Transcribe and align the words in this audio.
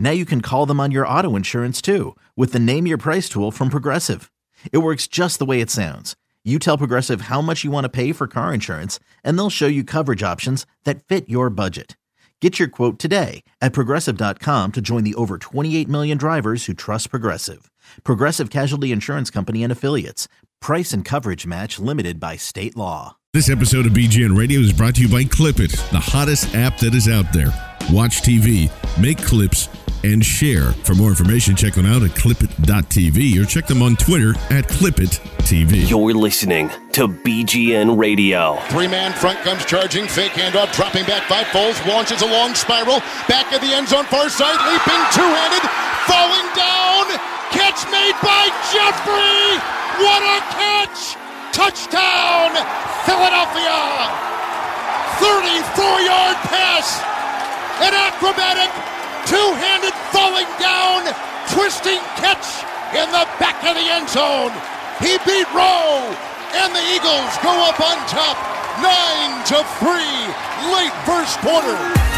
Now 0.00 0.10
you 0.12 0.24
can 0.24 0.40
call 0.40 0.64
them 0.64 0.80
on 0.80 0.90
your 0.90 1.06
auto 1.06 1.36
insurance 1.36 1.82
too 1.82 2.16
with 2.34 2.52
the 2.52 2.58
Name 2.58 2.86
Your 2.86 2.98
Price 2.98 3.28
tool 3.28 3.52
from 3.52 3.68
Progressive. 3.68 4.32
It 4.72 4.78
works 4.78 5.06
just 5.06 5.38
the 5.38 5.44
way 5.44 5.60
it 5.60 5.70
sounds. 5.70 6.16
You 6.42 6.58
tell 6.58 6.78
Progressive 6.78 7.22
how 7.22 7.42
much 7.42 7.64
you 7.64 7.70
want 7.70 7.84
to 7.84 7.90
pay 7.90 8.12
for 8.12 8.26
car 8.26 8.54
insurance, 8.54 8.98
and 9.22 9.38
they'll 9.38 9.50
show 9.50 9.66
you 9.66 9.84
coverage 9.84 10.22
options 10.22 10.64
that 10.84 11.04
fit 11.04 11.28
your 11.28 11.50
budget. 11.50 11.98
Get 12.40 12.58
your 12.58 12.68
quote 12.68 12.98
today 12.98 13.44
at 13.60 13.74
progressive.com 13.74 14.72
to 14.72 14.80
join 14.80 15.04
the 15.04 15.14
over 15.16 15.36
28 15.36 15.86
million 15.86 16.16
drivers 16.16 16.64
who 16.64 16.72
trust 16.72 17.10
Progressive. 17.10 17.70
Progressive 18.02 18.48
Casualty 18.48 18.92
Insurance 18.92 19.28
Company 19.28 19.62
and 19.62 19.70
Affiliates. 19.70 20.26
Price 20.62 20.94
and 20.94 21.04
coverage 21.04 21.46
match 21.46 21.78
limited 21.78 22.18
by 22.18 22.36
state 22.36 22.74
law. 22.74 23.18
This 23.34 23.50
episode 23.50 23.84
of 23.84 23.92
BGN 23.92 24.36
Radio 24.36 24.60
is 24.60 24.72
brought 24.72 24.94
to 24.94 25.02
you 25.02 25.08
by 25.08 25.24
Clipit, 25.24 25.70
the 25.90 26.00
hottest 26.00 26.54
app 26.54 26.78
that 26.78 26.94
is 26.94 27.06
out 27.06 27.30
there. 27.34 27.52
Watch 27.92 28.22
TV, 28.22 28.70
make 29.00 29.18
clips, 29.18 29.68
and 30.04 30.24
share. 30.24 30.72
For 30.84 30.94
more 30.94 31.10
information, 31.10 31.56
check 31.56 31.74
them 31.74 31.86
out 31.86 32.02
at 32.02 32.10
clipit.tv 32.10 33.40
or 33.40 33.44
check 33.44 33.66
them 33.66 33.82
on 33.82 33.96
Twitter 33.96 34.30
at 34.50 34.68
clipit.tv. 34.68 35.88
You're 35.88 36.14
listening 36.14 36.70
to 36.92 37.08
BGN 37.08 37.98
Radio. 37.98 38.56
Three 38.68 38.88
man 38.88 39.12
front 39.12 39.38
comes 39.40 39.64
charging, 39.64 40.06
fake 40.06 40.32
handoff, 40.32 40.74
dropping 40.74 41.06
back 41.06 41.24
five 41.24 41.46
folds, 41.48 41.78
launches 41.86 42.22
a 42.22 42.26
long 42.26 42.54
spiral, 42.54 43.00
back 43.28 43.52
of 43.52 43.60
the 43.60 43.72
end 43.72 43.88
zone, 43.88 44.04
far 44.06 44.28
side, 44.28 44.58
leaping 44.68 45.02
two 45.12 45.26
handed, 45.26 45.64
falling 46.06 46.48
down, 46.54 47.04
catch 47.50 47.84
made 47.90 48.16
by 48.22 48.48
Jeffrey! 48.72 49.58
What 50.00 50.22
a 50.22 50.38
catch! 50.54 51.16
Touchdown, 51.52 52.54
Philadelphia! 53.04 54.30
34 55.20 56.00
yard 56.00 56.36
pass, 56.48 57.02
an 57.82 57.92
acrobatic 57.92 58.70
two-handed 59.26 59.94
falling 60.12 60.48
down, 60.60 61.04
twisting 61.52 62.00
catch 62.16 62.62
in 62.94 63.08
the 63.10 63.24
back 63.38 63.62
of 63.64 63.74
the 63.76 63.86
end 63.90 64.08
zone. 64.08 64.52
He 65.00 65.16
beat 65.24 65.48
Rowe, 65.52 66.04
and 66.54 66.74
the 66.74 66.84
Eagles 66.94 67.32
go 67.42 67.52
up 67.64 67.80
on 67.80 67.96
top, 68.08 68.36
nine 68.80 69.32
to 69.52 69.58
three, 69.80 70.16
late 70.72 70.94
first 71.06 71.38
quarter. 71.38 72.09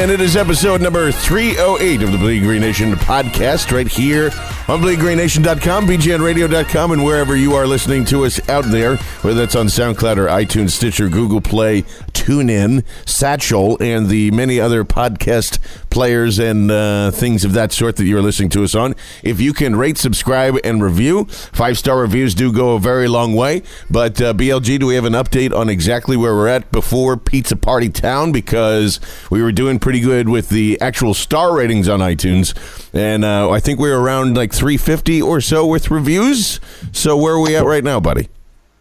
Nation? 0.00 0.14
It 0.14 0.24
is 0.24 0.36
episode 0.36 0.80
number 0.80 1.12
308 1.12 2.02
of 2.02 2.12
the 2.12 2.18
Bleeding 2.18 2.44
Green 2.44 2.62
Nation 2.62 2.92
podcast 2.92 3.70
right 3.70 3.86
here 3.86 4.30
on 4.66 4.80
BleedingGreenNation.com, 4.80 5.86
BGNRadio.com, 5.86 6.92
and 6.92 7.04
wherever 7.04 7.36
you 7.36 7.54
are 7.54 7.66
listening 7.66 8.04
to 8.06 8.24
us 8.24 8.46
out 8.48 8.64
there, 8.66 8.96
whether 8.96 9.38
that's 9.38 9.56
on 9.56 9.66
SoundCloud 9.66 10.16
or 10.16 10.26
iTunes, 10.26 10.70
Stitcher, 10.70 11.08
Google 11.08 11.40
Play, 11.42 11.82
TuneIn, 12.12 12.84
Satchel, 13.06 13.76
and 13.82 14.08
the 14.08 14.30
many 14.30 14.58
other 14.58 14.84
podcast 14.84 15.58
players 15.90 16.38
and 16.38 16.70
uh, 16.70 17.10
things 17.10 17.44
of 17.44 17.52
that 17.52 17.72
sort 17.72 17.96
that 17.96 18.04
you're 18.04 18.22
listening 18.22 18.48
to 18.50 18.64
us 18.64 18.74
on. 18.74 18.94
If 19.22 19.40
you 19.40 19.52
can 19.52 19.76
rate, 19.76 19.98
subscribe, 19.98 20.56
and 20.64 20.82
review, 20.82 21.24
five 21.24 21.78
star 21.78 21.98
reviews 22.00 22.34
do 22.34 22.52
go 22.52 22.74
a 22.74 22.80
very 22.80 23.08
long 23.08 23.34
way. 23.34 23.62
But 23.90 24.20
uh, 24.20 24.32
BLG, 24.32 24.78
do 24.78 24.86
we 24.86 24.94
have 24.94 25.04
an 25.04 25.12
update 25.12 25.54
on 25.54 25.68
exactly 25.68 26.16
where 26.16 26.34
we're 26.34 26.48
at 26.48 26.70
before 26.72 27.16
Pizza 27.16 27.56
Party 27.56 27.88
Town? 27.88 28.32
Because 28.32 29.00
we 29.30 29.42
were 29.42 29.52
doing 29.52 29.78
pretty 29.78 30.00
good 30.00 30.28
with 30.28 30.48
the 30.48 30.80
actual 30.80 31.14
star 31.14 31.54
ratings 31.54 31.88
on 31.88 32.00
iTunes, 32.00 32.54
and 32.94 33.24
uh, 33.24 33.50
I 33.50 33.60
think 33.60 33.78
we 33.78 33.90
are 33.90 34.00
around 34.00 34.36
like 34.36 34.52
350 34.52 35.20
or 35.20 35.40
so 35.40 35.66
with 35.66 35.90
reviews. 35.90 36.60
So 36.92 37.16
where 37.16 37.34
are 37.34 37.40
we 37.40 37.56
at 37.56 37.64
right 37.64 37.84
now, 37.84 38.00
buddy? 38.00 38.28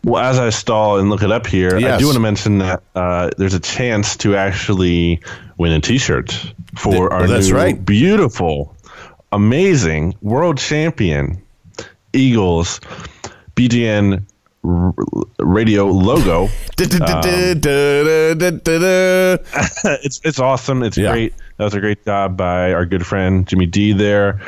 Well, 0.04 0.24
as 0.24 0.40
I 0.40 0.50
stall 0.50 0.98
and 1.00 1.10
look 1.10 1.22
it 1.24 1.32
up 1.32 1.46
here, 1.46 1.78
Yes. 1.78 1.96
I 1.96 1.98
do 2.00 2.06
want 2.06 2.16
to 2.16 2.22
mention 2.22 2.60
that 2.60 2.82
uh, 2.96 3.30
there's 3.38 3.54
a 3.54 3.60
chance 3.60 4.16
to 4.18 4.36
actually 4.36 5.20
win 5.58 5.74
a 5.74 5.82
T-shirt 5.82 6.32
for 6.78 6.92
Th- 6.92 7.12
our 7.12 7.28
new 7.28 7.54
right. 7.54 7.84
beautiful, 7.86 8.76
amazing 9.34 10.16
world 10.22 10.58
champion 10.58 11.42
Eagles 12.14 12.80
BGN 13.56 14.24
r- 14.64 14.94
radio 15.40 15.86
logo. 15.88 16.48
it's 18.88 20.22
it's 20.24 20.40
awesome. 20.40 20.84
It's 20.84 20.98
Yeah. 20.98 21.12
great. 21.12 21.34
That 21.58 21.66
was 21.66 21.74
a 21.74 21.80
great 21.82 22.04
job 22.06 22.38
by 22.38 22.72
our 22.74 22.86
good 22.86 23.06
friend 23.06 23.46
Jimmy 23.48 23.66
D 23.66 23.92
there. 23.94 24.40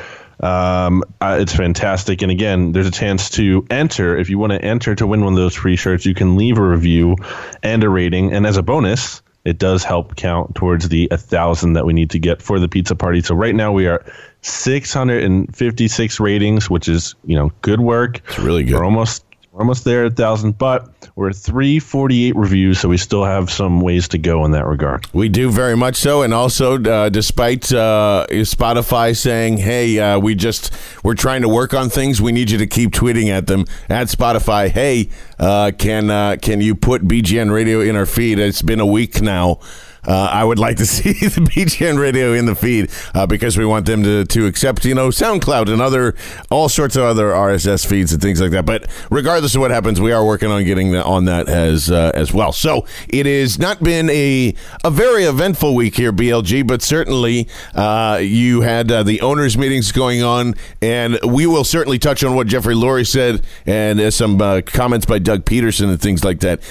Um, 0.42 1.04
uh, 1.22 1.38
it's 1.40 1.56
fantastic. 1.56 2.22
And 2.22 2.32
again, 2.32 2.72
there's 2.72 2.88
a 2.88 2.92
chance 2.92 3.30
to 3.32 3.66
enter. 3.70 4.18
If 4.18 4.30
you 4.30 4.40
want 4.40 4.54
to 4.54 4.62
enter 4.62 4.96
to 4.96 5.08
win 5.08 5.24
one 5.24 5.34
of 5.34 5.38
those 5.38 5.56
free 5.56 5.76
shirts, 5.76 6.06
you 6.06 6.16
can 6.16 6.36
leave 6.36 6.58
a 6.58 6.64
review 6.64 7.16
and 7.62 7.84
a 7.84 7.90
rating. 7.90 8.34
And 8.34 8.48
as 8.48 8.58
a 8.58 8.64
bonus, 8.64 9.22
it 9.46 9.58
does 9.58 9.84
help 9.84 10.16
count 10.16 10.56
towards 10.56 10.90
the 10.90 11.08
a 11.12 11.18
thousand 11.18 11.74
that 11.74 11.86
we 11.86 11.94
need 11.94 12.12
to 12.12 12.20
get 12.20 12.42
for 12.42 12.60
the 12.60 12.68
pizza 12.68 12.96
party. 12.96 13.22
So 13.22 13.36
right 13.36 13.56
now 13.56 13.72
we 13.72 13.88
are 13.88 14.04
656 14.42 16.20
ratings, 16.20 16.70
which 16.70 16.88
is 16.88 17.16
you 17.26 17.36
know 17.36 17.52
good 17.62 17.80
work. 17.80 18.22
It's 18.28 18.40
really 18.40 18.64
good. 18.64 18.76
We're 18.76 18.86
almost 18.86 19.24
we're 19.52 19.60
almost 19.60 19.84
there 19.84 20.06
at 20.06 20.16
thousand, 20.16 20.58
but 20.58 20.88
we're 21.16 21.30
at 21.30 21.36
348 21.36 22.36
reviews, 22.38 22.80
so 22.80 22.88
we 22.88 22.98
still 22.98 23.26
have 23.26 23.52
some 23.52 23.82
ways 23.82 24.08
to 24.10 24.18
go 24.18 24.46
in 24.46 24.52
that 24.52 24.66
regard. 24.66 25.06
We 25.12 25.28
do 25.28 25.52
very 25.52 25.76
much 25.76 25.98
so, 25.98 26.22
and 26.22 26.34
also, 26.34 26.82
uh, 26.82 27.10
despite 27.10 27.72
uh, 27.74 28.28
Spotify 28.30 29.16
saying, 29.16 29.58
"Hey, 29.58 30.00
uh, 30.00 30.20
we 30.20 30.36
just 30.36 30.72
we're 31.04 31.16
trying 31.16 31.42
to 31.42 31.50
work 31.50 31.74
on 31.74 31.90
things. 31.90 32.22
We 32.22 32.32
need 32.32 32.50
you 32.50 32.58
to 32.60 32.68
keep 32.68 32.92
tweeting 32.92 33.28
at 33.28 33.48
them 33.48 33.66
at 33.90 34.08
Spotify. 34.08 34.70
Hey, 34.70 35.10
uh, 35.38 35.74
can 35.78 36.10
uh, 36.10 36.38
can 36.42 36.62
you 36.62 36.74
put 36.74 37.06
BGN 37.06 37.52
Radio 37.52 37.82
in 37.82 37.98
our 37.98 38.06
feed? 38.06 38.40
It's 38.40 38.62
been 38.62 38.80
a 38.80 38.86
week 38.86 39.22
now." 39.22 39.60
Uh, 40.06 40.30
I 40.32 40.44
would 40.44 40.60
like 40.60 40.78
to 40.78 40.86
see 40.88 41.14
the 41.14 41.42
BGN 41.42 42.00
radio 42.00 42.34
in 42.34 42.46
the 42.46 42.56
feed 42.56 42.90
uh, 43.14 43.26
because 43.26 43.58
we 43.58 43.66
want 43.66 43.86
them 43.86 44.04
to, 44.04 44.26
to 44.26 44.46
accept, 44.46 44.86
you 44.86 44.96
know, 44.96 45.10
SoundCloud 45.10 45.72
and 45.72 45.82
other 45.82 46.16
all 46.50 46.70
sorts 46.70 46.96
of 46.96 47.04
other 47.04 47.30
RSS 47.32 47.86
feeds 47.86 48.12
and 48.12 48.22
things 48.22 48.42
like 48.42 48.52
that. 48.52 48.66
But 48.66 48.90
regardless 49.10 49.56
of 49.56 49.62
what 49.62 49.72
happens, 49.72 50.02
we 50.02 50.12
are 50.12 50.26
working 50.26 50.50
on 50.50 50.64
getting 50.64 50.92
that 50.92 51.06
on 51.06 51.26
that 51.26 51.48
as 51.48 51.92
uh, 51.92 52.12
as 52.14 52.34
well. 52.34 52.52
So 52.52 52.86
it 53.08 53.26
has 53.26 53.60
not 53.60 53.84
been 53.84 54.10
a 54.10 54.54
a 54.84 54.92
very 54.92 55.24
eventful 55.24 55.76
week 55.76 55.96
here, 55.96 56.12
BLG, 56.12 56.66
but 56.66 56.82
certainly 56.82 57.48
uh, 57.76 58.20
you 58.22 58.62
had 58.62 58.92
uh, 58.92 59.04
the 59.04 59.22
owners' 59.22 59.58
meetings 59.58 59.92
going 59.92 60.24
on, 60.24 60.56
and 60.82 61.20
we 61.24 61.46
will 61.46 61.64
certainly 61.64 62.00
touch 62.00 62.24
on 62.24 62.36
what 62.36 62.48
Jeffrey 62.48 62.76
Lurie 62.76 63.08
said 63.08 63.46
and 63.66 64.00
uh, 64.00 64.12
some 64.12 64.40
comments 64.64 65.06
by 65.06 65.20
Doug 65.20 65.46
Pederson 65.46 65.90
and 65.90 66.02
things 66.02 66.24
like 66.24 66.40
that. 66.40 66.62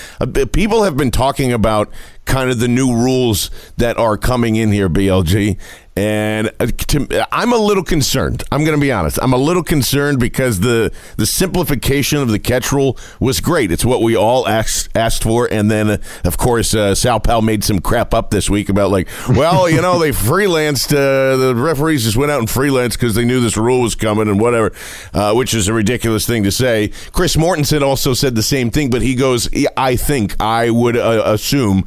People 0.52 0.82
have 0.82 0.96
been 0.96 1.10
talking 1.10 1.52
about 1.52 1.90
kind 2.24 2.50
of 2.50 2.60
the 2.60 2.68
new 2.68 2.94
rules 2.94 3.50
that 3.76 3.96
are 3.96 4.16
coming 4.16 4.56
in 4.56 4.72
here, 4.72 4.88
BLG. 4.88 5.58
And 6.00 6.50
uh, 6.58 6.66
to, 6.66 7.28
I'm 7.30 7.52
a 7.52 7.58
little 7.58 7.84
concerned. 7.84 8.42
I'm 8.50 8.64
going 8.64 8.74
to 8.74 8.80
be 8.80 8.90
honest. 8.90 9.18
I'm 9.20 9.34
a 9.34 9.36
little 9.36 9.62
concerned 9.62 10.18
because 10.18 10.60
the 10.60 10.90
the 11.18 11.26
simplification 11.26 12.22
of 12.22 12.28
the 12.28 12.38
catch 12.38 12.72
rule 12.72 12.96
was 13.20 13.40
great. 13.40 13.70
It's 13.70 13.84
what 13.84 14.00
we 14.00 14.16
all 14.16 14.48
asked 14.48 14.88
asked 14.96 15.22
for. 15.22 15.46
And 15.52 15.70
then, 15.70 15.90
uh, 15.90 15.98
of 16.24 16.38
course, 16.38 16.72
uh, 16.72 16.94
Sal 16.94 17.20
Pal 17.20 17.42
made 17.42 17.64
some 17.64 17.80
crap 17.80 18.14
up 18.14 18.30
this 18.30 18.48
week 18.48 18.70
about 18.70 18.90
like, 18.90 19.08
well, 19.28 19.68
you 19.68 19.82
know, 19.82 19.98
they 19.98 20.08
freelanced. 20.08 20.90
Uh, 20.90 21.36
the 21.36 21.54
referees 21.54 22.04
just 22.04 22.16
went 22.16 22.32
out 22.32 22.38
and 22.38 22.48
freelanced 22.48 22.92
because 22.92 23.14
they 23.14 23.26
knew 23.26 23.40
this 23.40 23.58
rule 23.58 23.82
was 23.82 23.94
coming 23.94 24.26
and 24.26 24.40
whatever, 24.40 24.72
uh, 25.12 25.34
which 25.34 25.52
is 25.52 25.68
a 25.68 25.74
ridiculous 25.74 26.26
thing 26.26 26.44
to 26.44 26.50
say. 26.50 26.92
Chris 27.12 27.36
Mortensen 27.36 27.82
also 27.82 28.14
said 28.14 28.34
the 28.34 28.42
same 28.42 28.70
thing, 28.70 28.88
but 28.88 29.02
he 29.02 29.14
goes, 29.14 29.50
I 29.76 29.96
think 29.96 30.40
I 30.40 30.70
would 30.70 30.96
assume 30.96 31.84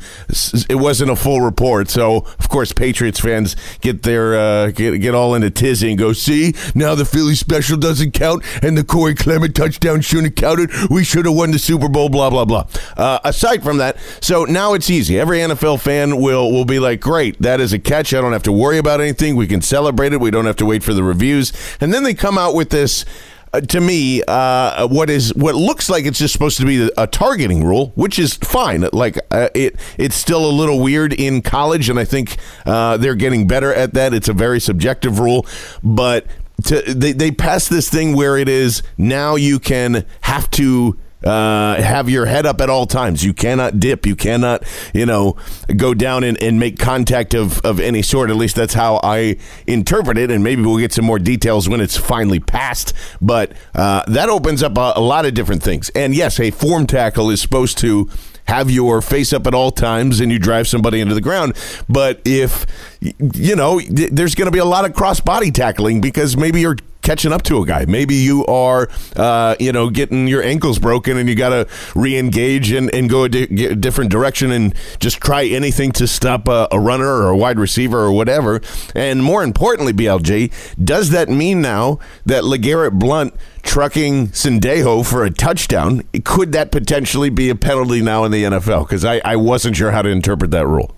it 0.69 0.77
wasn't 0.77 1.09
a 1.09 1.15
full 1.15 1.41
report. 1.41 1.89
So, 1.89 2.17
of 2.17 2.47
course, 2.47 2.71
Patriots 2.73 3.19
fans 3.19 3.55
get 3.81 4.02
their 4.03 4.35
uh, 4.35 4.71
get 4.71 4.99
get 4.99 5.15
all 5.15 5.35
into 5.35 5.49
tizzy 5.49 5.89
and 5.89 5.97
go, 5.97 6.13
see 6.13 6.53
now 6.75 6.95
the 6.95 7.05
Philly 7.05 7.35
special 7.35 7.77
doesn't 7.77 8.11
count 8.11 8.43
and 8.63 8.77
the 8.77 8.83
Corey 8.83 9.15
Clement 9.15 9.55
touchdown 9.55 10.01
shouldn't 10.01 10.27
have 10.27 10.35
counted. 10.35 10.69
We 10.89 11.03
should 11.03 11.25
have 11.25 11.35
won 11.35 11.51
the 11.51 11.59
Super 11.59 11.89
Bowl. 11.89 12.09
Blah 12.09 12.29
blah 12.29 12.45
blah. 12.45 12.67
Uh, 12.95 13.19
aside 13.23 13.63
from 13.63 13.77
that, 13.77 13.97
so 14.21 14.45
now 14.45 14.73
it's 14.73 14.89
easy. 14.89 15.19
Every 15.19 15.39
NFL 15.39 15.81
fan 15.81 16.17
will 16.17 16.51
will 16.51 16.65
be 16.65 16.79
like, 16.79 16.99
great, 16.99 17.41
that 17.41 17.59
is 17.59 17.73
a 17.73 17.79
catch. 17.79 18.13
I 18.13 18.21
don't 18.21 18.33
have 18.33 18.43
to 18.43 18.51
worry 18.51 18.77
about 18.77 19.01
anything. 19.01 19.35
We 19.35 19.47
can 19.47 19.61
celebrate 19.61 20.13
it. 20.13 20.19
We 20.19 20.31
don't 20.31 20.45
have 20.45 20.57
to 20.57 20.65
wait 20.65 20.83
for 20.83 20.93
the 20.93 21.03
reviews. 21.03 21.53
And 21.79 21.93
then 21.93 22.03
they 22.03 22.13
come 22.13 22.37
out 22.37 22.53
with 22.53 22.69
this 22.69 23.05
uh, 23.53 23.61
to 23.61 23.79
me, 23.79 24.23
uh, 24.27 24.87
what 24.87 25.09
is 25.09 25.33
what 25.35 25.55
looks 25.55 25.89
like 25.89 26.05
it's 26.05 26.17
just 26.17 26.33
supposed 26.33 26.57
to 26.57 26.65
be 26.65 26.89
a 26.97 27.05
targeting 27.05 27.63
rule, 27.63 27.91
which 27.95 28.17
is 28.17 28.33
fine. 28.35 28.87
Like 28.91 29.17
uh, 29.29 29.49
it, 29.53 29.75
it's 29.97 30.15
still 30.15 30.45
a 30.45 30.51
little 30.51 30.79
weird 30.79 31.13
in 31.13 31.41
college, 31.41 31.89
and 31.89 31.99
I 31.99 32.05
think 32.05 32.37
uh, 32.65 32.97
they're 32.97 33.15
getting 33.15 33.47
better 33.47 33.73
at 33.73 33.93
that. 33.93 34.13
It's 34.13 34.27
a 34.27 34.33
very 34.33 34.59
subjective 34.59 35.19
rule, 35.19 35.45
but 35.83 36.25
to, 36.65 36.81
they 36.81 37.11
they 37.11 37.31
pass 37.31 37.67
this 37.67 37.89
thing 37.89 38.15
where 38.15 38.37
it 38.37 38.49
is 38.49 38.81
now 38.97 39.35
you 39.35 39.59
can 39.59 40.05
have 40.21 40.49
to 40.51 40.97
uh, 41.23 41.81
have 41.81 42.09
your 42.09 42.25
head 42.25 42.45
up 42.45 42.61
at 42.61 42.69
all 42.69 42.85
times. 42.85 43.23
You 43.23 43.33
cannot 43.33 43.79
dip. 43.79 44.05
You 44.05 44.15
cannot, 44.15 44.63
you 44.93 45.05
know, 45.05 45.37
go 45.75 45.93
down 45.93 46.23
and, 46.23 46.41
and 46.41 46.59
make 46.59 46.79
contact 46.79 47.33
of, 47.33 47.59
of 47.65 47.79
any 47.79 48.01
sort. 48.01 48.29
At 48.29 48.35
least 48.35 48.55
that's 48.55 48.73
how 48.73 48.99
I 49.03 49.37
interpret 49.67 50.17
it. 50.17 50.31
And 50.31 50.43
maybe 50.43 50.61
we'll 50.61 50.79
get 50.79 50.93
some 50.93 51.05
more 51.05 51.19
details 51.19 51.69
when 51.69 51.81
it's 51.81 51.97
finally 51.97 52.39
passed. 52.39 52.93
But 53.21 53.53
uh, 53.75 54.03
that 54.07 54.29
opens 54.29 54.63
up 54.63 54.77
a, 54.77 54.93
a 54.95 55.01
lot 55.01 55.25
of 55.25 55.33
different 55.33 55.63
things. 55.63 55.89
And 55.89 56.15
yes, 56.15 56.39
a 56.39 56.51
form 56.51 56.87
tackle 56.87 57.29
is 57.29 57.41
supposed 57.41 57.77
to 57.79 58.09
have 58.45 58.69
your 58.69 59.01
face 59.01 59.31
up 59.31 59.47
at 59.47 59.53
all 59.53 59.71
times 59.71 60.19
and 60.19 60.31
you 60.31 60.39
drive 60.39 60.67
somebody 60.67 60.99
into 60.99 61.13
the 61.13 61.21
ground. 61.21 61.53
But 61.87 62.21
if, 62.25 62.65
you 63.01 63.55
know, 63.55 63.79
there's 63.79 64.35
going 64.35 64.47
to 64.47 64.51
be 64.51 64.59
a 64.59 64.65
lot 64.65 64.85
of 64.85 64.93
cross 64.93 65.19
body 65.19 65.51
tackling 65.51 66.01
because 66.01 66.35
maybe 66.35 66.61
you're 66.61 66.77
catching 67.03 67.31
up 67.31 67.43
to 67.43 67.61
a 67.61 67.65
guy. 67.65 67.85
Maybe 67.85 68.15
you 68.15 68.45
are, 68.47 68.89
uh, 69.15 69.55
you 69.59 69.71
know, 69.71 69.89
getting 69.89 70.27
your 70.27 70.41
ankles 70.41 70.79
broken 70.79 71.17
and 71.17 71.29
you 71.29 71.35
got 71.35 71.49
to 71.49 71.67
re-engage 71.95 72.71
and, 72.71 72.93
and 72.93 73.09
go 73.09 73.25
a, 73.25 73.29
di- 73.29 73.65
a, 73.65 73.75
different 73.75 74.09
direction 74.09 74.51
and 74.51 74.73
just 74.99 75.17
try 75.21 75.45
anything 75.45 75.91
to 75.91 76.07
stop 76.07 76.47
a, 76.47 76.67
a, 76.71 76.79
runner 76.79 77.05
or 77.05 77.29
a 77.29 77.37
wide 77.37 77.59
receiver 77.59 77.99
or 77.99 78.11
whatever. 78.11 78.61
And 78.95 79.23
more 79.23 79.43
importantly, 79.43 79.93
BLG, 79.93 80.51
does 80.83 81.09
that 81.11 81.29
mean 81.29 81.61
now 81.61 81.99
that 82.25 82.43
LeGarrette 82.43 82.97
Blunt 82.97 83.35
trucking 83.61 84.29
Sendejo 84.29 85.05
for 85.05 85.23
a 85.23 85.29
touchdown, 85.29 86.03
could 86.23 86.51
that 86.53 86.71
potentially 86.71 87.29
be 87.29 87.49
a 87.49 87.55
penalty 87.55 88.01
now 88.01 88.23
in 88.23 88.31
the 88.31 88.43
NFL? 88.43 88.87
Because 88.87 89.05
I, 89.05 89.21
I 89.23 89.35
wasn't 89.35 89.75
sure 89.75 89.91
how 89.91 90.01
to 90.01 90.09
interpret 90.09 90.51
that 90.51 90.67
rule. 90.67 90.95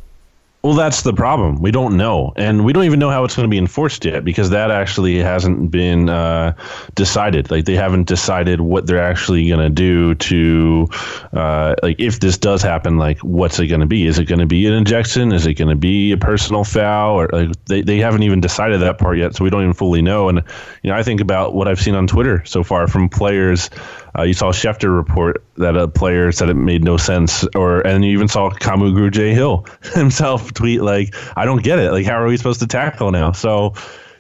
Well, 0.66 0.74
that's 0.74 1.04
the 1.04 1.14
problem. 1.14 1.62
We 1.62 1.70
don't 1.70 1.96
know, 1.96 2.34
and 2.36 2.66
we 2.66 2.74
don't 2.74 2.86
even 2.86 2.98
know 2.98 3.12
how 3.12 3.24
it's 3.24 3.36
going 3.36 3.48
to 3.48 3.52
be 3.52 3.60
enforced 3.60 4.04
yet 4.04 4.26
because 4.26 4.50
that 4.50 4.72
actually 4.72 5.20
hasn't 5.20 5.70
been 5.70 6.10
uh, 6.10 6.56
decided. 6.96 7.52
Like 7.52 7.66
they 7.66 7.76
haven't 7.76 8.08
decided 8.08 8.62
what 8.62 8.88
they're 8.88 9.00
actually 9.00 9.48
going 9.48 9.60
to 9.60 9.70
do 9.70 10.16
to, 10.16 10.88
uh, 11.34 11.76
like, 11.84 12.00
if 12.00 12.20
this 12.20 12.40
does 12.40 12.64
happen, 12.64 12.98
like, 12.98 13.20
what's 13.20 13.60
it 13.60 13.68
going 13.68 13.82
to 13.82 13.86
be? 13.86 14.08
Is 14.08 14.18
it 14.18 14.26
going 14.26 14.40
to 14.40 14.48
be 14.48 14.66
an 14.66 14.74
injection? 14.74 15.34
Is 15.34 15.46
it 15.46 15.54
going 15.54 15.70
to 15.70 15.76
be 15.76 16.12
a 16.14 16.18
personal 16.18 16.64
foul? 16.64 17.20
Or 17.20 17.30
like 17.32 17.66
they 17.66 17.84
they 17.84 18.00
haven't 18.00 18.24
even 18.24 18.42
decided 18.42 18.82
that 18.82 18.98
part 18.98 19.20
yet, 19.20 19.36
so 19.36 19.44
we 19.44 19.52
don't 19.52 19.62
even 19.62 19.76
fully 19.76 20.02
know. 20.02 20.30
And 20.30 20.42
you 20.82 20.90
know, 20.90 20.98
I 20.98 21.04
think 21.04 21.22
about 21.22 21.54
what 21.54 21.68
I've 21.68 21.80
seen 21.80 21.94
on 21.94 22.08
Twitter 22.08 22.44
so 22.44 22.64
far 22.64 22.88
from 22.88 23.08
players 23.08 23.70
uh, 24.18 24.24
you 24.24 24.34
saw 24.34 24.52
Schefter 24.52 24.96
report 24.96 25.44
that 25.58 25.76
a 25.76 25.88
player 25.88 26.32
said 26.32 26.50
it 26.50 26.56
made 26.56 26.84
no 26.84 26.98
sense, 26.98 27.46
or 27.56 27.86
and 27.86 28.04
you 28.06 28.12
even 28.12 28.28
saw 28.28 28.50
Kamu 28.50 28.94
Grugier 28.94 29.34
Hill 29.34 29.66
himself 29.94 30.54
tweet 30.54 30.82
like, 30.82 31.16
"I 31.36 31.46
don't 31.46 31.64
get 31.64 31.80
it. 31.80 31.92
Like, 31.92 32.06
how 32.06 32.22
are 32.22 32.28
we 32.28 32.38
supposed 32.38 32.62
to 32.62 32.68
tackle 32.68 33.12
now?" 33.12 33.32
So 33.32 33.74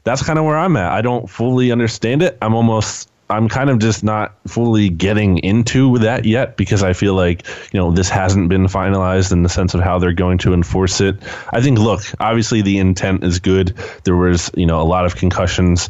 that's 0.03 0.23
kind 0.23 0.37
of 0.39 0.45
where 0.45 0.57
I'm 0.57 0.75
at. 0.77 0.91
I 0.91 1.01
don't 1.01 1.29
fully 1.29 1.71
understand 1.71 2.21
it. 2.21 2.37
I'm 2.41 2.53
almost 2.53 3.09
I'm 3.29 3.49
kind 3.49 3.71
of 3.71 3.79
just 3.79 4.03
not 4.03 4.35
fully 4.47 4.89
getting 4.89 5.39
into 5.39 5.97
that 5.99 6.25
yet 6.25 6.57
because 6.57 6.83
I 6.83 6.93
feel 6.93 7.15
like 7.15 7.45
you 7.73 7.79
know 7.79 7.91
this 7.91 8.09
hasn't 8.09 8.49
been 8.49 8.65
finalized 8.65 9.31
in 9.31 9.41
the 9.43 9.49
sense 9.49 9.73
of 9.73 9.81
how 9.81 9.97
they're 9.97 10.13
going 10.13 10.37
to 10.39 10.53
enforce 10.53 11.01
it. 11.01 11.17
I 11.51 11.61
think 11.61 11.79
look, 11.79 12.01
obviously 12.19 12.61
the 12.61 12.77
intent 12.77 13.23
is 13.23 13.39
good. 13.39 13.75
There 14.03 14.15
was 14.15 14.51
you 14.55 14.67
know 14.67 14.79
a 14.79 14.83
lot 14.83 15.05
of 15.05 15.15
concussions 15.15 15.89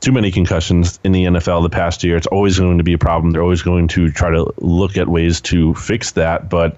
too 0.00 0.12
many 0.12 0.30
concussions 0.30 0.98
in 1.04 1.12
the 1.12 1.24
NFL 1.24 1.62
the 1.62 1.70
past 1.70 2.02
year. 2.02 2.16
It's 2.16 2.26
always 2.26 2.58
going 2.58 2.78
to 2.78 2.84
be 2.84 2.94
a 2.94 2.98
problem. 2.98 3.32
They're 3.32 3.42
always 3.42 3.62
going 3.62 3.88
to 3.88 4.10
try 4.10 4.30
to 4.30 4.52
look 4.58 4.96
at 4.96 5.08
ways 5.08 5.40
to 5.42 5.74
fix 5.74 6.12
that. 6.12 6.48
But 6.48 6.76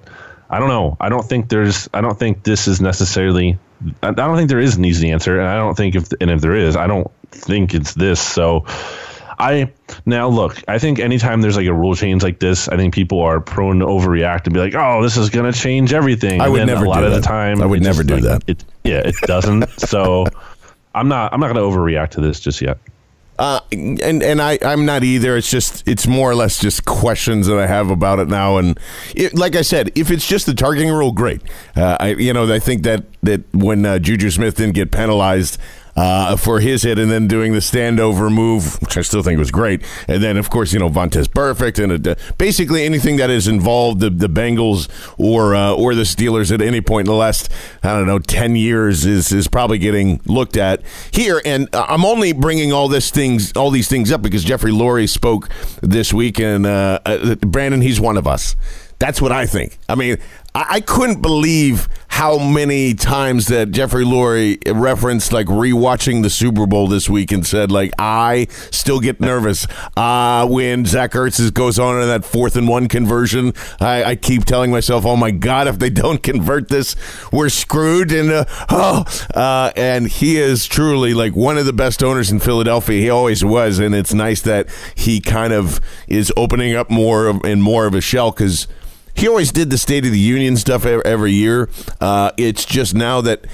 I 0.51 0.59
don't 0.59 0.69
know. 0.69 0.97
I 1.01 1.09
don't 1.09 1.25
think 1.25 1.49
there's. 1.49 1.89
I 1.95 2.01
don't 2.01 2.19
think 2.19 2.43
this 2.43 2.69
is 2.69 2.81
necessarily. 2.81 3.59
I 4.03 4.13
don't 4.13 4.37
think 4.37 4.49
there 4.49 4.61
is 4.61 4.77
an 4.77 4.85
easy 4.85 5.11
answer, 5.11 5.39
and 5.39 5.49
I 5.49 5.57
don't 5.57 5.77
think 5.77 5.95
if 5.95 6.09
and 6.21 6.31
if 6.31 6.41
there 6.41 6.55
is, 6.55 6.77
I 6.77 6.87
don't 6.87 7.11
think 7.31 7.75
it's 7.75 7.95
this. 7.95 8.21
So. 8.21 8.67
I 9.39 9.73
now 10.07 10.29
look. 10.29 10.63
I 10.69 10.79
think 10.79 11.01
anytime 11.01 11.41
there's 11.41 11.57
like 11.57 11.67
a 11.67 11.73
rule 11.73 11.97
change 11.97 12.23
like 12.23 12.39
this, 12.39 12.69
I 12.69 12.77
think 12.77 12.95
people 12.95 13.23
are 13.23 13.41
prone 13.41 13.81
to 13.81 13.87
overreact 13.87 14.45
and 14.45 14.55
be 14.55 14.61
like, 14.61 14.75
"Oh, 14.77 15.03
this 15.03 15.17
is 15.17 15.31
going 15.31 15.51
to 15.51 15.59
change 15.59 15.93
everything." 15.93 16.41
I 16.41 16.49
would 16.49 16.65
never. 16.65 16.85
A 16.85 16.89
lot 16.89 17.01
do 17.01 17.07
of 17.07 17.13
that. 17.13 17.23
the 17.23 17.27
time, 17.27 17.61
I 17.61 17.67
would 17.67 17.83
never 17.83 18.05
do 18.05 18.17
like, 18.17 18.23
that. 18.23 18.45
It, 18.47 18.65
yeah, 18.85 18.99
it 18.99 19.17
doesn't. 19.23 19.69
so 19.81 20.27
I'm 20.95 21.09
not. 21.09 21.33
I'm 21.33 21.41
not 21.41 21.53
going 21.53 21.57
to 21.57 21.77
overreact 21.77 22.11
to 22.11 22.21
this 22.21 22.39
just 22.39 22.61
yet. 22.61 22.79
Uh, 23.43 23.59
and 23.73 24.23
and 24.23 24.41
I 24.41 24.57
I'm 24.63 24.87
not 24.87 25.03
either. 25.03 25.37
It's 25.37 25.51
just 25.51 25.83
it's 25.89 26.07
more 26.07 26.31
or 26.31 26.37
less 26.37 26.61
just 26.61 26.85
questions 26.85 27.49
that 27.49 27.59
I 27.59 27.67
have 27.67 27.91
about 27.91 28.21
it 28.21 28.29
now. 28.29 28.59
And 28.59 28.79
it, 29.17 29.35
like 29.35 29.57
I 29.57 29.63
said, 29.63 29.91
if 29.97 30.13
it's 30.13 30.29
just 30.29 30.47
the 30.47 30.55
targeting 30.55 30.91
rule, 30.91 31.11
great. 31.11 31.43
Uh, 31.75 31.97
I 31.99 32.11
you 32.11 32.33
know 32.33 32.53
I 32.53 32.61
think 32.61 32.85
that 32.85 33.05
that 33.25 33.43
when 33.53 33.85
uh, 33.85 33.99
Juju 33.99 34.31
Smith 34.31 34.59
didn't 34.59 34.77
get 34.77 34.93
penalized, 34.93 35.59
uh, 35.97 36.37
for 36.37 36.61
his 36.61 36.83
hit 36.83 36.99
and 36.99 37.11
then 37.11 37.27
doing 37.29 37.53
the 37.53 37.59
standover 37.59 38.33
move, 38.33 38.81
which 38.81 38.97
I 38.97 39.03
still 39.03 39.23
think 39.23 39.39
was 39.39 39.51
great. 39.51 39.83
And 40.09 40.23
then, 40.23 40.37
of 40.37 40.51
course, 40.51 40.73
you 40.73 40.79
know, 40.79 40.89
Vontaze 40.89 41.27
Burfict, 41.27 41.83
and 41.83 42.07
uh, 42.07 42.15
basically 42.39 42.85
anything 42.85 43.17
that 43.17 43.31
has 43.31 43.47
involved 43.49 44.01
the, 44.01 44.11
the 44.11 44.29
Bengals 44.29 44.89
or 45.19 45.55
uh, 45.55 45.75
or 45.75 45.95
the 45.95 46.03
Steelers 46.03 46.53
at 46.53 46.61
any 46.61 46.81
point 46.81 47.07
in 47.07 47.13
the 47.13 47.19
last, 47.19 47.51
I 47.83 47.91
don't 47.91 48.07
know, 48.07 48.19
10 48.19 48.57
years 48.57 49.05
is, 49.05 49.33
is 49.33 49.49
probably 49.49 49.79
getting 49.79 50.21
looked 50.25 50.57
at 50.57 50.83
here. 51.11 51.41
And 51.45 51.69
I'm 51.73 52.05
only 52.05 52.33
bringing 52.33 52.73
all 52.73 52.89
this 52.89 53.11
things, 53.11 53.53
all 53.53 53.71
these 53.71 53.89
things 53.89 54.11
up 54.11 54.23
because 54.23 54.45
Jeffrey 54.45 54.73
Lurie 54.73 55.09
spoke 55.09 55.49
this 55.81 56.13
week 56.13 56.39
and 56.39 56.67
uh, 56.67 57.01
uh, 57.05 57.35
Brandon, 57.37 57.81
he's 57.81 58.01
one 58.01 58.17
of 58.17 58.27
us. 58.27 58.57
That's 58.99 59.21
what 59.21 59.33
I 59.33 59.47
think. 59.47 59.79
I 59.89 59.97
mean, 59.97 60.19
I, 60.55 60.81
couldn't 60.83 61.23
believe 61.23 61.89
how 62.09 62.39
many 62.39 62.93
times 62.93 63.47
that 63.47 63.71
Jeffrey 63.71 64.05
Lurie 64.05 64.59
referenced 64.67 65.33
like 65.33 65.47
rewatching 65.47 66.23
the 66.23 66.29
Super 66.29 66.67
Bowl 66.67 66.89
this 66.89 67.09
week 67.09 67.33
and 67.33 67.47
said 67.47 67.73
like 67.73 67.93
I 67.99 68.49
still 68.71 69.01
get 69.01 69.19
nervous 69.19 69.67
uh, 69.97 70.47
when 70.47 70.85
Zach 70.85 71.13
Ertz 71.13 71.53
goes 71.55 71.79
on 71.79 72.03
in 72.03 72.09
that 72.09 72.27
fourth 72.27 72.57
and 72.57 72.69
one 72.69 72.89
conversion. 72.89 73.55
I, 73.81 74.05
I, 74.05 74.17
keep 74.17 74.45
telling 74.45 74.71
myself, 74.71 75.07
oh 75.07 75.17
my 75.17 75.31
god, 75.31 75.69
if 75.69 75.79
they 75.79 75.89
don't 75.89 76.23
convert 76.23 76.69
this, 76.69 76.97
we're 77.33 77.49
screwed. 77.49 78.13
And 78.13 78.31
uh, 78.31 78.45
oh, 78.69 79.05
uh, 79.35 79.73
and 79.75 80.07
he 80.07 80.37
is 80.37 80.67
truly 80.67 81.15
like 81.15 81.35
one 81.35 81.57
of 81.57 81.65
the 81.65 81.73
best 81.73 82.03
owners 82.03 82.31
in 82.31 82.41
Philadelphia. 82.41 83.01
He 83.01 83.09
always 83.09 83.43
was, 83.43 83.79
and 83.79 83.95
it's 83.95 84.13
nice 84.13 84.43
that 84.43 84.69
he 84.95 85.21
kind 85.21 85.55
of 85.55 85.81
is 86.09 86.31
opening 86.37 86.75
up 86.75 86.91
more 86.91 87.27
of, 87.27 87.43
and 87.43 87.63
more 87.63 87.87
of 87.87 87.95
a 87.95 88.03
shell 88.03 88.33
because 88.33 88.69
he 89.15 89.29
always 89.29 89.53
did 89.53 89.71
the 89.71 89.79
State 89.79 90.05
of 90.05 90.13
the 90.13 90.19
Union 90.19 90.57
stuff 90.57 90.85
every 90.85 91.33
year. 91.33 91.69
Uh, 92.01 92.33
it's 92.37 92.65
just 92.65 92.95
now 92.95 93.21
that 93.21 93.47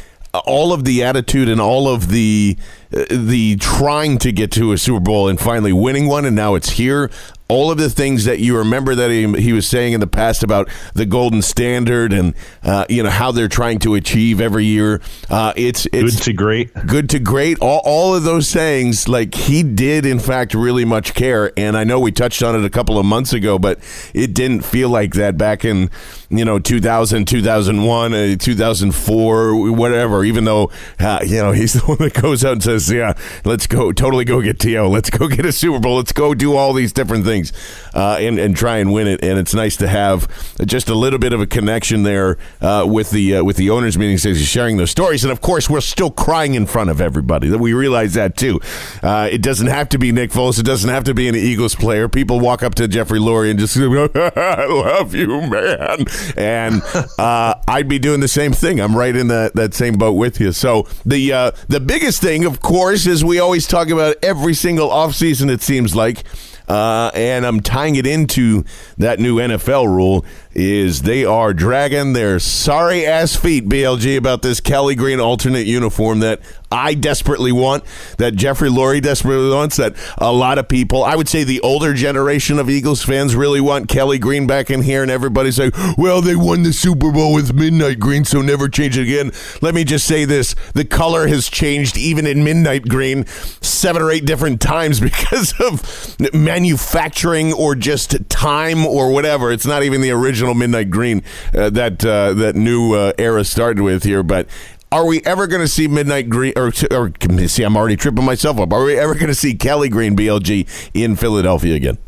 all 0.46 0.72
of 0.72 0.84
the 0.84 1.02
attitude 1.02 1.48
and 1.48 1.60
all 1.60 1.88
of 1.88 2.08
the 2.08 2.56
uh, 2.94 3.04
the 3.10 3.56
trying 3.56 4.18
to 4.18 4.32
get 4.32 4.52
to 4.52 4.72
a 4.72 4.78
Super 4.78 5.00
Bowl 5.00 5.28
and 5.28 5.40
finally 5.40 5.72
winning 5.72 6.06
one, 6.06 6.24
and 6.24 6.36
now 6.36 6.54
it's 6.54 6.70
here. 6.70 7.10
All 7.48 7.70
of 7.70 7.78
the 7.78 7.88
things 7.88 8.24
that 8.26 8.38
you 8.38 8.56
remember 8.56 8.94
that 8.94 9.10
he, 9.10 9.30
he 9.40 9.52
was 9.52 9.66
saying 9.66 9.94
in 9.94 10.00
the 10.00 10.06
past 10.06 10.42
about 10.42 10.68
the 10.94 11.06
golden 11.06 11.40
standard 11.40 12.12
and 12.12 12.34
uh, 12.62 12.84
you 12.88 13.02
know 13.02 13.10
how 13.10 13.32
they're 13.32 13.48
trying 13.48 13.78
to 13.78 13.94
achieve 13.94 14.40
every 14.40 14.64
year. 14.64 15.00
Uh, 15.30 15.52
it's 15.56 15.86
it's 15.92 16.16
good 16.16 16.24
to 16.24 16.32
great, 16.32 16.86
good 16.86 17.08
to 17.10 17.18
great. 17.18 17.58
All, 17.60 17.80
all 17.84 18.14
of 18.14 18.24
those 18.24 18.48
sayings, 18.48 19.08
like 19.08 19.34
he 19.34 19.62
did, 19.62 20.04
in 20.04 20.18
fact, 20.18 20.54
really 20.54 20.84
much 20.84 21.14
care. 21.14 21.52
And 21.56 21.76
I 21.76 21.84
know 21.84 21.98
we 21.98 22.12
touched 22.12 22.42
on 22.42 22.54
it 22.54 22.64
a 22.64 22.70
couple 22.70 22.98
of 22.98 23.06
months 23.06 23.32
ago, 23.32 23.58
but 23.58 23.78
it 24.14 24.34
didn't 24.34 24.62
feel 24.62 24.90
like 24.90 25.14
that 25.14 25.38
back 25.38 25.64
in 25.64 25.90
you 26.30 26.44
know 26.44 26.58
2000, 26.58 27.26
2001, 27.26 28.14
uh, 28.14 28.36
2004, 28.36 29.70
whatever. 29.72 30.24
Even 30.24 30.44
though 30.44 30.70
uh, 30.98 31.20
you 31.24 31.36
know 31.36 31.52
he's 31.58 31.74
the 31.74 31.80
one 31.80 31.98
that 31.98 32.14
goes 32.14 32.44
out 32.44 32.52
and 32.52 32.62
says, 32.62 32.90
"Yeah, 32.90 33.14
let's 33.44 33.66
go, 33.66 33.92
totally 33.92 34.24
go 34.24 34.40
get 34.40 34.58
To, 34.60 34.86
let's 34.86 35.10
go 35.10 35.28
get 35.28 35.44
a 35.44 35.52
Super 35.52 35.78
Bowl, 35.78 35.96
let's 35.96 36.12
go 36.12 36.34
do 36.34 36.56
all 36.56 36.72
these 36.72 36.92
different 36.92 37.24
things." 37.24 37.52
uh, 37.98 38.16
and, 38.20 38.38
and 38.38 38.56
try 38.56 38.78
and 38.78 38.92
win 38.92 39.08
it. 39.08 39.22
And 39.24 39.38
it's 39.38 39.54
nice 39.54 39.76
to 39.78 39.88
have 39.88 40.28
just 40.64 40.88
a 40.88 40.94
little 40.94 41.18
bit 41.18 41.32
of 41.32 41.40
a 41.40 41.46
connection 41.46 42.04
there 42.04 42.38
uh, 42.60 42.84
with 42.86 43.10
the 43.10 43.36
uh, 43.36 43.44
with 43.44 43.56
the 43.56 43.70
owners' 43.70 43.98
meetings 43.98 44.24
as 44.24 44.38
he's 44.38 44.46
sharing 44.46 44.76
those 44.76 44.90
stories. 44.90 45.24
And 45.24 45.32
of 45.32 45.40
course, 45.40 45.68
we're 45.68 45.80
still 45.80 46.10
crying 46.10 46.54
in 46.54 46.66
front 46.66 46.90
of 46.90 47.00
everybody. 47.00 47.50
We 47.50 47.72
realize 47.72 48.14
that 48.14 48.36
too. 48.36 48.60
It 49.02 49.42
doesn't 49.42 49.66
have 49.66 49.88
to 49.90 49.98
be 49.98 50.12
Nick 50.12 50.30
Foles. 50.30 50.60
It 50.60 50.64
doesn't 50.64 50.90
have 50.90 51.04
to 51.04 51.14
be 51.14 51.28
an 51.28 51.34
Eagles 51.34 51.74
player. 51.74 52.08
People 52.08 52.38
walk 52.40 52.62
up 52.62 52.74
to 52.76 52.86
Jeffrey 52.86 53.18
Lurie 53.18 53.50
and 53.50 53.58
just, 53.58 53.76
go, 53.76 54.08
"I 54.36 54.66
love 54.66 55.14
you, 55.14 55.40
man," 55.42 56.04
and 56.36 56.82
uh, 57.18 57.54
I'd 57.66 57.88
be 57.88 57.98
doing 57.98 58.20
the 58.20 58.28
same 58.28 58.52
thing. 58.52 58.80
I'm 58.80 58.96
right 58.96 59.14
in 59.14 59.28
that 59.28 59.54
that 59.54 59.74
same 59.74 59.94
boat 59.94 60.12
with 60.12 60.40
you. 60.40 60.52
So 60.52 60.86
the 61.04 61.32
uh, 61.32 61.50
the 61.68 61.80
biggest 61.80 62.20
thing, 62.20 62.44
of 62.44 62.60
course, 62.60 63.06
is 63.06 63.24
we 63.24 63.38
always 63.38 63.66
talk 63.66 63.88
about 63.88 64.16
every 64.22 64.54
single 64.54 64.88
offseason, 64.88 65.50
it 65.50 65.62
seems 65.62 65.94
like 65.94 66.24
uh, 66.68 67.10
and 67.14 67.46
I'm 67.46 67.60
tying 67.60 67.96
it 67.96 68.06
into 68.06 68.64
that 68.98 69.18
new 69.18 69.36
NFL 69.36 69.86
rule 69.86 70.24
is 70.52 71.02
they 71.02 71.24
are 71.24 71.54
dragging 71.54 72.12
their 72.12 72.38
sorry 72.38 73.06
ass 73.06 73.34
feet, 73.34 73.68
BLG, 73.68 74.18
about 74.18 74.42
this 74.42 74.60
Kelly 74.60 74.94
Green 74.94 75.18
alternate 75.18 75.66
uniform 75.66 76.20
that 76.20 76.40
I 76.70 76.94
desperately 76.94 77.52
want, 77.52 77.84
that 78.18 78.34
Jeffrey 78.34 78.68
Lurie 78.68 79.02
desperately 79.02 79.50
wants, 79.50 79.76
that 79.76 79.94
a 80.18 80.32
lot 80.32 80.58
of 80.58 80.68
people, 80.68 81.04
I 81.04 81.16
would 81.16 81.28
say 81.28 81.44
the 81.44 81.60
older 81.60 81.94
generation 81.94 82.58
of 82.58 82.68
Eagles 82.68 83.02
fans 83.02 83.34
really 83.34 83.60
want 83.60 83.88
Kelly 83.88 84.18
Green 84.18 84.46
back 84.46 84.70
in 84.70 84.82
here, 84.82 85.02
and 85.02 85.10
everybody's 85.10 85.58
like, 85.58 85.74
well, 85.96 86.20
they 86.20 86.36
won 86.36 86.62
the 86.62 86.72
Super 86.72 87.10
Bowl 87.10 87.32
with 87.32 87.54
Midnight 87.54 87.98
Green, 87.98 88.24
so 88.24 88.42
never 88.42 88.68
change 88.68 88.98
it 88.98 89.02
again. 89.02 89.32
Let 89.62 89.74
me 89.74 89.84
just 89.84 90.06
say 90.06 90.24
this 90.24 90.54
the 90.74 90.84
color 90.84 91.26
has 91.28 91.48
changed 91.48 91.96
even 91.96 92.26
in 92.26 92.44
Midnight 92.44 92.88
Green 92.88 93.26
seven 93.26 94.02
or 94.02 94.10
eight 94.10 94.24
different 94.24 94.60
times 94.60 95.00
because 95.08 95.54
of 95.60 96.16
manufacturing 96.34 97.52
or 97.52 97.74
just 97.74 98.28
time 98.28 98.86
or 98.86 99.12
whatever. 99.12 99.50
It's 99.50 99.66
not 99.66 99.82
even 99.82 100.00
the 100.00 100.10
original 100.10 100.54
Midnight 100.54 100.90
Green 100.90 101.22
uh, 101.54 101.70
that 101.70 102.04
uh, 102.04 102.34
that 102.34 102.56
new 102.56 102.94
uh, 102.94 103.12
era 103.18 103.44
started 103.44 103.82
with 103.82 104.04
here, 104.04 104.22
but 104.22 104.48
are 104.90 105.06
we 105.06 105.20
ever 105.22 105.46
going 105.46 105.60
to 105.60 105.68
see 105.68 105.88
Midnight 105.88 106.28
Green 106.28 106.52
or, 106.56 106.72
or 106.90 107.12
see? 107.48 107.62
I'm 107.62 107.76
already 107.76 107.96
tripping 107.96 108.24
myself 108.24 108.58
up. 108.58 108.72
Are 108.72 108.84
we 108.84 108.98
ever 108.98 109.14
going 109.14 109.28
to 109.28 109.34
see 109.34 109.54
Kelly 109.54 109.88
Green 109.88 110.16
BLG 110.16 110.90
in 110.94 111.16
Philadelphia 111.16 111.74
again? 111.74 111.98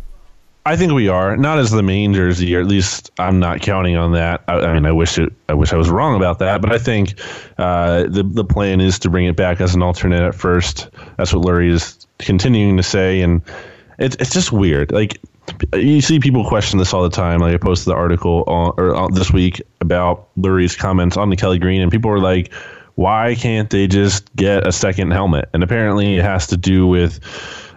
I 0.66 0.76
think 0.76 0.92
we 0.92 1.08
are 1.08 1.36
not 1.36 1.58
as 1.58 1.70
the 1.70 1.82
main 1.82 2.12
jersey, 2.12 2.54
or 2.54 2.60
at 2.60 2.66
least 2.66 3.10
I'm 3.18 3.40
not 3.40 3.60
counting 3.62 3.96
on 3.96 4.12
that. 4.12 4.44
I, 4.46 4.54
I 4.54 4.74
mean, 4.74 4.84
I 4.84 4.92
wish 4.92 5.18
it, 5.18 5.32
I 5.48 5.54
wish 5.54 5.72
I 5.72 5.76
was 5.76 5.88
wrong 5.90 6.16
about 6.16 6.38
that, 6.40 6.60
but 6.60 6.70
I 6.70 6.78
think 6.78 7.14
uh, 7.56 8.02
the 8.02 8.22
the 8.22 8.44
plan 8.44 8.80
is 8.80 8.98
to 9.00 9.10
bring 9.10 9.24
it 9.24 9.36
back 9.36 9.60
as 9.60 9.74
an 9.74 9.82
alternate 9.82 10.22
at 10.22 10.34
first. 10.34 10.90
That's 11.16 11.32
what 11.32 11.44
Lurie 11.44 11.70
is 11.70 12.06
continuing 12.18 12.76
to 12.76 12.82
say, 12.82 13.22
and 13.22 13.40
it's 13.98 14.16
it's 14.20 14.32
just 14.32 14.52
weird. 14.52 14.92
Like 14.92 15.18
you 15.74 16.00
see 16.00 16.20
people 16.20 16.44
question 16.44 16.78
this 16.78 16.92
all 16.92 17.02
the 17.02 17.10
time. 17.10 17.40
Like 17.40 17.54
I 17.54 17.58
posted 17.58 17.92
the 17.92 17.96
article 17.96 18.44
on, 18.46 18.74
or 18.76 18.94
on 18.94 19.14
this 19.14 19.30
week 19.32 19.62
about 19.80 20.28
Lurie's 20.36 20.76
comments 20.76 21.16
on 21.16 21.30
the 21.30 21.36
Kelly 21.36 21.58
Green, 21.58 21.82
and 21.82 21.90
people 21.90 22.10
were 22.10 22.20
like, 22.20 22.52
"Why 22.94 23.34
can't 23.34 23.70
they 23.70 23.86
just 23.86 24.34
get 24.36 24.66
a 24.66 24.72
second 24.72 25.10
helmet?" 25.10 25.48
And 25.52 25.62
apparently, 25.62 26.16
it 26.16 26.24
has 26.24 26.46
to 26.48 26.56
do 26.56 26.86
with 26.86 27.20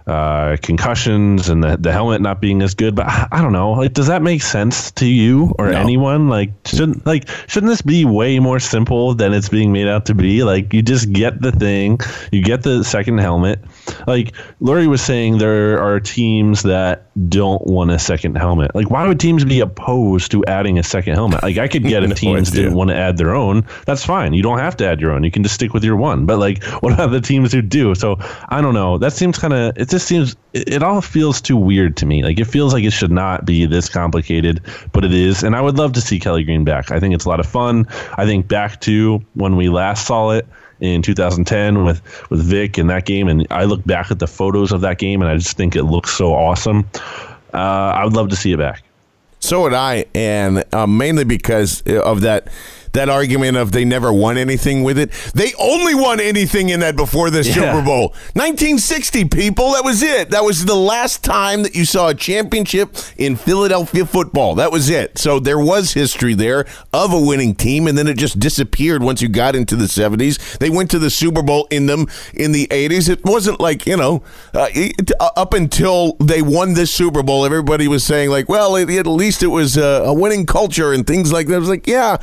uh, 0.06 0.58
concussions 0.62 1.50
and 1.50 1.64
the, 1.64 1.78
the 1.78 1.92
helmet 1.92 2.22
not 2.22 2.42
being 2.42 2.62
as 2.62 2.74
good. 2.76 2.96
But 2.96 3.08
I, 3.08 3.28
I 3.32 3.42
don't 3.42 3.54
know. 3.54 3.72
Like, 3.72 3.94
does 3.94 4.08
that 4.08 4.22
make 4.22 4.42
sense 4.42 4.92
to 4.92 5.06
you 5.06 5.54
or 5.58 5.72
no. 5.72 5.80
anyone? 5.80 6.30
Like, 6.30 6.52
shouldn't 6.66 7.06
like 7.06 7.28
shouldn't 7.48 7.70
this 7.70 7.82
be 7.82 8.06
way 8.06 8.40
more 8.40 8.60
simple 8.60 9.16
than 9.16 9.34
it's 9.34 9.50
being 9.50 9.72
made 9.72 9.88
out 9.88 10.08
to 10.08 10.16
be? 10.16 10.44
Like, 10.44 10.74
you 10.74 10.82
just 10.82 11.12
get 11.12 11.42
the 11.42 11.52
thing, 11.52 12.00
you 12.32 12.44
get 12.44 12.64
the 12.64 12.84
second 12.84 13.20
helmet. 13.20 13.60
Like 14.08 14.34
Lurie 14.62 14.88
was 14.88 15.02
saying, 15.02 15.38
there 15.38 15.82
are 15.82 16.00
teams 16.00 16.64
that 16.64 17.04
don't 17.30 17.66
want 17.66 17.92
a 17.92 18.00
second 18.00 18.36
helmet. 18.36 18.74
Like, 18.74 18.90
why 18.90 19.08
would 19.08 19.20
teams 19.20 19.46
be 19.46 19.60
opposed 19.60 20.32
to 20.32 20.44
adding 20.46 20.80
a 20.80 20.84
second 20.84 21.14
helmet? 21.14 21.44
Like, 21.44 21.58
I 21.58 21.68
could 21.68 21.84
get 21.88 22.04
if 22.04 22.18
teams 22.18 22.52
didn't 22.52 22.74
want 22.74 22.90
to 22.90 22.96
add 22.96 23.18
their 23.18 23.36
own. 23.36 23.66
That's 23.86 24.06
fine. 24.06 24.34
You 24.34 24.42
don't 24.42 24.60
have 24.60 24.78
to 24.78 24.88
add 24.88 25.00
your 25.00 25.12
own. 25.12 25.24
You 25.24 25.32
can 25.32 25.44
just 25.44 25.56
stick 25.56 25.74
with 25.74 25.84
your 25.84 25.96
one. 25.96 26.26
But 26.26 26.40
like, 26.40 26.64
what 26.82 26.94
about 26.94 27.12
the 27.12 27.22
teams 27.22 27.54
who 27.54 27.62
do? 27.62 27.96
So 27.96 28.18
I 28.50 28.62
don't 28.62 28.74
know. 28.74 28.98
That 28.98 29.14
seems 29.14 29.38
kind 29.38 29.54
of. 29.54 29.78
It 29.78 29.90
just 29.94 30.08
seems. 30.08 30.36
It, 30.54 30.82
all 30.82 31.02
feels 31.02 31.40
too 31.40 31.56
weird 31.56 31.96
to 31.98 32.06
me. 32.08 32.24
Like, 32.24 32.40
it 32.40 32.46
feels 32.46 32.74
like 32.74 32.84
it 32.84 32.92
should 32.92 33.12
not 33.12 33.46
be 33.46 33.68
this 33.68 33.90
complicated, 33.90 34.60
but 34.92 35.06
it 35.06 35.14
is. 35.14 35.44
And 35.44 35.56
I 35.56 35.62
would 35.62 35.78
love 35.78 35.94
to 35.94 36.02
see 36.02 36.20
Kelly 36.20 36.44
Green 36.44 36.64
back. 36.64 36.92
I 36.92 37.00
think 37.00 37.14
it's 37.14 37.26
a 37.26 37.30
lot 37.30 37.40
of 37.40 37.46
fun. 37.46 37.86
I 38.18 38.26
think 38.26 38.48
back 38.48 38.82
to 38.82 39.24
when 39.36 39.56
we 39.56 39.70
last 39.70 40.08
saw 40.08 40.32
it 40.32 40.48
in 40.80 41.04
2010 41.04 41.86
with 41.86 42.02
with 42.32 42.44
Vic 42.44 42.80
in 42.80 42.88
that 42.88 43.06
game, 43.06 43.28
and 43.28 43.46
I 43.52 43.66
look 43.66 43.86
back 43.86 44.10
at 44.10 44.18
the 44.18 44.28
photos 44.28 44.72
of 44.72 44.82
that 44.82 44.98
game, 44.98 45.22
and 45.22 45.30
I 45.30 45.38
just 45.38 45.56
think 45.56 45.76
it 45.76 45.84
looks 45.84 46.10
so 46.12 46.34
awesome. 46.34 46.90
Uh, 47.54 47.58
I 47.96 48.04
would 48.04 48.14
love 48.14 48.30
to 48.30 48.36
see 48.36 48.52
it 48.52 48.58
back. 48.58 48.84
So 49.40 49.62
would 49.62 49.74
I, 49.74 50.06
and 50.16 50.64
uh, 50.74 50.88
mainly 50.88 51.24
because 51.24 51.82
of 51.82 52.22
that 52.22 52.48
that 52.94 53.10
argument 53.10 53.58
of 53.58 53.72
they 53.72 53.86
never 53.86 54.14
won 54.14 54.38
anything 54.38 54.84
with 54.84 54.98
it. 54.98 55.12
They 55.34 55.54
only 55.60 55.96
won 55.96 56.20
anything 56.20 56.70
in 56.70 56.80
that 56.80 56.96
before 56.96 57.30
the 57.30 57.44
yeah. 57.44 57.54
Super 57.54 57.82
Bowl. 57.84 58.10
1960, 58.34 59.26
people. 59.26 59.74
That 59.74 59.84
was 59.84 60.02
it. 60.02 60.30
That 60.30 60.44
was 60.44 60.66
the 60.66 60.76
last 60.76 61.24
time 61.24 61.64
that 61.64 61.76
you 61.76 61.86
saw 61.86 62.10
a 62.10 62.16
championship 62.16 62.96
in 63.18 63.36
Philadelphia 63.36 64.06
football. 64.06 64.56
That 64.56 64.72
was 64.72 64.90
it. 64.90 65.18
So 65.18 65.40
there 65.40 65.60
was 65.60 65.94
history 65.94 66.36
there 66.36 66.66
of 66.94 67.12
a 67.12 67.20
winning 67.20 67.56
team, 67.56 67.88
and 67.88 67.98
then 67.98 68.08
it 68.08 68.18
just 68.18 68.40
disappeared 68.40 69.04
once 69.04 69.22
you 69.22 69.28
got 69.28 69.56
into 69.56 69.76
the 69.76 69.86
70s. 69.86 70.60
They 70.60 70.70
went 70.70 70.92
to 70.92 71.00
the 71.00 71.10
Super 71.10 71.42
Bowl 71.42 71.68
in 71.72 71.88
them 71.88 72.08
in 72.34 72.52
the 72.52 72.68
80s. 72.68 73.10
It 73.10 73.26
wasn't 73.26 73.60
like, 73.60 73.88
you 73.88 73.98
know, 73.98 74.24
uh, 74.54 74.70
it, 74.72 75.12
uh, 75.20 75.32
up 75.36 75.54
until 75.54 76.14
they 76.20 76.42
won 76.42 76.74
this 76.74 76.94
Super 76.94 77.24
Bowl, 77.24 77.46
everybody 77.46 77.88
was 77.88 78.04
saying, 78.04 78.30
like, 78.30 78.48
well, 78.48 78.76
it, 78.76 78.90
at 78.90 79.08
least 79.08 79.42
it 79.42 79.48
was 79.48 79.78
a, 79.78 80.04
a 80.06 80.14
winning 80.14 80.46
culture 80.46 80.94
and 80.94 81.08
things 81.08 81.32
like 81.32 81.48
that. 81.48 81.56
I 81.56 81.60
was 81.60 81.70
like, 81.70 81.88
yeah, 81.88 82.18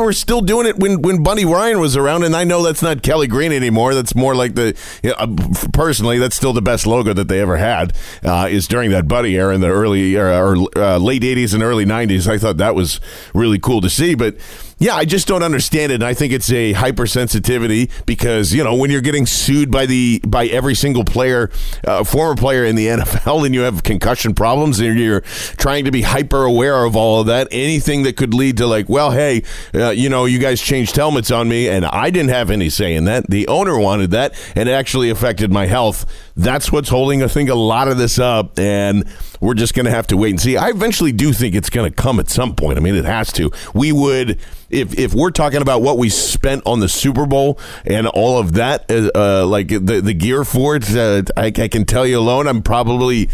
were 0.00 0.12
still 0.12 0.40
doing 0.40 0.66
it 0.66 0.78
when 0.78 1.02
when 1.02 1.22
Buddy 1.22 1.44
Ryan 1.44 1.80
was 1.80 1.96
around, 1.96 2.24
and 2.24 2.34
I 2.34 2.44
know 2.44 2.62
that's 2.62 2.82
not 2.82 3.02
Kelly 3.02 3.26
Green 3.26 3.52
anymore. 3.52 3.94
That's 3.94 4.14
more 4.14 4.34
like 4.34 4.54
the 4.54 4.76
you 5.02 5.10
know, 5.10 5.16
uh, 5.18 5.26
personally, 5.72 6.18
that's 6.18 6.36
still 6.36 6.52
the 6.52 6.62
best 6.62 6.86
logo 6.86 7.12
that 7.12 7.28
they 7.28 7.40
ever 7.40 7.56
had. 7.56 7.92
Uh, 8.24 8.48
is 8.50 8.66
during 8.68 8.90
that 8.90 9.08
Buddy 9.08 9.36
era 9.36 9.54
in 9.54 9.60
the 9.60 9.68
early 9.68 10.16
uh, 10.16 10.22
or 10.22 10.56
uh, 10.76 10.98
late 10.98 11.22
'80s 11.22 11.54
and 11.54 11.62
early 11.62 11.84
'90s. 11.84 12.26
I 12.26 12.38
thought 12.38 12.56
that 12.58 12.74
was 12.74 13.00
really 13.34 13.58
cool 13.58 13.80
to 13.80 13.90
see, 13.90 14.14
but 14.14 14.36
yeah, 14.80 14.94
I 14.96 15.04
just 15.04 15.28
don't 15.28 15.42
understand 15.42 15.92
it. 15.92 15.96
And 15.96 16.04
I 16.04 16.14
think 16.14 16.32
it's 16.32 16.50
a 16.50 16.72
hypersensitivity 16.72 17.90
because 18.06 18.54
you 18.54 18.64
know 18.64 18.74
when 18.74 18.90
you're 18.90 19.02
getting 19.02 19.26
sued 19.26 19.70
by 19.70 19.84
the 19.84 20.20
by 20.26 20.46
every 20.46 20.74
single 20.74 21.04
player, 21.04 21.50
uh, 21.86 22.02
former 22.02 22.34
player 22.34 22.64
in 22.64 22.76
the 22.76 22.86
NFL, 22.88 23.44
and 23.44 23.54
you 23.54 23.60
have 23.60 23.82
concussion 23.82 24.34
problems, 24.34 24.80
and 24.80 24.98
you're 24.98 25.20
trying 25.20 25.84
to 25.84 25.90
be 25.90 26.02
hyper 26.02 26.44
aware 26.44 26.84
of 26.84 26.96
all 26.96 27.20
of 27.20 27.26
that. 27.26 27.46
Anything 27.50 28.04
that 28.04 28.16
could 28.16 28.32
lead 28.32 28.56
to 28.56 28.66
like, 28.66 28.88
well, 28.88 29.10
hey, 29.10 29.42
uh, 29.74 29.90
you 29.90 30.08
know, 30.08 30.24
you 30.24 30.38
guys 30.38 30.62
changed 30.62 30.96
helmets 30.96 31.30
on 31.30 31.46
me, 31.46 31.68
and 31.68 31.84
I 31.84 32.08
didn't 32.08 32.30
have 32.30 32.50
any 32.50 32.70
say 32.70 32.94
in 32.94 33.04
that. 33.04 33.28
The 33.28 33.46
owner 33.48 33.78
wanted 33.78 34.10
that, 34.12 34.34
and 34.56 34.66
it 34.66 34.72
actually 34.72 35.10
affected 35.10 35.52
my 35.52 35.66
health. 35.66 36.06
That's 36.40 36.72
what's 36.72 36.88
holding, 36.88 37.22
I 37.22 37.28
think, 37.28 37.50
a 37.50 37.54
lot 37.54 37.88
of 37.88 37.98
this 37.98 38.18
up, 38.18 38.58
and 38.58 39.04
we're 39.40 39.54
just 39.54 39.74
going 39.74 39.84
to 39.84 39.90
have 39.90 40.06
to 40.06 40.16
wait 40.16 40.30
and 40.30 40.40
see. 40.40 40.56
I 40.56 40.68
eventually 40.70 41.12
do 41.12 41.34
think 41.34 41.54
it's 41.54 41.68
going 41.68 41.90
to 41.90 41.94
come 41.94 42.18
at 42.18 42.30
some 42.30 42.54
point. 42.54 42.78
I 42.78 42.80
mean, 42.80 42.94
it 42.94 43.04
has 43.04 43.30
to. 43.34 43.50
We 43.74 43.92
would 43.92 44.38
if 44.70 44.98
if 44.98 45.12
we're 45.12 45.32
talking 45.32 45.60
about 45.60 45.82
what 45.82 45.98
we 45.98 46.08
spent 46.08 46.62
on 46.64 46.80
the 46.80 46.88
Super 46.88 47.26
Bowl 47.26 47.58
and 47.84 48.06
all 48.06 48.38
of 48.38 48.54
that, 48.54 48.90
uh, 48.90 49.10
uh 49.14 49.46
like 49.46 49.68
the 49.68 50.00
the 50.00 50.14
gear 50.14 50.44
for 50.44 50.76
it, 50.76 50.96
uh, 50.96 51.22
I, 51.36 51.46
I, 51.46 51.68
can 51.68 51.84
tell 51.84 52.06
you 52.06 52.18
alone, 52.18 52.46
I'm 52.46 52.62
probably 52.62 53.28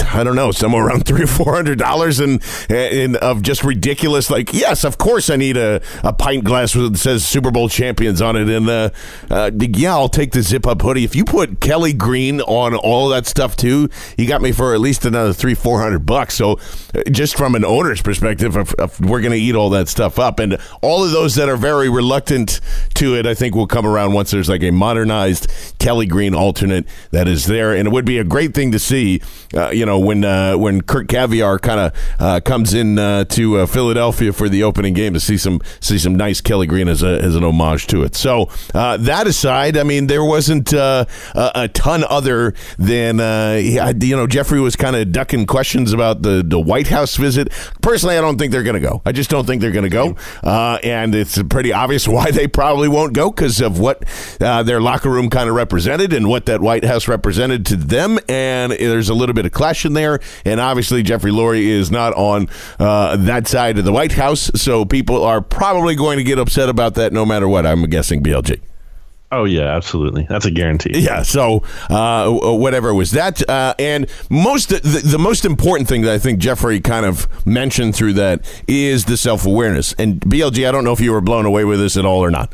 I 0.00 0.24
don't 0.24 0.36
know, 0.36 0.50
somewhere 0.52 0.86
around 0.86 1.06
three 1.06 1.22
or 1.22 1.28
four 1.28 1.54
hundred 1.54 1.78
dollars 1.78 2.20
and 2.20 2.42
in 2.68 3.16
of 3.16 3.42
just 3.42 3.64
ridiculous. 3.64 4.30
Like, 4.30 4.52
yes, 4.52 4.84
of 4.84 4.98
course, 4.98 5.30
I 5.30 5.36
need 5.36 5.56
a, 5.56 5.80
a 6.02 6.12
pint 6.12 6.44
glass 6.44 6.72
that 6.72 6.96
says 6.96 7.26
Super 7.26 7.50
Bowl 7.50 7.68
champions 7.68 8.20
on 8.20 8.36
it, 8.36 8.48
and 8.48 8.68
uh, 8.68 8.90
uh, 9.30 9.50
yeah, 9.58 9.92
I'll 9.92 10.08
take 10.08 10.32
the 10.32 10.42
zip 10.42 10.66
up 10.66 10.82
hoodie. 10.82 11.04
If 11.04 11.14
you 11.14 11.24
put 11.24 11.60
Kelly 11.60 11.92
Green 11.92 12.40
on 12.42 12.74
all 12.74 13.08
that 13.10 13.26
stuff 13.26 13.56
too, 13.56 13.88
you 14.16 14.26
got 14.26 14.42
me 14.42 14.52
for 14.52 14.74
at 14.74 14.80
least 14.80 15.04
another 15.04 15.32
three 15.32 15.54
four 15.54 15.80
hundred 15.80 16.06
bucks. 16.06 16.34
So, 16.34 16.58
just 17.10 17.36
from 17.36 17.54
an 17.54 17.64
owner's 17.64 18.02
perspective, 18.02 18.56
if, 18.56 18.74
if 18.78 19.00
we're 19.00 19.20
going 19.20 19.32
to 19.32 19.38
eat 19.38 19.54
all 19.54 19.70
that 19.70 19.88
stuff 19.88 20.18
up, 20.18 20.38
and 20.38 20.58
all 20.80 21.04
of 21.04 21.10
those 21.12 21.34
that 21.36 21.48
are 21.48 21.56
very 21.56 21.88
reluctant 21.88 22.60
to 22.94 23.16
it, 23.16 23.26
I 23.26 23.34
think 23.34 23.54
will 23.54 23.66
come 23.66 23.86
around 23.86 24.12
once 24.12 24.30
there's 24.30 24.48
like 24.48 24.62
a 24.62 24.70
modernized 24.70 25.50
Kelly 25.78 26.06
Green 26.06 26.34
alternate 26.34 26.86
that 27.10 27.28
is 27.28 27.46
there, 27.46 27.74
and 27.74 27.88
it 27.88 27.90
would 27.90 28.04
be 28.04 28.18
a 28.18 28.24
great 28.24 28.54
thing 28.54 28.72
to 28.72 28.78
see. 28.78 29.20
Uh, 29.54 29.70
you 29.70 29.83
you 29.84 29.86
know 29.86 29.98
when 29.98 30.24
uh, 30.24 30.56
when 30.56 30.80
Kirk 30.80 31.08
Caviar 31.08 31.58
kind 31.58 31.78
of 31.78 31.92
uh, 32.18 32.40
comes 32.40 32.72
in 32.72 32.98
uh, 32.98 33.24
to 33.24 33.58
uh, 33.58 33.66
Philadelphia 33.66 34.32
for 34.32 34.48
the 34.48 34.62
opening 34.62 34.94
game 34.94 35.12
to 35.12 35.20
see 35.20 35.36
some 35.36 35.60
see 35.78 35.98
some 35.98 36.14
nice 36.14 36.40
Kelly 36.40 36.66
Green 36.66 36.88
as 36.88 37.02
a 37.02 37.20
as 37.20 37.36
an 37.36 37.44
homage 37.44 37.86
to 37.88 38.02
it. 38.02 38.14
So 38.14 38.48
uh, 38.72 38.96
that 38.96 39.26
aside, 39.26 39.76
I 39.76 39.82
mean 39.82 40.06
there 40.06 40.24
wasn't 40.24 40.72
uh, 40.72 41.04
a, 41.34 41.50
a 41.54 41.68
ton 41.68 42.02
other 42.08 42.54
than 42.78 43.18
you 44.00 44.16
know 44.16 44.26
Jeffrey 44.26 44.58
was 44.58 44.74
kind 44.74 44.96
of 44.96 45.12
ducking 45.12 45.44
questions 45.44 45.92
about 45.92 46.22
the 46.22 46.42
the 46.42 46.58
White 46.58 46.86
House 46.86 47.16
visit. 47.16 47.52
Personally, 47.82 48.16
I 48.16 48.22
don't 48.22 48.38
think 48.38 48.52
they're 48.52 48.62
going 48.62 48.80
to 48.80 48.88
go. 48.88 49.02
I 49.04 49.12
just 49.12 49.28
don't 49.28 49.46
think 49.46 49.60
they're 49.60 49.70
going 49.70 49.84
to 49.84 49.90
go, 49.90 50.16
and 50.42 51.14
it's 51.14 51.42
pretty 51.42 51.74
obvious 51.74 52.08
why 52.14 52.30
they 52.30 52.48
probably 52.48 52.88
won't 52.88 53.12
go 53.12 53.30
because 53.30 53.60
of 53.60 53.78
what 53.78 54.02
their 54.38 54.80
locker 54.80 55.10
room 55.10 55.28
kind 55.28 55.50
of 55.50 55.54
represented 55.54 56.14
and 56.14 56.26
what 56.26 56.46
that 56.46 56.62
White 56.62 56.84
House 56.84 57.06
represented 57.06 57.66
to 57.66 57.76
them. 57.76 58.18
And 58.30 58.72
there's 58.72 59.10
a 59.10 59.14
little 59.14 59.34
bit 59.34 59.44
of 59.44 59.52
clash 59.52 59.73
there. 59.82 60.20
And 60.44 60.60
obviously, 60.60 61.02
Jeffrey 61.02 61.32
Lurie 61.32 61.66
is 61.66 61.90
not 61.90 62.14
on 62.14 62.48
uh, 62.78 63.16
that 63.16 63.46
side 63.46 63.78
of 63.78 63.84
the 63.84 63.92
White 63.92 64.12
House. 64.12 64.50
So 64.54 64.84
people 64.84 65.22
are 65.24 65.40
probably 65.40 65.94
going 65.94 66.18
to 66.18 66.24
get 66.24 66.38
upset 66.38 66.68
about 66.68 66.94
that 66.94 67.12
no 67.12 67.26
matter 67.26 67.48
what. 67.48 67.66
I'm 67.66 67.84
guessing 67.84 68.22
BLG. 68.22 68.60
Oh 69.34 69.44
yeah, 69.44 69.74
absolutely. 69.74 70.26
That's 70.28 70.44
a 70.44 70.50
guarantee. 70.50 71.00
Yeah. 71.00 71.22
So 71.22 71.64
uh, 71.90 72.30
whatever 72.30 72.94
was 72.94 73.10
that, 73.12 73.46
uh, 73.48 73.74
and 73.80 74.08
most 74.30 74.68
the, 74.68 75.02
the, 75.04 75.18
most 75.18 75.44
important 75.44 75.88
thing 75.88 76.02
that 76.02 76.14
I 76.14 76.18
think 76.18 76.38
Jeffrey 76.38 76.80
kind 76.80 77.04
of 77.04 77.26
mentioned 77.44 77.96
through 77.96 78.12
that 78.12 78.44
is 78.68 79.06
the 79.06 79.16
self 79.16 79.44
awareness. 79.44 79.92
And 79.98 80.20
BLG, 80.20 80.68
I 80.68 80.70
don't 80.70 80.84
know 80.84 80.92
if 80.92 81.00
you 81.00 81.10
were 81.10 81.20
blown 81.20 81.46
away 81.46 81.64
with 81.64 81.80
this 81.80 81.96
at 81.96 82.04
all 82.04 82.20
or 82.20 82.30
not. 82.30 82.52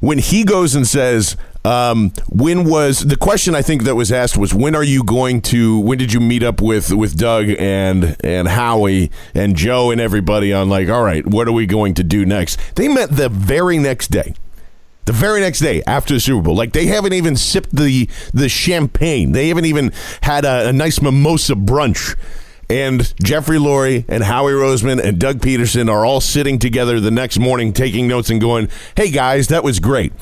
When 0.00 0.18
he 0.18 0.42
goes 0.44 0.74
and 0.74 0.86
says, 0.86 1.36
um, 1.64 2.10
when 2.28 2.64
was 2.64 3.00
the 3.06 3.16
question 3.16 3.54
I 3.54 3.62
think 3.62 3.84
that 3.84 3.94
was 3.94 4.10
asked 4.10 4.38
was 4.38 4.54
when 4.54 4.74
are 4.74 4.84
you 4.84 5.04
going 5.04 5.42
to 5.42 5.78
when 5.80 5.98
did 5.98 6.12
you 6.12 6.20
meet 6.20 6.42
up 6.42 6.60
with 6.60 6.92
with 6.92 7.18
Doug 7.18 7.50
and 7.58 8.16
and 8.24 8.48
Howie 8.48 9.10
and 9.34 9.56
Joe 9.56 9.90
and 9.90 10.00
everybody 10.00 10.52
on 10.52 10.70
like 10.70 10.88
all 10.88 11.02
right 11.02 11.26
what 11.26 11.48
are 11.48 11.52
we 11.52 11.66
going 11.66 11.94
to 11.94 12.04
do 12.04 12.24
next? 12.24 12.58
They 12.76 12.88
met 12.88 13.10
the 13.10 13.28
very 13.28 13.78
next 13.78 14.08
day. 14.08 14.34
The 15.06 15.12
very 15.12 15.40
next 15.40 15.58
day 15.60 15.82
after 15.86 16.14
the 16.14 16.20
Super 16.20 16.42
Bowl, 16.42 16.54
like 16.54 16.72
they 16.72 16.86
haven't 16.86 17.14
even 17.14 17.34
sipped 17.34 17.74
the 17.74 18.08
the 18.32 18.48
champagne. 18.48 19.32
They 19.32 19.48
haven't 19.48 19.64
even 19.64 19.92
had 20.22 20.44
a, 20.44 20.68
a 20.68 20.72
nice 20.72 21.02
mimosa 21.02 21.54
brunch 21.54 22.16
and 22.70 23.12
Jeffrey 23.22 23.58
Lurie 23.58 24.04
and 24.08 24.22
Howie 24.22 24.52
Roseman 24.52 25.02
and 25.02 25.18
Doug 25.18 25.40
Pederson 25.40 25.90
are 25.90 26.06
all 26.06 26.20
sitting 26.20 26.58
together 26.60 27.00
the 27.00 27.10
next 27.10 27.38
morning 27.38 27.72
taking 27.72 28.06
notes 28.06 28.30
and 28.30 28.40
going, 28.40 28.68
"Hey 28.96 29.10
guys, 29.10 29.48
that 29.48 29.64
was 29.64 29.80
great." 29.80 30.12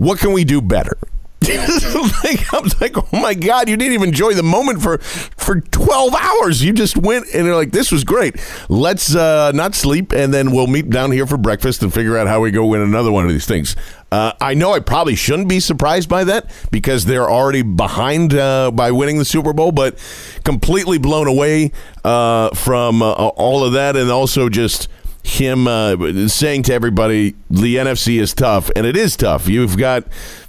What 0.00 0.18
can 0.18 0.32
we 0.32 0.44
do 0.44 0.62
better? 0.62 0.96
like, 1.42 2.54
I'm 2.54 2.64
like, 2.80 2.96
oh 2.96 3.20
my 3.20 3.34
god, 3.34 3.68
you 3.68 3.76
didn't 3.76 3.92
even 3.92 4.08
enjoy 4.08 4.32
the 4.32 4.42
moment 4.42 4.80
for 4.80 4.96
for 4.96 5.60
12 5.60 6.14
hours. 6.14 6.64
You 6.64 6.72
just 6.72 6.96
went 6.96 7.26
and 7.34 7.46
they're 7.46 7.54
like, 7.54 7.72
this 7.72 7.92
was 7.92 8.02
great. 8.02 8.36
Let's 8.70 9.14
uh, 9.14 9.52
not 9.52 9.74
sleep, 9.74 10.12
and 10.12 10.32
then 10.32 10.52
we'll 10.52 10.68
meet 10.68 10.88
down 10.88 11.12
here 11.12 11.26
for 11.26 11.36
breakfast 11.36 11.82
and 11.82 11.92
figure 11.92 12.16
out 12.16 12.28
how 12.28 12.40
we 12.40 12.50
go 12.50 12.64
win 12.64 12.80
another 12.80 13.12
one 13.12 13.26
of 13.26 13.30
these 13.30 13.44
things. 13.44 13.76
Uh, 14.10 14.32
I 14.40 14.54
know 14.54 14.72
I 14.72 14.80
probably 14.80 15.16
shouldn't 15.16 15.50
be 15.50 15.60
surprised 15.60 16.08
by 16.08 16.24
that 16.24 16.50
because 16.70 17.04
they're 17.04 17.28
already 17.28 17.60
behind 17.60 18.32
uh, 18.32 18.70
by 18.70 18.92
winning 18.92 19.18
the 19.18 19.26
Super 19.26 19.52
Bowl, 19.52 19.70
but 19.70 19.98
completely 20.44 20.96
blown 20.96 21.26
away 21.26 21.72
uh, 22.04 22.54
from 22.54 23.02
uh, 23.02 23.12
all 23.12 23.64
of 23.64 23.74
that, 23.74 23.96
and 23.96 24.10
also 24.10 24.48
just 24.48 24.88
him 25.22 25.66
uh, 25.66 26.28
saying 26.28 26.64
to 26.64 26.74
everybody 26.74 27.34
the 27.50 27.76
NFC 27.76 28.20
is 28.20 28.34
tough, 28.34 28.70
and 28.74 28.86
it 28.86 28.96
is 28.96 29.16
tough. 29.16 29.48
You've 29.48 29.76
got, 29.76 30.04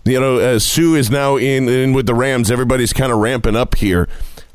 you 0.05 0.19
know, 0.19 0.37
uh, 0.37 0.59
Suh 0.59 0.95
is 0.95 1.09
now 1.09 1.37
in, 1.37 1.67
in 1.67 1.93
with 1.93 2.05
the 2.05 2.15
Rams. 2.15 2.49
Everybody's 2.49 2.93
kind 2.93 3.11
of 3.11 3.19
ramping 3.19 3.55
up 3.55 3.75
here. 3.75 4.07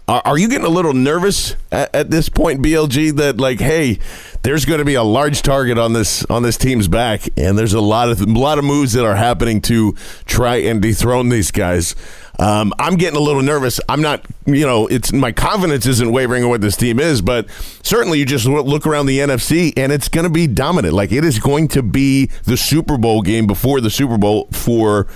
Are, 0.08 0.22
are 0.24 0.38
you 0.38 0.48
getting 0.48 0.66
a 0.66 0.70
little 0.70 0.94
nervous 0.94 1.56
at, 1.72 1.92
at, 1.94 2.10
this 2.10 2.28
point, 2.28 2.62
BLG? 2.62 3.16
That 3.16 3.38
like, 3.38 3.58
hey, 3.58 3.98
there's 4.42 4.64
going 4.64 4.78
to 4.78 4.84
be 4.84 4.94
a 4.94 5.02
large 5.02 5.42
target 5.42 5.78
on 5.78 5.94
this 5.94 6.24
on 6.26 6.44
this 6.44 6.56
team's 6.56 6.86
back, 6.86 7.28
and 7.36 7.58
there's 7.58 7.74
a 7.74 7.80
lot 7.80 8.08
of 8.08 8.20
a 8.20 8.24
lot 8.24 8.58
of 8.58 8.64
moves 8.64 8.92
that 8.92 9.04
are 9.04 9.16
happening 9.16 9.60
to 9.62 9.96
try 10.24 10.56
and 10.56 10.80
dethrone 10.80 11.28
these 11.28 11.50
guys. 11.50 11.96
Um, 12.38 12.72
I'm 12.78 12.96
getting 12.96 13.16
a 13.16 13.22
little 13.22 13.42
nervous. 13.42 13.80
I'm 13.88 14.02
not, 14.02 14.24
you 14.44 14.66
know, 14.66 14.86
it's 14.86 15.12
my 15.12 15.32
confidence 15.32 15.86
isn't 15.86 16.12
wavering 16.12 16.44
on 16.44 16.50
what 16.50 16.60
this 16.60 16.76
team 16.76 17.00
is, 17.00 17.22
but 17.22 17.48
certainly 17.82 18.18
you 18.18 18.26
just 18.26 18.46
look 18.46 18.86
around 18.86 19.06
the 19.06 19.18
NFC 19.20 19.72
and 19.76 19.90
it's 19.90 20.08
going 20.08 20.24
to 20.24 20.30
be 20.30 20.46
dominant. 20.46 20.94
Like 20.94 21.12
it 21.12 21.24
is 21.24 21.38
going 21.38 21.68
to 21.68 21.82
be 21.82 22.26
the 22.44 22.56
Super 22.56 22.98
Bowl 22.98 23.22
game 23.22 23.46
before 23.46 23.80
the 23.80 23.90
Super 23.90 24.18
Bowl 24.18 24.48
for. 24.52 25.06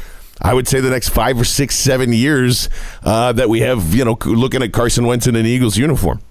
I 0.42 0.54
would 0.54 0.66
say 0.66 0.80
the 0.80 0.88
next 0.88 1.10
five 1.10 1.38
or 1.38 1.44
six, 1.44 1.76
seven 1.76 2.14
years 2.14 2.70
uh, 3.02 3.30
that 3.32 3.50
we 3.50 3.60
have, 3.60 3.94
you 3.94 4.06
know, 4.06 4.16
looking 4.24 4.62
at 4.62 4.72
Carson 4.72 5.06
Wentz 5.06 5.26
in 5.26 5.36
an 5.36 5.44
Eagles 5.44 5.76
uniform. 5.76 6.22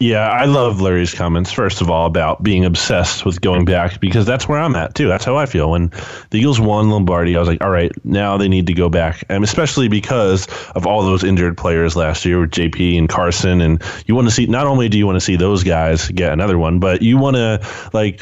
Yeah, 0.00 0.28
I 0.28 0.46
love 0.46 0.78
Lurie's 0.78 1.14
comments, 1.14 1.52
first 1.52 1.80
of 1.80 1.88
all, 1.88 2.06
about 2.06 2.42
being 2.42 2.64
obsessed 2.64 3.24
with 3.24 3.40
going 3.40 3.64
back 3.64 4.00
because 4.00 4.26
that's 4.26 4.48
where 4.48 4.58
I'm 4.58 4.74
at, 4.74 4.96
too. 4.96 5.06
That's 5.06 5.24
how 5.24 5.36
I 5.36 5.46
feel. 5.46 5.70
When 5.70 5.92
the 6.30 6.40
Eagles 6.40 6.60
won 6.60 6.90
Lombardi, 6.90 7.36
I 7.36 7.38
was 7.38 7.48
like, 7.48 7.62
all 7.62 7.70
right, 7.70 7.92
now 8.04 8.36
they 8.36 8.48
need 8.48 8.66
to 8.66 8.74
go 8.74 8.88
back. 8.88 9.24
And 9.28 9.44
especially 9.44 9.88
because 9.88 10.48
of 10.74 10.84
all 10.84 11.04
those 11.04 11.22
injured 11.22 11.56
players 11.56 11.94
last 11.94 12.24
year 12.24 12.40
with 12.40 12.50
JP 12.50 12.98
and 12.98 13.08
Carson. 13.08 13.60
And 13.60 13.80
you 14.06 14.16
want 14.16 14.26
to 14.26 14.34
see, 14.34 14.46
not 14.46 14.66
only 14.66 14.88
do 14.88 14.98
you 14.98 15.06
want 15.06 15.16
to 15.16 15.20
see 15.20 15.36
those 15.36 15.62
guys 15.62 16.08
get 16.08 16.32
another 16.32 16.58
one, 16.58 16.80
but 16.80 17.00
you 17.00 17.16
want 17.16 17.36
to, 17.36 17.64
like, 17.92 18.20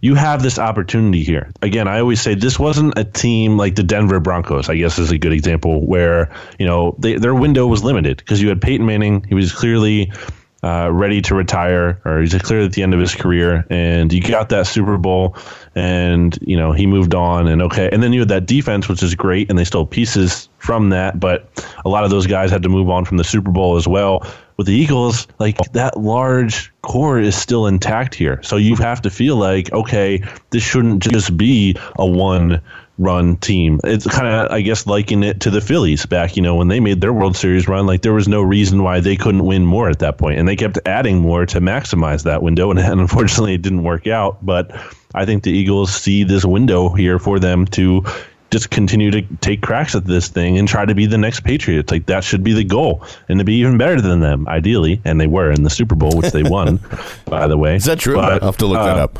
you 0.00 0.14
have 0.14 0.42
this 0.42 0.58
opportunity 0.58 1.22
here. 1.22 1.50
Again, 1.60 1.86
I 1.86 2.00
always 2.00 2.20
say 2.20 2.34
this 2.34 2.58
wasn't 2.58 2.96
a 2.96 3.04
team 3.04 3.58
like 3.58 3.76
the 3.76 3.82
Denver 3.82 4.20
Broncos, 4.20 4.70
I 4.70 4.76
guess 4.76 4.98
is 4.98 5.10
a 5.10 5.18
good 5.18 5.32
example 5.32 5.86
where, 5.86 6.34
you 6.58 6.66
know, 6.66 6.96
they, 6.98 7.16
their 7.16 7.34
window 7.34 7.66
was 7.66 7.84
limited 7.84 8.16
because 8.16 8.40
you 8.40 8.48
had 8.48 8.62
Peyton 8.62 8.86
Manning. 8.86 9.24
He 9.28 9.34
was 9.34 9.52
clearly 9.52 10.12
uh, 10.62 10.90
ready 10.92 11.22
to 11.22 11.34
retire, 11.34 12.00
or 12.04 12.20
he's 12.20 12.34
clearly 12.34 12.66
at 12.66 12.72
the 12.72 12.82
end 12.82 12.92
of 12.92 13.00
his 13.00 13.14
career, 13.14 13.66
and 13.70 14.12
you 14.12 14.20
got 14.20 14.50
that 14.50 14.66
Super 14.66 14.98
Bowl, 14.98 15.36
and 15.74 16.38
you 16.42 16.56
know 16.56 16.72
he 16.72 16.86
moved 16.86 17.14
on, 17.14 17.48
and 17.48 17.62
okay, 17.62 17.88
and 17.90 18.02
then 18.02 18.12
you 18.12 18.20
had 18.20 18.28
that 18.28 18.46
defense, 18.46 18.88
which 18.88 19.02
is 19.02 19.14
great, 19.14 19.48
and 19.48 19.58
they 19.58 19.64
stole 19.64 19.86
pieces 19.86 20.48
from 20.58 20.90
that, 20.90 21.18
but 21.18 21.48
a 21.84 21.88
lot 21.88 22.04
of 22.04 22.10
those 22.10 22.26
guys 22.26 22.50
had 22.50 22.62
to 22.62 22.68
move 22.68 22.90
on 22.90 23.04
from 23.04 23.16
the 23.16 23.24
Super 23.24 23.50
Bowl 23.50 23.76
as 23.76 23.88
well. 23.88 24.26
With 24.58 24.66
the 24.66 24.74
Eagles, 24.74 25.26
like 25.38 25.56
that 25.72 25.96
large 25.96 26.70
core 26.82 27.18
is 27.18 27.34
still 27.34 27.66
intact 27.66 28.14
here, 28.14 28.42
so 28.42 28.56
you 28.56 28.76
have 28.76 29.00
to 29.02 29.10
feel 29.10 29.36
like 29.36 29.72
okay, 29.72 30.22
this 30.50 30.62
shouldn't 30.62 31.02
just 31.02 31.34
be 31.38 31.76
a 31.98 32.04
one 32.04 32.60
run 33.00 33.36
team. 33.38 33.80
It's 33.82 34.06
kind 34.06 34.28
of, 34.28 34.52
I 34.52 34.60
guess, 34.60 34.86
liking 34.86 35.22
it 35.22 35.40
to 35.40 35.50
the 35.50 35.60
Phillies 35.60 36.06
back, 36.06 36.36
you 36.36 36.42
know, 36.42 36.54
when 36.54 36.68
they 36.68 36.78
made 36.78 37.00
their 37.00 37.12
World 37.12 37.36
Series 37.36 37.66
run. 37.66 37.86
Like 37.86 38.02
there 38.02 38.12
was 38.12 38.28
no 38.28 38.42
reason 38.42 38.82
why 38.82 39.00
they 39.00 39.16
couldn't 39.16 39.44
win 39.44 39.64
more 39.64 39.88
at 39.88 39.98
that 40.00 40.18
point, 40.18 40.38
and 40.38 40.46
they 40.46 40.56
kept 40.56 40.78
adding 40.86 41.18
more 41.18 41.46
to 41.46 41.60
maximize 41.60 42.24
that 42.24 42.42
window. 42.42 42.70
And, 42.70 42.78
and 42.78 43.00
unfortunately, 43.00 43.54
it 43.54 43.62
didn't 43.62 43.82
work 43.82 44.06
out. 44.06 44.44
But 44.44 44.70
I 45.14 45.24
think 45.24 45.42
the 45.42 45.50
Eagles 45.50 45.92
see 45.92 46.22
this 46.22 46.44
window 46.44 46.90
here 46.90 47.18
for 47.18 47.40
them 47.40 47.64
to 47.66 48.04
just 48.50 48.70
continue 48.70 49.12
to 49.12 49.22
take 49.40 49.62
cracks 49.62 49.94
at 49.94 50.04
this 50.04 50.28
thing 50.28 50.58
and 50.58 50.66
try 50.66 50.84
to 50.84 50.94
be 50.94 51.06
the 51.06 51.18
next 51.18 51.40
Patriots. 51.40 51.90
Like 51.90 52.06
that 52.06 52.22
should 52.22 52.44
be 52.44 52.52
the 52.52 52.64
goal, 52.64 53.04
and 53.28 53.38
to 53.38 53.44
be 53.44 53.54
even 53.54 53.78
better 53.78 54.00
than 54.00 54.20
them, 54.20 54.46
ideally. 54.46 55.00
And 55.04 55.20
they 55.20 55.26
were 55.26 55.50
in 55.50 55.62
the 55.62 55.70
Super 55.70 55.94
Bowl, 55.94 56.16
which 56.16 56.32
they 56.32 56.42
won, 56.42 56.80
by 57.24 57.46
the 57.46 57.56
way. 57.56 57.76
Is 57.76 57.84
that 57.84 57.98
true? 57.98 58.16
But, 58.16 58.42
I'll 58.42 58.48
have 58.48 58.56
to 58.58 58.66
look 58.66 58.78
uh, 58.78 58.84
that 58.84 58.98
up. 58.98 59.18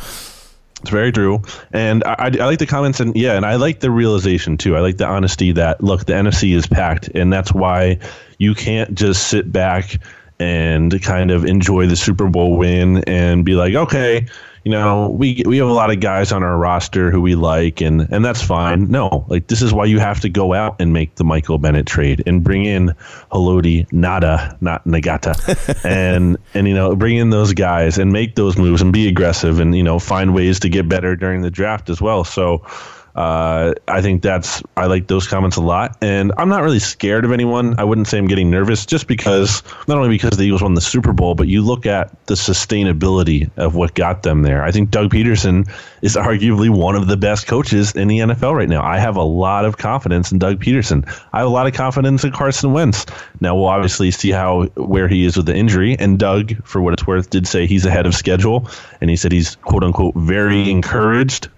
It's 0.80 0.90
very 0.90 1.12
true, 1.12 1.42
and 1.72 2.02
I, 2.04 2.14
I, 2.18 2.26
I, 2.40 2.46
like 2.46 2.58
the 2.58 2.66
comments, 2.66 3.00
and 3.00 3.14
yeah, 3.14 3.36
and 3.36 3.44
I 3.44 3.56
like 3.56 3.80
the 3.80 3.90
realization 3.90 4.56
too. 4.56 4.76
I 4.76 4.80
like 4.80 4.96
the 4.96 5.06
honesty 5.06 5.52
that 5.52 5.82
look, 5.82 6.06
the 6.06 6.14
NFC 6.14 6.54
is 6.54 6.66
packed, 6.66 7.08
and 7.08 7.30
that's 7.30 7.52
why 7.52 7.98
you 8.38 8.54
can't 8.54 8.94
just 8.94 9.28
sit 9.28 9.52
back 9.52 9.98
and 10.38 11.02
kind 11.02 11.30
of 11.30 11.44
enjoy 11.44 11.86
the 11.86 11.96
Super 11.96 12.28
Bowl 12.28 12.56
win 12.56 13.04
and 13.04 13.44
be 13.44 13.54
like, 13.54 13.74
okay, 13.74 14.26
you 14.64 14.70
know, 14.70 15.08
we 15.08 15.42
we 15.46 15.58
have 15.58 15.68
a 15.68 15.72
lot 15.72 15.90
of 15.90 16.00
guys 16.00 16.32
on 16.32 16.42
our 16.42 16.56
roster 16.56 17.10
who 17.10 17.20
we 17.20 17.34
like, 17.34 17.80
and 17.80 18.02
and 18.12 18.24
that's 18.24 18.42
fine. 18.42 18.90
No, 18.90 19.24
like 19.28 19.46
this 19.46 19.62
is 19.62 19.72
why 19.72 19.86
you 19.86 19.98
have 19.98 20.20
to 20.20 20.28
go 20.28 20.52
out 20.52 20.80
and 20.80 20.92
make 20.92 21.14
the 21.14 21.24
Michael 21.24 21.58
Bennett 21.58 21.86
trade 21.86 22.22
and 22.26 22.44
bring 22.44 22.66
in 22.66 22.94
Haloti 23.32 23.90
Nada, 23.92 24.56
not 24.60 24.84
Nagata, 24.84 25.84
and 25.84 26.36
and 26.52 26.68
you 26.68 26.74
know 26.74 26.94
bring 26.94 27.16
in 27.16 27.30
those 27.30 27.54
guys 27.54 27.96
and 27.96 28.12
make 28.12 28.34
those 28.34 28.58
moves 28.58 28.82
and 28.82 28.92
be 28.92 29.08
aggressive 29.08 29.60
and 29.60 29.74
you 29.74 29.82
know 29.82 29.98
find 29.98 30.34
ways 30.34 30.60
to 30.60 30.68
get 30.68 30.88
better 30.88 31.16
during 31.16 31.40
the 31.40 31.50
draft 31.50 31.88
as 31.88 32.02
well. 32.02 32.24
So 32.24 32.66
uh, 33.14 33.74
I 33.88 34.02
think 34.02 34.22
that's 34.22 34.62
I 34.76 34.86
like 34.86 35.08
those 35.08 35.26
comments 35.26 35.56
a 35.56 35.60
lot, 35.60 35.96
and 36.00 36.32
I'm 36.38 36.48
not 36.48 36.62
really 36.62 36.78
scared 36.78 37.24
of 37.24 37.32
anyone. 37.32 37.78
I 37.78 37.84
wouldn't 37.84 38.06
say 38.06 38.18
I'm 38.18 38.28
getting 38.28 38.50
nervous, 38.50 38.86
just 38.86 39.06
because 39.06 39.62
not 39.88 39.96
only 39.96 40.10
because 40.10 40.36
the 40.36 40.44
Eagles 40.44 40.62
won 40.62 40.74
the 40.74 40.80
Super 40.80 41.12
Bowl, 41.12 41.34
but 41.34 41.48
you 41.48 41.62
look 41.62 41.86
at 41.86 42.26
the 42.26 42.34
sustainability 42.34 43.50
of 43.56 43.74
what 43.74 43.94
got 43.94 44.22
them 44.22 44.42
there. 44.42 44.62
I 44.62 44.70
think 44.70 44.90
Doug 44.90 45.10
Pederson 45.10 45.68
is 46.02 46.14
arguably 46.16 46.70
one 46.70 46.94
of 46.94 47.08
the 47.08 47.16
best 47.16 47.46
coaches 47.46 47.92
in 47.92 48.08
the 48.08 48.18
NFL 48.18 48.54
right 48.54 48.68
now. 48.68 48.82
I 48.82 48.98
have 48.98 49.16
a 49.16 49.22
lot 49.22 49.64
of 49.64 49.76
confidence 49.76 50.30
in 50.30 50.38
Doug 50.38 50.62
Pederson. 50.62 51.04
I 51.32 51.38
have 51.38 51.48
a 51.48 51.50
lot 51.50 51.66
of 51.66 51.74
confidence 51.74 52.22
in 52.24 52.30
Carson 52.30 52.72
Wentz. 52.72 53.06
Now 53.40 53.56
we'll 53.56 53.66
obviously 53.66 54.10
see 54.12 54.30
how 54.30 54.66
where 54.76 55.08
he 55.08 55.24
is 55.24 55.36
with 55.36 55.46
the 55.46 55.54
injury, 55.54 55.96
and 55.98 56.18
Doug, 56.18 56.64
for 56.64 56.80
what 56.80 56.92
it's 56.92 57.06
worth, 57.06 57.30
did 57.30 57.46
say 57.46 57.66
he's 57.66 57.86
ahead 57.86 58.06
of 58.06 58.14
schedule, 58.14 58.68
and 59.00 59.10
he 59.10 59.16
said 59.16 59.32
he's 59.32 59.56
quote 59.56 59.82
unquote 59.82 60.14
very 60.14 60.70
encouraged 60.70 61.48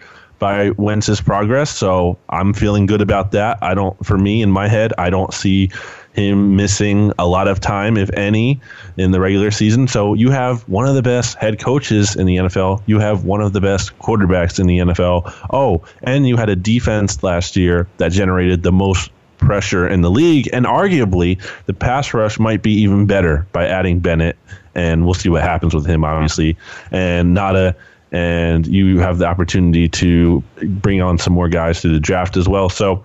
by 0.43 0.71
Wentz's 0.71 1.21
progress. 1.21 1.71
So 1.71 2.19
I'm 2.29 2.53
feeling 2.53 2.87
good 2.87 3.01
about 3.01 3.31
that. 3.31 3.59
I 3.63 3.75
don't, 3.75 3.95
for 4.05 4.19
me 4.19 4.43
in 4.43 4.51
my 4.51 4.67
head, 4.67 4.93
I 4.99 5.09
don't 5.09 5.33
see 5.33 5.71
him 6.15 6.57
missing 6.57 7.13
a 7.17 7.29
lot 7.29 7.47
of 7.47 7.61
time, 7.61 7.97
if 7.97 8.11
any, 8.15 8.61
in 8.97 9.13
the 9.13 9.21
regular 9.21 9.53
season. 9.53 9.87
So 9.87 10.15
you 10.15 10.33
have 10.33 10.63
one 10.69 10.89
of 10.89 10.97
the 10.97 11.03
best 11.03 11.37
head 11.37 11.61
coaches 11.61 12.17
in 12.17 12.27
the 12.27 12.39
NFL. 12.39 12.83
You 12.87 12.99
have 12.99 13.25
one 13.25 13.41
of 13.41 13.53
the 13.53 13.61
best 13.61 13.97
quarterbacks 14.01 14.59
in 14.59 14.67
the 14.67 14.79
NFL. 14.79 15.33
Oh, 15.53 15.85
and 16.03 16.27
you 16.27 16.37
had 16.37 16.49
a 16.49 16.57
defense 16.57 17.23
last 17.23 17.55
year 17.55 17.87
that 17.99 18.11
generated 18.11 18.65
the 18.65 18.73
most 18.73 19.13
pressure 19.39 19.87
in 19.87 20.01
the 20.01 20.11
league. 20.11 20.51
And 20.53 20.67
arguably, 20.67 21.41
the 21.67 21.75
pass 21.75 22.13
rush 22.13 22.41
might 22.41 22.63
be 22.63 22.73
even 22.73 23.07
better 23.07 23.47
by 23.53 23.69
adding 23.69 24.01
Bennett. 24.01 24.37
And 24.75 25.05
we'll 25.05 25.15
see 25.15 25.29
what 25.29 25.43
happens 25.43 25.73
with 25.73 25.87
him, 25.87 26.05
obviously. 26.05 26.57
And 26.91 27.33
Nada 27.33 27.77
and 28.13 28.67
you 28.67 28.99
have 28.99 29.19
the 29.19 29.27
opportunity 29.27 29.89
to 29.89 30.43
bring 30.63 31.01
on 31.01 31.19
some 31.19 31.33
more 31.33 31.49
guys 31.49 31.81
to 31.81 31.89
the 31.89 31.99
draft 31.99 32.37
as 32.37 32.47
well. 32.47 32.69
So 32.69 33.05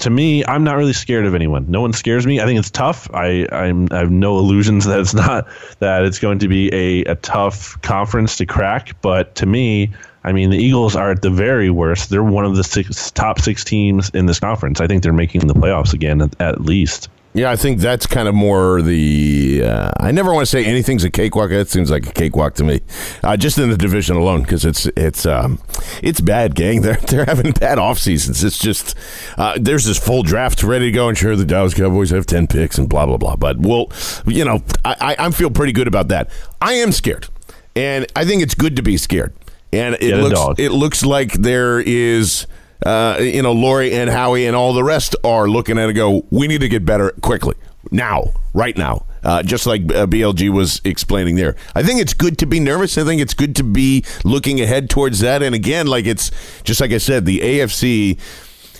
to 0.00 0.10
me, 0.10 0.44
I'm 0.44 0.62
not 0.62 0.76
really 0.76 0.92
scared 0.92 1.24
of 1.24 1.34
anyone. 1.34 1.64
No 1.70 1.80
one 1.80 1.94
scares 1.94 2.26
me. 2.26 2.40
I 2.40 2.44
think 2.44 2.58
it's 2.58 2.70
tough. 2.70 3.08
I 3.14 3.46
I'm, 3.50 3.88
I 3.90 3.98
have 3.98 4.10
no 4.10 4.38
illusions 4.38 4.84
that 4.84 5.00
it's 5.00 5.14
not 5.26 5.48
that 5.78 6.04
it's 6.04 6.18
going 6.18 6.38
to 6.40 6.48
be 6.48 6.72
a, 6.72 7.04
a 7.10 7.14
tough 7.16 7.80
conference 7.82 8.36
to 8.36 8.46
crack. 8.46 9.00
But 9.00 9.34
to 9.36 9.46
me, 9.46 9.92
I 10.24 10.32
mean, 10.32 10.50
the 10.50 10.58
Eagles 10.58 10.96
are 10.96 11.10
at 11.10 11.22
the 11.22 11.30
very 11.30 11.70
worst. 11.70 12.10
They're 12.10 12.22
one 12.22 12.44
of 12.44 12.56
the 12.56 12.64
six, 12.64 13.10
top 13.12 13.40
six 13.40 13.64
teams 13.64 14.10
in 14.10 14.26
this 14.26 14.40
conference. 14.40 14.80
I 14.80 14.86
think 14.86 15.02
they're 15.02 15.12
making 15.12 15.46
the 15.46 15.54
playoffs 15.54 15.94
again 15.94 16.20
at, 16.20 16.38
at 16.40 16.60
least. 16.60 17.08
Yeah, 17.36 17.50
I 17.50 17.56
think 17.56 17.80
that's 17.80 18.06
kind 18.06 18.28
of 18.28 18.34
more 18.34 18.80
the. 18.80 19.62
Uh, 19.62 19.90
I 20.00 20.10
never 20.10 20.32
want 20.32 20.46
to 20.46 20.50
say 20.50 20.64
anything's 20.64 21.04
a 21.04 21.10
cakewalk. 21.10 21.50
It 21.50 21.68
seems 21.68 21.90
like 21.90 22.06
a 22.06 22.12
cakewalk 22.12 22.54
to 22.54 22.64
me, 22.64 22.80
uh, 23.22 23.36
just 23.36 23.58
in 23.58 23.68
the 23.68 23.76
division 23.76 24.16
alone, 24.16 24.40
because 24.40 24.64
it's 24.64 24.86
it's 24.96 25.26
um, 25.26 25.60
it's 26.02 26.18
bad, 26.22 26.54
gang. 26.54 26.80
They're 26.86 26.96
they're 26.96 27.26
having 27.26 27.52
bad 27.52 27.78
off 27.78 27.98
seasons. 27.98 28.42
It's 28.42 28.58
just 28.58 28.94
uh, 29.36 29.58
there's 29.60 29.84
this 29.84 29.98
full 29.98 30.22
draft 30.22 30.62
ready 30.62 30.86
to 30.86 30.92
go, 30.92 31.10
and 31.10 31.18
sure, 31.18 31.36
the 31.36 31.44
Dallas 31.44 31.74
Cowboys 31.74 32.08
have 32.08 32.24
ten 32.24 32.46
picks 32.46 32.78
and 32.78 32.88
blah 32.88 33.04
blah 33.04 33.18
blah. 33.18 33.36
But 33.36 33.58
well, 33.58 33.92
you 34.24 34.46
know, 34.46 34.62
I 34.82 34.96
I, 35.18 35.26
I 35.26 35.30
feel 35.30 35.50
pretty 35.50 35.72
good 35.72 35.88
about 35.88 36.08
that. 36.08 36.30
I 36.62 36.72
am 36.74 36.90
scared, 36.90 37.28
and 37.74 38.06
I 38.16 38.24
think 38.24 38.42
it's 38.42 38.54
good 38.54 38.76
to 38.76 38.82
be 38.82 38.96
scared. 38.96 39.34
And 39.74 39.94
it 39.96 40.00
Get 40.00 40.22
looks 40.22 40.58
it 40.58 40.70
looks 40.70 41.04
like 41.04 41.34
there 41.34 41.80
is 41.80 42.46
uh, 42.84 43.18
you 43.20 43.42
know, 43.42 43.54
Lurie 43.54 43.92
and 43.92 44.10
Howie 44.10 44.46
and 44.46 44.54
all 44.54 44.72
the 44.72 44.84
rest 44.84 45.16
are 45.24 45.48
looking 45.48 45.78
at 45.78 45.88
it 45.88 45.94
go, 45.94 46.26
we 46.30 46.46
need 46.46 46.60
to 46.60 46.68
get 46.68 46.84
better 46.84 47.10
quickly, 47.22 47.54
now, 47.90 48.32
right 48.52 48.76
now. 48.76 49.06
Uh, 49.22 49.42
just 49.42 49.66
like 49.66 49.80
uh, 49.92 50.06
BLG 50.06 50.50
was 50.50 50.80
explaining 50.84 51.34
there. 51.34 51.56
I 51.74 51.82
think 51.82 52.00
it's 52.00 52.14
good 52.14 52.38
to 52.38 52.46
be 52.46 52.60
nervous. 52.60 52.96
I 52.96 53.02
think 53.02 53.20
it's 53.20 53.34
good 53.34 53.56
to 53.56 53.64
be 53.64 54.04
looking 54.24 54.60
ahead 54.60 54.88
towards 54.88 55.18
that. 55.18 55.42
And 55.42 55.52
again, 55.52 55.88
like 55.88 56.06
it's 56.06 56.30
just 56.62 56.80
like 56.80 56.92
I 56.92 56.98
said, 56.98 57.26
the 57.26 57.40
AFC 57.40 58.20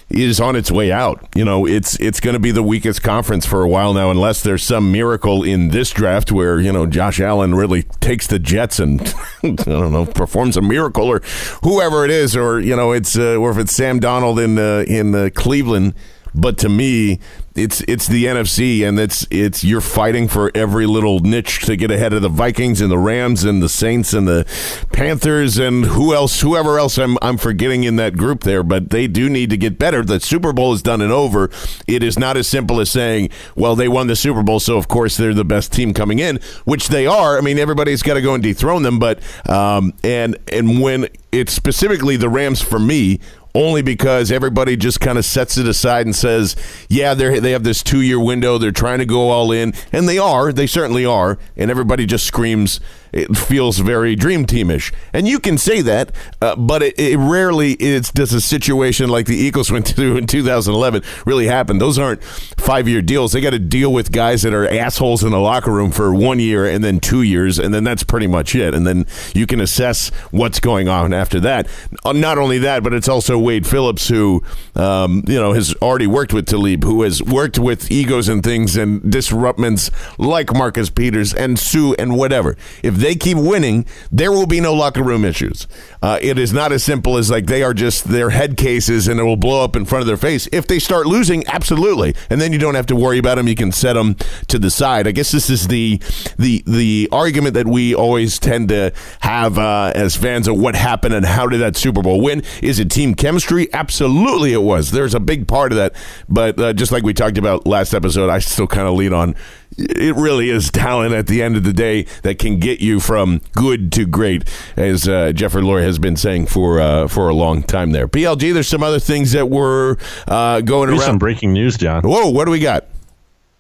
is 0.09 0.41
on 0.41 0.55
its 0.55 0.71
way 0.71 0.93
out. 0.93 1.27
You 1.35 1.45
know, 1.45 1.67
it's 1.67 1.99
it's 1.99 2.21
going 2.21 2.35
to 2.35 2.41
be 2.41 2.51
the 2.53 2.63
weakest 2.63 3.03
conference 3.03 3.45
for 3.45 3.63
a 3.63 3.69
while 3.69 3.93
now, 3.93 4.11
unless 4.11 4.43
there's 4.43 4.63
some 4.63 4.93
miracle 4.93 5.43
in 5.43 5.69
this 5.69 5.91
draft 5.91 6.31
where 6.31 6.61
you 6.61 6.73
know 6.73 6.87
Josh 6.87 7.21
Allen 7.21 7.55
really 7.55 7.83
takes 8.01 8.27
the 8.27 8.39
Jets 8.39 8.79
and 8.79 9.01
I 9.43 9.51
don't 9.51 9.93
know 9.93 10.07
performs 10.07 10.57
a 10.57 10.63
miracle, 10.63 11.05
or 11.07 11.21
whoever 11.63 12.05
it 12.05 12.11
is, 12.11 12.37
or 12.37 12.61
you 12.61 12.77
know 12.77 12.93
it's 12.93 13.19
uh, 13.19 13.37
or 13.37 13.51
if 13.51 13.59
it's 13.59 13.73
Sam 13.73 14.01
Darnold 14.01 14.43
in 14.43 14.59
uh, 14.59 14.85
in 14.87 15.15
uh, 15.15 15.31
Cleveland. 15.35 15.95
But 16.37 16.59
to 16.59 16.69
me, 16.69 17.19
it's 17.55 17.81
it's 17.89 18.07
the 18.07 18.27
NFC, 18.27 18.87
and 18.87 19.01
it's 19.01 19.27
it's 19.31 19.65
you're 19.65 19.81
fighting 19.81 20.29
for 20.29 20.51
every 20.55 20.85
little 20.85 21.21
niche 21.21 21.61
to 21.61 21.77
get 21.77 21.91
ahead 21.91 22.13
of 22.13 22.21
the 22.21 22.29
Vikings 22.29 22.83
and 22.83 22.91
the 22.91 22.99
Rams 22.99 23.43
and 23.45 23.63
the 23.63 23.69
Saints 23.69 24.13
and 24.13 24.29
the 24.29 24.45
Panthers 24.93 25.57
and 25.57 25.87
who 25.87 26.15
else, 26.15 26.43
whoever 26.43 26.79
else 26.79 26.99
I'm 26.99 27.17
I'm 27.23 27.39
forgetting 27.39 27.85
in 27.85 27.97
that 27.97 28.17
group 28.19 28.43
there. 28.43 28.63
But 28.63 28.91
they 28.91 29.07
do 29.07 29.31
need 29.31 29.49
to 29.51 29.57
get 29.57 29.79
better. 29.79 30.05
The 30.05 30.21
Super 30.21 30.53
Bowl 30.53 30.75
is 30.75 30.83
done 30.83 31.01
and 31.01 31.11
over. 31.11 31.51
It 31.87 32.03
is 32.03 32.19
not 32.19 32.37
as 32.37 32.47
simple 32.47 32.81
as 32.81 32.91
saying, 32.91 33.31
well, 33.55 33.75
they 33.75 33.89
won 33.89 34.07
the 34.07 34.17
Super 34.17 34.43
Bowl, 34.43 34.61
so 34.61 34.77
of 34.77 34.89
course 34.89 35.17
they're 35.17 35.35
the 35.35 35.45
best 35.45 35.73
team 35.73 35.95
coming 35.95 36.19
in, 36.19 36.39
which 36.65 36.89
they 36.89 37.07
are. 37.07 37.39
I 37.39 37.41
mean, 37.41 37.59
everybody's 37.59 38.03
got 38.03 38.15
to 38.15 38.23
go 38.23 38.35
and 38.35 38.43
dethrone 38.43 38.83
them, 38.83 38.99
but 38.99 39.21
um, 39.49 39.95
and 40.05 40.37
and 40.53 40.83
when 40.83 41.09
it's 41.33 41.53
specifically 41.53 42.17
the 42.17 42.29
Rams 42.29 42.61
for 42.61 42.79
me 42.79 43.21
only 43.57 43.81
because 43.83 44.31
everybody 44.31 44.77
just 44.77 45.01
kind 45.01 45.17
of 45.17 45.25
sets 45.25 45.57
it 45.57 45.67
aside 45.67 46.05
and 46.07 46.15
says, 46.15 46.57
"Yeah, 46.89 47.15
they 47.15 47.39
they 47.39 47.53
have 47.53 47.65
this 47.65 47.83
two 47.83 48.03
year 48.03 48.21
window. 48.21 48.59
They're 48.59 48.71
trying 48.71 48.99
to 48.99 49.07
go 49.07 49.31
all 49.31 49.51
in, 49.51 49.73
and 49.93 50.09
they 50.09 50.19
are. 50.19 50.53
They 50.53 50.67
certainly 50.67 51.07
are." 51.07 51.39
And 51.57 51.71
everybody 51.71 52.05
just 52.07 52.27
screams. 52.27 52.81
It 53.17 53.35
feels 53.37 53.79
very 53.79 54.15
dream 54.15 54.45
teamish, 54.45 54.93
and 55.13 55.27
you 55.27 55.41
can 55.41 55.57
say 55.57 55.81
that, 55.81 56.13
uh, 56.43 56.55
but 56.57 56.83
it, 56.83 56.99
it 56.99 57.17
rarely 57.17 57.73
is. 57.73 58.11
Does 58.11 58.35
a 58.35 58.43
situation 58.43 59.09
like 59.09 59.25
the 59.25 59.37
Eagles 59.37 59.71
went 59.73 59.89
through 59.89 60.19
in 60.19 60.27
2011 60.27 61.03
really 61.25 61.47
happen? 61.47 61.79
Those 61.79 61.99
aren't 61.99 62.23
five 62.23 62.87
year 62.87 63.01
deals. 63.01 63.33
They 63.33 63.41
got 63.41 63.51
to 63.51 63.59
deal 63.59 63.91
with 63.93 64.13
guys 64.13 64.43
that 64.43 64.53
are 64.53 64.69
assholes 64.69 65.25
in 65.25 65.31
the 65.31 65.39
locker 65.39 65.73
room 65.73 65.91
for 65.91 66.15
one 66.15 66.39
year 66.41 66.67
and 66.67 66.85
then 66.85 67.01
two 67.01 67.23
years, 67.23 67.59
and 67.59 67.73
then 67.73 67.85
that's 67.85 68.03
pretty 68.03 68.27
much 68.27 68.55
it. 68.55 68.75
And 68.75 68.87
then 68.87 69.07
you 69.35 69.47
can 69.47 69.61
assess 69.61 70.11
what's 70.31 70.61
going 70.61 70.89
on 70.89 71.15
after 71.15 71.41
that. 71.41 71.69
Uh, 72.05 72.13
Not 72.13 72.37
only 72.37 72.59
that, 72.59 72.83
but 72.83 72.93
it's 72.93 73.09
also 73.09 73.39
Wade 73.39 73.67
Phillips, 73.67 74.09
who 74.09 74.43
um, 74.75 75.23
you 75.27 75.41
know 75.41 75.55
has 75.55 75.75
already 75.77 76.07
worked 76.07 76.35
with 76.35 76.47
Talib, 76.47 76.85
who 76.85 77.03
has 77.03 77.23
worked 77.23 77.59
with 77.59 77.91
egos 77.91 78.29
and 78.29 78.43
things 78.43 78.77
and 78.77 79.11
disruptments 79.11 79.91
like 80.19 80.53
Marcus 80.53 80.91
Peters 80.91 81.33
and 81.33 81.59
Suh 81.59 81.95
and 81.99 82.17
whatever. 82.17 82.57
If 82.83 82.97
they 83.07 83.15
keep 83.15 83.39
winning, 83.39 83.87
there 84.11 84.33
will 84.33 84.47
be 84.47 84.61
no 84.61 84.75
locker 84.75 85.03
room 85.03 85.25
issues. 85.25 85.69
Uh, 86.07 86.21
it 86.23 86.39
is 86.39 86.53
not 86.53 86.71
as 86.71 86.85
simple 86.85 87.17
as 87.17 87.33
like 87.33 87.47
they 87.47 87.65
are 87.65 87.75
just 87.75 88.05
their 88.05 88.31
head 88.31 88.57
cases 88.57 89.09
and 89.09 89.19
it 89.19 89.25
will 89.25 89.35
blow 89.35 89.65
up 89.65 89.75
in 89.75 89.85
front 89.85 90.03
of 90.03 90.07
their 90.07 90.17
face. 90.17 90.49
If 90.53 90.69
they 90.69 90.79
start 90.79 91.05
losing, 91.05 91.45
absolutely, 91.49 92.15
and 92.31 92.41
then 92.41 92.53
you 92.53 92.61
don't 92.61 92.77
have 92.77 92.87
to 92.87 92.95
worry 92.95 93.19
about 93.19 93.35
them. 93.35 93.49
You 93.49 93.57
can 93.57 93.73
set 93.73 93.95
them 93.95 94.15
to 94.47 94.57
the 94.57 94.71
side. 94.71 95.09
I 95.09 95.11
guess 95.11 95.33
this 95.33 95.51
is 95.51 95.67
the 95.67 96.01
the 96.39 96.63
the 96.65 97.09
argument 97.11 97.55
that 97.55 97.67
we 97.67 97.93
always 97.93 98.39
tend 98.39 98.69
to 98.69 98.93
have 99.19 99.59
uh, 99.59 99.91
as 99.97 100.15
fans 100.15 100.47
of 100.47 100.57
what 100.57 100.77
happened 100.77 101.13
and 101.13 101.27
how 101.27 101.49
did 101.49 101.59
that 101.59 101.75
Super 101.75 102.03
Bowl 102.03 102.21
win? 102.21 102.45
Is 102.63 102.79
it 102.79 102.89
team 102.89 103.17
chemistry? 103.17 103.67
Absolutely, 103.73 104.53
it 104.53 104.63
was. 104.63 104.93
There's 104.93 105.13
a 105.13 105.19
big 105.19 105.49
part 105.49 105.73
of 105.73 105.77
that, 105.79 105.97
but 106.29 106.61
uh, 106.61 106.73
just 106.73 106.93
like 106.93 107.03
we 107.03 107.15
talked 107.15 107.37
about 107.37 107.67
last 107.67 107.95
episode, 107.95 108.31
I 108.31 108.39
still 108.39 108.69
kind 108.69 108.87
of 108.87 108.95
lean 108.95 109.13
on. 109.13 109.35
It 109.77 110.15
really 110.15 110.49
is 110.49 110.71
talent 110.71 111.13
at 111.13 111.27
the 111.27 111.43
end 111.43 111.57
of 111.57 111.65
the 111.65 111.73
day 111.73 112.07
that 112.23 112.39
can 112.39 112.61
get 112.61 112.81
you 112.81 113.01
from 113.01 113.43
good 113.53 113.93
to 113.93 114.07
great, 114.07 114.49
as 114.77 115.09
uh, 115.09 115.33
Jeffrey 115.33 115.61
Lurie 115.61 115.83
has 115.83 115.96
been 115.99 116.17
saying 116.17 116.47
for 116.47 116.81
uh, 116.81 117.09
for 117.09 117.29
a 117.29 117.35
long 117.35 117.63
time. 117.63 117.91
There, 117.93 118.09
BLG. 118.09 118.53
There's 118.55 118.69
some 118.69 118.83
other 118.83 118.99
things 119.01 119.33
that 119.33 119.49
were 119.51 119.97
uh, 120.29 120.61
going 120.61 120.89
Here's 120.91 121.05
some 121.05 121.19
breaking 121.19 121.53
news, 121.53 121.77
John. 121.77 122.03
Whoa, 122.03 122.31
what 122.31 122.45
do 122.47 122.51
we 122.51 122.61
got? 122.61 122.87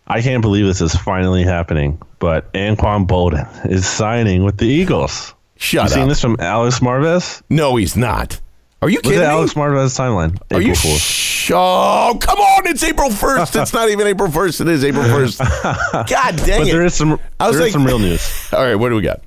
I 0.06 0.22
can't 0.22 0.40
believe 0.42 0.66
this 0.66 0.80
is 0.80 0.94
finally 0.94 1.42
happening, 1.42 2.00
but 2.20 2.52
Anquan 2.52 3.06
Boldin 3.08 3.68
is 3.70 3.86
signing 3.86 4.44
with 4.44 4.56
the 4.58 4.66
Eagles. 4.66 5.34
Shut 5.56 5.84
you 5.88 5.94
seen 5.94 6.08
this 6.08 6.20
from 6.20 6.36
Alex 6.38 6.80
Marvez? 6.80 7.42
No, 7.50 7.76
he's 7.76 7.96
not. 7.96 8.40
Are 8.82 8.88
you 8.90 8.96
Look 8.98 9.04
kidding 9.04 9.20
at 9.20 9.28
me? 9.28 9.34
Alex 9.34 9.54
Marvez 9.54 9.96
timeline. 9.98 10.38
Are 10.54 10.60
you 10.60 10.72
April 10.72 10.76
Fool's. 10.76 11.00
sh- 11.00 11.50
Oh, 11.54 12.18
come 12.20 12.38
on! 12.38 12.66
It's 12.66 12.82
April 12.82 13.08
first. 13.08 13.54
it's 13.54 13.72
not 13.72 13.88
even 13.88 14.06
April 14.08 14.28
first. 14.30 14.60
It 14.60 14.66
is 14.68 14.84
April 14.84 15.04
first. 15.04 15.38
God 15.92 16.36
dang 16.36 16.60
But 16.60 16.68
it! 16.68 16.72
there 16.72 16.84
is 16.84 16.94
some 16.94 17.18
I 17.38 17.46
was 17.46 17.56
there 17.56 17.66
is 17.66 17.72
like- 17.72 17.72
some 17.72 17.86
real 17.86 18.00
news. 18.00 18.48
All 18.52 18.62
right, 18.64 18.74
what 18.74 18.88
do 18.90 18.96
we 18.96 19.02
got? 19.02 19.20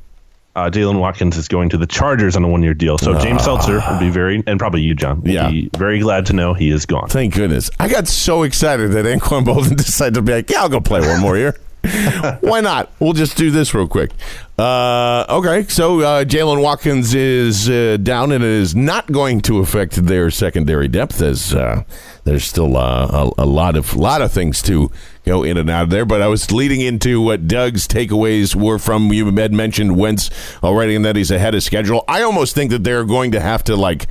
Uh, 0.60 0.70
Jaylen 0.70 1.00
Watkins 1.00 1.38
is 1.38 1.48
going 1.48 1.70
to 1.70 1.78
the 1.78 1.88
Chargers 1.88 2.36
on 2.36 2.44
a 2.44 2.48
one 2.48 2.62
year 2.64 2.74
deal. 2.74 2.98
So 2.98 3.18
James 3.20 3.44
Seltzer 3.44 3.82
will 3.90 4.00
be 4.00 4.10
very, 4.10 4.44
and 4.46 4.60
probably 4.60 4.82
you, 4.82 4.94
John, 4.94 5.22
would 5.22 5.30
Ah. 5.32 5.34
Yeah. 5.34 5.50
be 5.50 5.70
very 5.78 6.00
glad 6.00 6.26
to 6.28 6.34
know 6.34 6.54
he 6.54 6.70
is 6.70 6.86
gone. 6.86 7.08
Thank 7.08 7.36
goodness. 7.36 7.70
I 7.80 7.88
got 7.88 8.08
so 8.08 8.44
excited 8.44 8.92
that 8.92 9.06
Anquan 9.06 9.46
Boldin 9.46 9.78
decided 9.78 10.16
to 10.16 10.22
be 10.22 10.34
like, 10.34 10.50
"Yeah, 10.50 10.62
I'll 10.64 10.70
go 10.70 10.80
play 10.82 11.00
one 11.02 11.22
more 11.22 11.38
year." 11.38 11.56
Why 12.42 12.60
not? 12.60 12.92
We'll 13.00 13.14
just 13.14 13.38
do 13.38 13.52
this 13.52 13.74
real 13.74 13.88
quick. 13.88 14.12
Uh, 14.58 15.26
okay, 15.30 15.64
so 15.70 16.02
uh, 16.02 16.24
Jaylen 16.26 16.62
Watkins 16.62 17.14
is 17.14 17.70
uh, 17.70 17.96
down, 18.04 18.34
and 18.34 18.44
it 18.44 18.50
is 18.50 18.76
not 18.76 19.10
going 19.10 19.40
to 19.42 19.60
affect 19.60 19.96
their 20.06 20.30
secondary 20.30 20.90
depth, 20.90 21.22
as 21.22 21.54
uh, 21.56 21.84
there's 22.26 22.44
still 22.44 22.76
uh, 22.76 23.32
a, 23.38 23.44
a 23.44 23.46
lot 23.46 23.78
of 23.78 23.96
lot 23.96 24.22
of 24.22 24.30
things 24.34 24.62
to 24.64 24.92
go 25.30 25.44
in 25.44 25.58
and 25.58 25.70
out 25.70 25.84
of 25.84 25.90
there. 25.92 26.06
But 26.06 26.22
I 26.22 26.28
was 26.28 26.52
leading 26.52 26.82
into 26.82 27.22
what 27.22 27.48
Doug's 27.48 27.88
takeaways 27.88 28.56
were 28.56 28.80
from 28.80 29.14
you 29.14 29.26
had 29.36 29.54
mentioned 29.54 29.98
Wentz 29.98 30.30
already, 30.64 30.96
and 30.96 31.06
that 31.06 31.16
he's 31.16 31.32
ahead 31.32 31.56
of 31.56 31.64
schedule. 31.64 32.04
I 32.08 32.24
almost 32.24 32.56
think 32.56 32.72
that 32.72 32.84
they're 32.84 33.06
going 33.06 33.32
to 33.32 33.40
have 33.40 33.64
to 33.66 33.76
like 33.76 34.08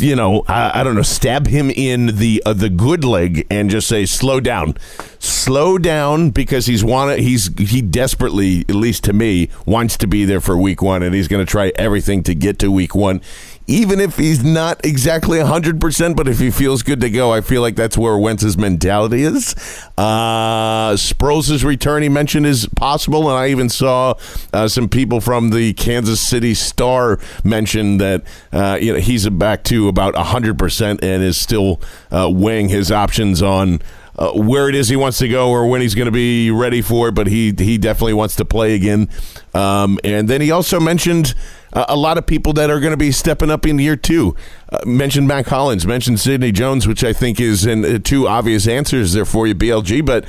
you 0.00 0.16
know, 0.16 0.42
I, 0.48 0.80
I 0.80 0.84
don't 0.84 0.94
know, 0.94 1.02
stab 1.02 1.46
him 1.46 1.70
in 1.70 2.16
the 2.16 2.42
uh, 2.46 2.52
the 2.52 2.70
good 2.70 3.04
leg 3.04 3.46
and 3.50 3.68
just 3.68 3.88
say, 3.88 4.06
slow 4.06 4.40
down, 4.40 4.76
slow 5.18 5.76
down, 5.76 6.30
because 6.30 6.66
he's 6.66 6.82
want 6.84 7.18
he's 7.20 7.50
he 7.58 7.82
desperately, 7.82 8.60
at 8.68 8.74
least 8.74 9.04
to 9.04 9.12
me, 9.12 9.50
wants 9.66 9.96
to 9.98 10.06
be 10.06 10.24
there 10.24 10.40
for 10.40 10.56
week 10.56 10.82
one, 10.82 11.02
and 11.02 11.14
he's 11.14 11.28
going 11.28 11.44
to 11.44 11.50
try 11.50 11.72
everything 11.76 12.22
to 12.22 12.34
get 12.34 12.58
to 12.60 12.70
week 12.70 12.94
one. 12.94 13.20
Even 13.66 14.00
if 14.00 14.16
he's 14.16 14.44
not 14.44 14.84
exactly 14.84 15.38
100%, 15.38 16.16
but 16.16 16.28
if 16.28 16.38
he 16.38 16.50
feels 16.50 16.82
good 16.82 17.00
to 17.00 17.10
go, 17.10 17.32
I 17.32 17.40
feel 17.40 17.62
like 17.62 17.76
that's 17.76 17.96
where 17.96 18.18
Wentz's 18.18 18.58
mentality 18.58 19.22
is. 19.22 19.54
Uh, 19.96 20.92
Sproles' 20.94 21.64
return, 21.64 22.02
he 22.02 22.08
mentioned, 22.08 22.46
is 22.46 22.66
possible, 22.76 23.28
and 23.28 23.38
I 23.38 23.48
even 23.48 23.68
saw 23.68 24.14
uh, 24.52 24.68
some 24.68 24.88
people 24.88 25.20
from 25.20 25.50
the 25.50 25.72
Kansas 25.74 26.20
City 26.20 26.54
Star 26.54 27.18
mention 27.44 27.98
that 27.98 28.24
uh, 28.52 28.78
you 28.80 28.92
know 28.92 28.98
he's 28.98 29.28
back 29.28 29.64
to 29.64 29.88
about 29.88 30.14
100% 30.14 31.02
and 31.02 31.22
is 31.22 31.36
still 31.36 31.80
uh, 32.10 32.28
weighing 32.32 32.68
his 32.68 32.90
options 32.90 33.42
on 33.42 33.80
uh, 34.16 34.32
where 34.32 34.68
it 34.68 34.74
is 34.74 34.88
he 34.88 34.96
wants 34.96 35.18
to 35.18 35.28
go 35.28 35.50
or 35.50 35.66
when 35.68 35.80
he's 35.80 35.94
going 35.94 36.06
to 36.06 36.12
be 36.12 36.50
ready 36.50 36.82
for 36.82 37.08
it, 37.08 37.12
but 37.12 37.26
he, 37.26 37.52
he 37.56 37.78
definitely 37.78 38.12
wants 38.12 38.36
to 38.36 38.44
play 38.44 38.74
again. 38.74 39.08
Um, 39.54 39.98
and 40.04 40.28
then 40.28 40.40
he 40.40 40.50
also 40.50 40.80
mentioned 40.80 41.34
a 41.72 41.96
lot 41.96 42.18
of 42.18 42.26
people 42.26 42.52
that 42.54 42.70
are 42.70 42.80
going 42.80 42.92
to 42.92 42.96
be 42.96 43.12
stepping 43.12 43.50
up 43.50 43.66
in 43.66 43.78
year 43.78 43.96
two. 43.96 44.36
Uh, 44.70 44.78
mentioned 44.86 45.26
Mack 45.28 45.46
Hollins, 45.46 45.86
mentioned 45.86 46.20
Sidney 46.20 46.52
Jones, 46.52 46.86
which 46.86 47.04
I 47.04 47.12
think 47.12 47.40
is 47.40 47.66
in 47.66 47.84
uh, 47.84 47.98
two 47.98 48.28
obvious 48.28 48.66
answers 48.68 49.12
there 49.12 49.24
for 49.24 49.46
you, 49.46 49.54
BLG, 49.54 50.04
but 50.04 50.24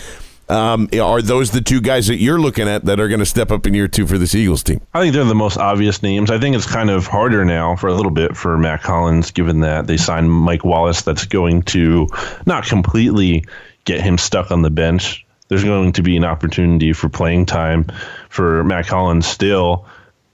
um, 0.49 0.89
are 1.01 1.21
those 1.21 1.51
the 1.51 1.62
two 1.62 1.82
guys 1.82 2.08
that 2.08 2.17
you're 2.17 2.39
looking 2.39 2.67
at 2.67 2.86
that 2.86 2.99
are 2.99 3.08
going 3.08 3.19
to 3.19 3.25
step 3.25 3.51
up 3.51 3.65
in 3.65 3.73
year 3.73 3.88
two 3.88 4.06
for 4.06 4.17
this 4.17 4.36
Eagles 4.36 4.62
team? 4.62 4.82
I 4.93 5.01
think 5.01 5.13
they're 5.13 5.23
the 5.23 5.36
most 5.36 5.58
obvious 5.58 6.03
names. 6.03 6.29
I 6.29 6.38
think 6.38 6.56
it's 6.56 6.69
kind 6.69 6.89
of 6.89 7.08
harder 7.08 7.45
now 7.45 7.75
for 7.75 7.88
a 7.88 7.93
little 7.93 8.12
bit 8.12 8.36
for 8.36 8.58
Mack 8.58 8.82
Hollins, 8.82 9.32
given 9.32 9.62
that 9.62 9.88
they 9.88 9.97
signed 9.97 10.32
Mike 10.32 10.65
Wallace. 10.65 11.01
That's 11.01 11.25
going 11.25 11.63
to 11.63 12.08
not 12.45 12.65
completely 12.65 13.45
get 13.86 14.01
him 14.01 14.17
stuck 14.17 14.51
on 14.51 14.62
the 14.62 14.69
bench. 14.69 15.25
There's 15.47 15.63
going 15.63 15.93
to 15.93 16.03
be 16.03 16.17
an 16.17 16.23
opportunity 16.23 16.93
for 16.93 17.10
playing 17.10 17.45
time 17.45 17.86
for 18.29 18.63
Mack 18.63 18.88
Hollins 18.88 19.25
still. 19.25 19.86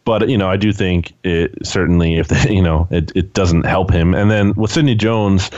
But 0.09 0.27
you 0.27 0.39
know, 0.39 0.49
I 0.49 0.57
do 0.57 0.73
think 0.73 1.13
it 1.23 1.53
certainly 1.61 2.17
if 2.17 2.29
they, 2.29 2.49
you 2.55 2.63
know 2.63 2.87
it, 2.89 3.11
it 3.13 3.35
doesn't 3.35 3.67
help 3.67 3.91
him. 3.91 4.15
And 4.15 4.31
then 4.31 4.55
with 4.55 4.71
Sidney 4.71 4.95
Jones, 4.95 5.51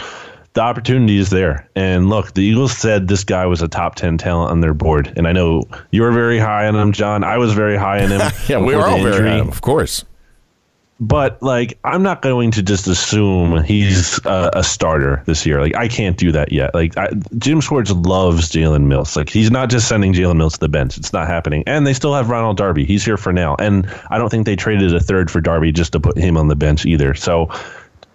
the 0.51 0.61
opportunity 0.61 1.17
is 1.19 1.29
there. 1.29 1.69
And 1.73 2.09
look, 2.09 2.33
the 2.33 2.41
Eagles 2.41 2.77
said 2.77 3.07
this 3.07 3.23
guy 3.23 3.45
was 3.45 3.61
a 3.61 3.69
top 3.69 3.95
10 3.95 4.17
talent 4.17 4.51
on 4.51 4.59
their 4.59 4.73
board. 4.73 5.13
And 5.15 5.25
I 5.25 5.31
know 5.31 5.63
you 5.91 6.01
were 6.01 6.11
very 6.11 6.37
high 6.37 6.67
on 6.67 6.75
him, 6.75 6.91
John. 6.91 7.23
I 7.23 7.37
was 7.37 7.53
very 7.53 7.77
high 7.77 8.03
on 8.03 8.11
him. 8.11 8.19
yeah, 8.49 8.59
we 8.59 8.75
were 8.75 8.85
all 8.85 8.97
injury. 8.97 9.11
very 9.13 9.29
high 9.29 9.35
on 9.35 9.41
him, 9.43 9.47
of 9.47 9.61
course. 9.61 10.03
But, 11.03 11.41
like, 11.41 11.79
I'm 11.83 12.03
not 12.03 12.21
going 12.21 12.51
to 12.51 12.61
just 12.61 12.85
assume 12.85 13.63
he's 13.63 14.23
a, 14.23 14.51
a 14.53 14.63
starter 14.63 15.23
this 15.25 15.47
year. 15.47 15.59
Like, 15.59 15.75
I 15.75 15.87
can't 15.87 16.15
do 16.15 16.31
that 16.33 16.51
yet. 16.51 16.75
Like, 16.75 16.95
I, 16.95 17.09
Jim 17.39 17.59
Schwartz 17.59 17.89
loves 17.89 18.51
Jalen 18.51 18.83
Mills. 18.83 19.15
Like, 19.15 19.27
he's 19.27 19.49
not 19.49 19.71
just 19.71 19.87
sending 19.87 20.13
Jalen 20.13 20.37
Mills 20.37 20.53
to 20.53 20.59
the 20.59 20.69
bench. 20.69 20.99
It's 20.99 21.11
not 21.11 21.25
happening. 21.25 21.63
And 21.65 21.87
they 21.87 21.93
still 21.93 22.13
have 22.13 22.29
Ronald 22.29 22.57
Darby. 22.57 22.85
He's 22.85 23.03
here 23.03 23.17
for 23.17 23.33
now. 23.33 23.55
And 23.55 23.91
I 24.11 24.19
don't 24.19 24.29
think 24.29 24.45
they 24.45 24.55
traded 24.55 24.93
a 24.93 24.99
third 24.99 25.31
for 25.31 25.41
Darby 25.41 25.71
just 25.71 25.93
to 25.93 25.99
put 25.99 26.19
him 26.19 26.37
on 26.37 26.49
the 26.49 26.55
bench 26.55 26.85
either. 26.85 27.15
So, 27.15 27.49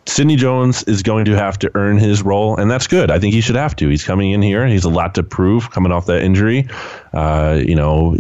Sidney 0.07 0.37
Jones 0.37 0.85
is 0.85 1.03
going 1.03 1.25
to 1.25 1.33
have 1.33 1.59
to 1.59 1.71
earn 1.75 1.99
his 1.99 2.23
role, 2.23 2.57
and 2.57 2.71
that's 2.71 2.87
good. 2.87 3.11
I 3.11 3.19
think 3.19 3.35
he 3.35 3.41
should 3.41 3.57
have 3.57 3.75
to. 3.77 3.89
He's 3.89 4.05
coming 4.05 4.31
in 4.31 4.41
here. 4.41 4.67
He's 4.67 4.85
a 4.85 4.89
lot 4.89 5.17
to 5.17 5.23
prove 5.23 5.71
coming 5.71 5.91
off 5.91 6.07
that 6.07 6.23
injury. 6.23 6.69
Uh, 7.13 7.61
you 7.65 7.75
know, 7.75 8.17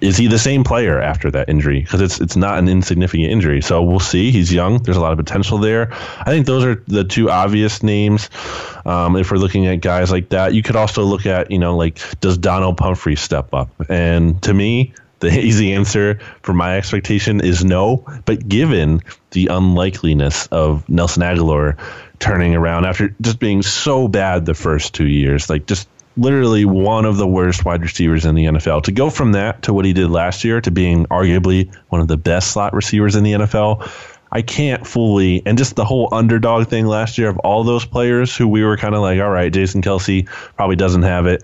is 0.00 0.16
he 0.16 0.26
the 0.26 0.38
same 0.38 0.64
player 0.64 1.00
after 1.00 1.30
that 1.30 1.48
injury? 1.48 1.80
Because 1.80 2.02
it's 2.02 2.20
it's 2.20 2.36
not 2.36 2.58
an 2.58 2.68
insignificant 2.68 3.30
injury. 3.30 3.62
So 3.62 3.82
we'll 3.82 4.00
see. 4.00 4.30
He's 4.30 4.52
young. 4.52 4.82
There's 4.82 4.98
a 4.98 5.00
lot 5.00 5.12
of 5.12 5.18
potential 5.18 5.58
there. 5.58 5.92
I 5.92 6.24
think 6.24 6.46
those 6.46 6.64
are 6.64 6.82
the 6.86 7.04
two 7.04 7.30
obvious 7.30 7.82
names. 7.82 8.28
Um, 8.84 9.16
if 9.16 9.30
we're 9.30 9.38
looking 9.38 9.66
at 9.66 9.76
guys 9.76 10.10
like 10.10 10.28
that, 10.30 10.52
you 10.52 10.62
could 10.62 10.76
also 10.76 11.04
look 11.04 11.24
at 11.24 11.50
you 11.50 11.58
know 11.58 11.76
like 11.76 11.98
does 12.20 12.36
Donnel 12.36 12.74
Pumphrey 12.74 13.16
step 13.16 13.54
up? 13.54 13.70
And 13.88 14.42
to 14.42 14.52
me, 14.52 14.92
the 15.20 15.28
easy 15.40 15.72
answer 15.72 16.18
for 16.42 16.52
my 16.52 16.76
expectation 16.76 17.40
is 17.40 17.64
no. 17.64 18.04
But 18.24 18.48
given 18.48 19.02
the 19.30 19.46
unlikeliness 19.46 20.48
of 20.48 20.88
Nelson 20.88 21.22
Agholor 21.22 21.78
turning 22.18 22.54
around 22.54 22.84
after 22.84 23.14
just 23.20 23.38
being 23.38 23.62
so 23.62 24.08
bad 24.08 24.44
the 24.44 24.54
first 24.54 24.94
two 24.94 25.06
years, 25.06 25.48
like 25.48 25.66
just 25.66 25.88
literally 26.16 26.64
one 26.64 27.04
of 27.04 27.16
the 27.16 27.26
worst 27.26 27.64
wide 27.64 27.82
receivers 27.82 28.24
in 28.24 28.34
the 28.34 28.44
NFL, 28.44 28.84
to 28.84 28.92
go 28.92 29.10
from 29.10 29.32
that 29.32 29.62
to 29.62 29.72
what 29.72 29.84
he 29.84 29.92
did 29.92 30.10
last 30.10 30.44
year 30.44 30.60
to 30.60 30.70
being 30.70 31.06
arguably 31.06 31.74
one 31.88 32.00
of 32.00 32.08
the 32.08 32.16
best 32.16 32.50
slot 32.50 32.74
receivers 32.74 33.16
in 33.16 33.24
the 33.24 33.32
NFL. 33.32 33.88
I 34.32 34.42
can't 34.42 34.86
fully, 34.86 35.42
and 35.44 35.58
just 35.58 35.74
the 35.74 35.84
whole 35.84 36.08
underdog 36.12 36.68
thing 36.68 36.86
last 36.86 37.18
year 37.18 37.28
of 37.28 37.38
all 37.38 37.64
those 37.64 37.84
players 37.84 38.36
who 38.36 38.46
we 38.46 38.62
were 38.62 38.76
kind 38.76 38.94
of 38.94 39.00
like, 39.00 39.20
all 39.20 39.30
right, 39.30 39.52
Jason 39.52 39.82
Kelce 39.82 40.28
probably 40.56 40.76
doesn't 40.76 41.02
have 41.02 41.26
it. 41.26 41.42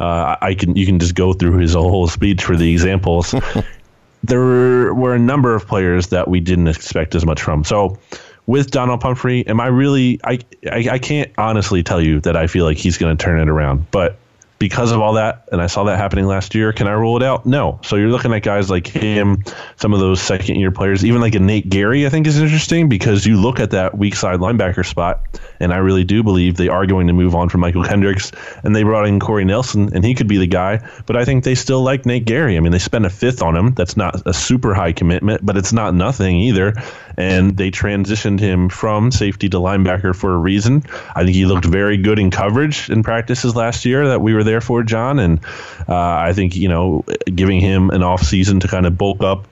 Uh, 0.00 0.36
I 0.40 0.54
can 0.54 0.76
you 0.76 0.86
can 0.86 0.98
just 0.98 1.14
go 1.14 1.32
through 1.32 1.58
his 1.58 1.74
whole 1.74 2.08
speech 2.08 2.44
for 2.44 2.56
the 2.56 2.70
examples. 2.70 3.34
there 4.24 4.40
were, 4.40 5.14
a 5.14 5.18
number 5.18 5.54
of 5.54 5.66
players 5.66 6.08
that 6.08 6.28
we 6.28 6.40
didn't 6.40 6.68
expect 6.68 7.14
as 7.14 7.26
much 7.26 7.42
from. 7.42 7.64
So 7.64 7.98
with 8.46 8.70
Donnel 8.70 8.98
Pumphrey, 8.98 9.46
am 9.46 9.60
I 9.60 9.66
really? 9.66 10.20
I, 10.24 10.38
I, 10.70 10.88
I 10.92 10.98
can't 10.98 11.30
honestly 11.38 11.82
tell 11.82 12.00
you 12.00 12.20
that 12.20 12.36
I 12.36 12.46
feel 12.46 12.64
like 12.64 12.78
he's 12.78 12.98
going 12.98 13.16
to 13.16 13.22
turn 13.22 13.40
it 13.40 13.48
around, 13.48 13.90
but 13.90 14.18
because 14.62 14.92
of 14.92 15.00
all 15.00 15.14
that, 15.14 15.48
and 15.50 15.60
I 15.60 15.66
saw 15.66 15.82
that 15.82 15.98
happening 15.98 16.24
last 16.26 16.54
year, 16.54 16.72
can 16.72 16.86
I 16.86 16.92
rule 16.92 17.16
it 17.16 17.24
out? 17.24 17.44
No. 17.44 17.80
So 17.82 17.96
you're 17.96 18.10
looking 18.10 18.32
at 18.32 18.44
guys 18.44 18.70
like 18.70 18.86
him, 18.86 19.42
some 19.74 19.92
of 19.92 19.98
those 19.98 20.22
second 20.22 20.54
year 20.54 20.70
players, 20.70 21.04
even 21.04 21.20
like 21.20 21.34
a 21.34 21.40
Nate 21.40 21.68
Gerry, 21.68 22.06
I 22.06 22.10
think 22.10 22.28
is 22.28 22.40
interesting 22.40 22.88
because 22.88 23.26
you 23.26 23.40
look 23.40 23.58
at 23.58 23.72
that 23.72 23.98
weak 23.98 24.14
side 24.14 24.38
linebacker 24.38 24.86
spot, 24.86 25.20
and 25.58 25.72
I 25.72 25.78
really 25.78 26.04
do 26.04 26.22
believe 26.22 26.56
they 26.56 26.68
are 26.68 26.86
going 26.86 27.08
to 27.08 27.12
move 27.12 27.34
on 27.34 27.48
from 27.48 27.62
Mychal 27.62 27.84
Kendricks, 27.84 28.30
and 28.62 28.76
they 28.76 28.84
brought 28.84 29.08
in 29.08 29.18
Corey 29.18 29.44
Nelson, 29.44 29.92
and 29.96 30.04
he 30.04 30.14
could 30.14 30.28
be 30.28 30.38
the 30.38 30.46
guy, 30.46 30.88
but 31.06 31.16
I 31.16 31.24
think 31.24 31.42
they 31.42 31.56
still 31.56 31.82
like 31.82 32.06
Nate 32.06 32.24
Gerry. 32.24 32.56
I 32.56 32.60
mean, 32.60 32.70
they 32.70 32.78
spent 32.78 33.04
a 33.04 33.10
fifth 33.10 33.42
on 33.42 33.56
him. 33.56 33.74
That's 33.74 33.96
not 33.96 34.24
a 34.28 34.32
super 34.32 34.74
high 34.74 34.92
commitment, 34.92 35.44
but 35.44 35.56
it's 35.56 35.72
not 35.72 35.92
nothing 35.92 36.36
either. 36.36 36.74
And 37.18 37.56
they 37.56 37.72
transitioned 37.72 38.38
him 38.38 38.68
from 38.68 39.10
safety 39.10 39.48
to 39.48 39.56
linebacker 39.56 40.14
for 40.14 40.32
a 40.32 40.38
reason. 40.38 40.84
I 41.16 41.24
think 41.24 41.34
he 41.34 41.46
looked 41.46 41.64
very 41.64 41.96
good 41.96 42.20
in 42.20 42.30
coverage 42.30 42.88
in 42.88 43.02
practices 43.02 43.56
last 43.56 43.84
year 43.84 44.06
that 44.06 44.20
we 44.20 44.34
were 44.34 44.44
there 44.44 44.51
there 44.52 44.60
for 44.60 44.82
John, 44.82 45.18
and 45.18 45.40
uh, 45.88 45.94
I 45.96 46.32
think 46.34 46.54
you 46.54 46.68
know 46.68 47.04
giving 47.34 47.60
him 47.60 47.90
an 47.90 48.02
off 48.02 48.22
season 48.22 48.60
to 48.60 48.68
kind 48.68 48.86
of 48.86 48.98
bulk 48.98 49.22
up 49.22 49.46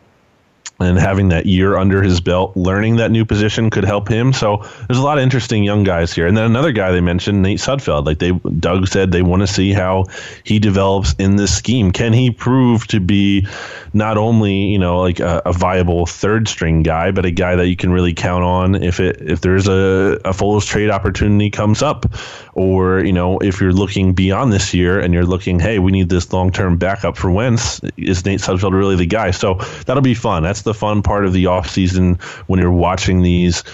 and 0.81 0.99
having 0.99 1.29
that 1.29 1.47
year 1.47 1.77
under 1.77 2.03
his 2.03 2.21
belt, 2.21 2.57
learning 2.57 2.97
that 2.97 3.11
new 3.11 3.25
position 3.25 3.71
could 3.71 3.85
help 3.85 4.09
him. 4.09 4.33
So 4.33 4.65
there's 4.89 4.99
a 4.99 5.03
lot 5.03 5.19
of 5.19 5.23
interesting 5.23 5.63
young 5.63 5.85
guys 5.85 6.13
here. 6.13 6.27
And 6.27 6.37
then 6.37 6.45
another 6.45 6.73
guy 6.73 6.91
they 6.91 7.01
mentioned, 7.01 7.43
Nate 7.43 7.59
Sudfeld. 7.59 8.07
Like 8.07 8.19
they, 8.19 8.33
Doug 8.33 8.89
said, 8.89 9.13
they 9.13 9.23
want 9.23 9.43
to 9.43 9.47
see 9.47 9.73
how 9.73 10.07
he 10.45 10.59
develops 10.59 11.15
in 11.19 11.37
this 11.37 11.57
scheme. 11.57 11.91
Can 11.91 12.13
he 12.13 12.31
prove 12.31 12.87
to 12.89 13.01
be 13.01 13.47
not 13.93 14.17
only 14.17 14.55
you 14.55 14.79
know 14.79 15.01
like 15.01 15.21
a, 15.21 15.43
a 15.45 15.53
viable 15.53 16.07
third 16.07 16.49
string 16.49 16.83
guy, 16.83 17.11
but 17.11 17.25
a 17.25 17.31
guy 17.31 17.57
that 17.57 17.69
you 17.69 17.77
can 17.77 17.93
really 17.93 18.15
count 18.15 18.45
on 18.45 18.75
if 18.83 19.01
it 19.01 19.21
if 19.21 19.41
there's 19.41 19.69
a 19.69 20.21
a 20.25 20.31
Foles 20.31 20.67
trade 20.67 20.91
opportunity 20.91 21.51
comes 21.51 21.83
up, 21.83 22.07
or 22.55 23.01
you 23.01 23.13
know 23.13 23.39
if 23.39 23.61
you're 23.61 23.73
looking 23.73 24.13
beyond 24.13 24.53
this 24.53 24.73
year 24.75 25.01
and 25.01 25.13
you're 25.13 25.27
looking, 25.27 25.59
hey, 25.59 25.79
we 25.79 25.93
need 25.93 26.09
this 26.09 26.33
long 26.33 26.51
term 26.51 26.77
backup 26.77 27.17
for 27.17 27.31
Wentz. 27.31 27.81
Is 27.97 28.25
Nate 28.25 28.41
Sudfeld 28.41 28.73
really 28.73 28.97
the 28.97 29.07
guy? 29.07 29.31
So 29.31 29.55
that'll 29.87 30.03
be 30.03 30.15
fun. 30.15 30.43
That's 30.43 30.63
the 30.63 30.70
the 30.71 30.79
fun 30.79 31.03
part 31.03 31.25
of 31.25 31.33
the 31.33 31.47
off 31.47 31.69
season 31.69 32.15
when 32.47 32.61
you're 32.61 32.71
watching 32.71 33.23
these 33.23 33.65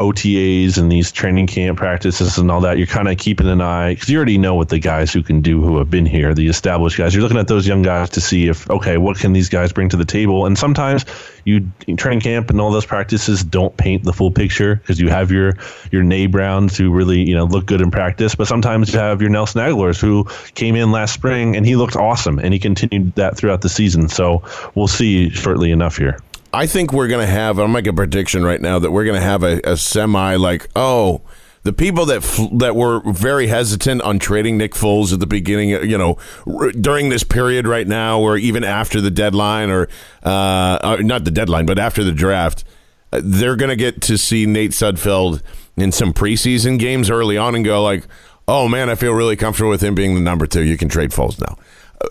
OTAs 0.00 0.78
and 0.78 0.90
these 0.90 1.12
training 1.12 1.46
camp 1.46 1.76
practices 1.76 2.38
and 2.38 2.50
all 2.50 2.62
that, 2.62 2.78
you're 2.78 2.86
kind 2.86 3.06
of 3.06 3.18
keeping 3.18 3.46
an 3.46 3.60
eye 3.60 3.92
because 3.92 4.08
you 4.08 4.16
already 4.16 4.38
know 4.38 4.54
what 4.54 4.70
the 4.70 4.78
guys 4.78 5.12
who 5.12 5.22
can 5.22 5.42
do 5.42 5.60
who 5.60 5.76
have 5.76 5.90
been 5.90 6.06
here, 6.06 6.32
the 6.32 6.48
established 6.48 6.96
guys. 6.96 7.14
You're 7.14 7.22
looking 7.22 7.38
at 7.38 7.48
those 7.48 7.66
young 7.66 7.82
guys 7.82 8.08
to 8.10 8.20
see 8.20 8.48
if 8.48 8.68
okay, 8.70 8.96
what 8.96 9.18
can 9.18 9.34
these 9.34 9.50
guys 9.50 9.72
bring 9.72 9.90
to 9.90 9.98
the 9.98 10.06
table? 10.06 10.46
And 10.46 10.56
sometimes 10.56 11.04
you 11.44 11.70
training 11.98 12.20
camp 12.20 12.48
and 12.48 12.60
all 12.62 12.70
those 12.70 12.86
practices 12.86 13.44
don't 13.44 13.76
paint 13.76 14.04
the 14.04 14.12
full 14.14 14.30
picture 14.30 14.76
because 14.76 14.98
you 14.98 15.10
have 15.10 15.30
your 15.30 15.58
your 15.92 16.02
Nay 16.02 16.26
Browns 16.26 16.78
who 16.78 16.90
really 16.90 17.20
you 17.20 17.34
know 17.34 17.44
look 17.44 17.66
good 17.66 17.82
in 17.82 17.90
practice, 17.90 18.34
but 18.34 18.48
sometimes 18.48 18.92
you 18.92 18.98
have 18.98 19.20
your 19.20 19.30
Nelson 19.30 19.60
Agholors 19.60 20.00
who 20.00 20.24
came 20.54 20.76
in 20.76 20.92
last 20.92 21.12
spring 21.12 21.56
and 21.56 21.66
he 21.66 21.76
looked 21.76 21.96
awesome 21.96 22.38
and 22.38 22.54
he 22.54 22.58
continued 22.58 23.14
that 23.16 23.36
throughout 23.36 23.60
the 23.60 23.68
season. 23.68 24.08
So 24.08 24.42
we'll 24.74 24.88
see 24.88 25.28
shortly 25.28 25.72
enough 25.72 25.98
here. 25.98 26.18
I 26.52 26.66
think 26.66 26.92
we're 26.92 27.08
going 27.08 27.24
to 27.24 27.32
have, 27.32 27.58
I'll 27.58 27.68
make 27.68 27.86
a 27.86 27.92
prediction 27.92 28.44
right 28.44 28.60
now 28.60 28.78
that 28.78 28.90
we're 28.90 29.04
going 29.04 29.20
to 29.20 29.26
have 29.26 29.42
a, 29.42 29.60
a, 29.64 29.76
semi 29.76 30.36
like, 30.36 30.68
oh, 30.74 31.22
the 31.62 31.72
people 31.72 32.06
that 32.06 32.22
that 32.58 32.74
were 32.74 33.00
very 33.12 33.46
hesitant 33.46 34.00
on 34.00 34.18
trading 34.18 34.56
Nick 34.56 34.72
Foles 34.72 35.12
at 35.12 35.20
the 35.20 35.26
beginning, 35.26 35.68
you 35.68 35.98
know, 35.98 36.16
r- 36.46 36.72
during 36.72 37.10
this 37.10 37.22
period 37.22 37.68
right 37.68 37.86
now, 37.86 38.18
or 38.18 38.38
even 38.38 38.64
after 38.64 39.00
the 39.00 39.10
deadline, 39.10 39.68
or 39.68 39.86
uh, 40.24 40.78
uh 40.82 40.96
not 41.00 41.24
the 41.24 41.30
deadline, 41.30 41.66
but 41.66 41.78
after 41.78 42.02
the 42.02 42.12
draft, 42.12 42.64
uh, 43.12 43.20
they're 43.22 43.56
going 43.56 43.68
to 43.68 43.76
get 43.76 44.00
to 44.02 44.16
see 44.16 44.46
Nate 44.46 44.70
Sudfeld 44.70 45.42
in 45.76 45.92
some 45.92 46.14
preseason 46.14 46.78
games 46.78 47.10
early 47.10 47.36
on 47.36 47.54
and 47.54 47.64
go 47.64 47.82
like, 47.82 48.06
oh 48.48 48.66
man, 48.66 48.88
I 48.88 48.94
feel 48.94 49.12
really 49.12 49.36
comfortable 49.36 49.70
with 49.70 49.82
him 49.82 49.94
being 49.94 50.14
the 50.14 50.20
number 50.20 50.46
two. 50.46 50.62
You 50.62 50.78
can 50.78 50.88
trade 50.88 51.10
Foles 51.10 51.40
now. 51.40 51.58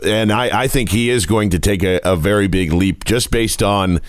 And 0.06 0.32
I, 0.32 0.64
I 0.64 0.68
think 0.68 0.92
he 0.92 1.10
is 1.10 1.26
going 1.26 1.50
to 1.50 1.60
take 1.60 1.82
a, 1.82 2.00
a 2.04 2.16
very 2.16 2.48
big 2.48 2.72
leap 2.72 3.04
just 3.04 3.32
based 3.32 3.64
on 3.64 4.00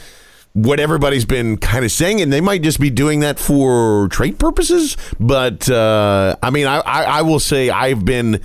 what 0.52 0.80
everybody's 0.80 1.24
been 1.24 1.56
kind 1.56 1.84
of 1.84 1.92
saying, 1.92 2.20
and 2.20 2.32
they 2.32 2.40
might 2.40 2.62
just 2.62 2.80
be 2.80 2.90
doing 2.90 3.20
that 3.20 3.38
for 3.38 4.08
trade 4.08 4.38
purposes. 4.38 4.96
But 5.18 5.68
uh, 5.68 6.36
I 6.42 6.50
mean, 6.50 6.66
I, 6.66 6.78
I, 6.80 7.02
I, 7.04 7.22
will 7.22 7.40
say 7.40 7.70
I've 7.70 8.04
been 8.04 8.40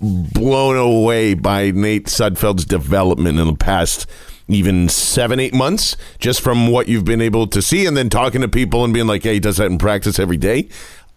blown 0.00 0.76
away 0.76 1.34
by 1.34 1.72
Nate 1.72 2.06
Sudfeld's 2.06 2.64
development 2.64 3.38
in 3.38 3.46
the 3.46 3.54
past 3.54 4.06
even 4.48 4.88
seven, 4.88 5.38
eight 5.38 5.54
months, 5.54 5.96
just 6.18 6.40
from 6.40 6.68
what 6.68 6.88
you've 6.88 7.04
been 7.04 7.20
able 7.20 7.46
to 7.46 7.62
see, 7.62 7.86
and 7.86 7.96
then 7.96 8.10
talking 8.10 8.40
to 8.40 8.48
people 8.48 8.84
and 8.84 8.92
being 8.92 9.06
like, 9.06 9.22
"Hey, 9.22 9.34
he 9.34 9.40
does 9.40 9.58
that 9.58 9.66
in 9.66 9.78
practice 9.78 10.18
every 10.18 10.36
day." 10.36 10.68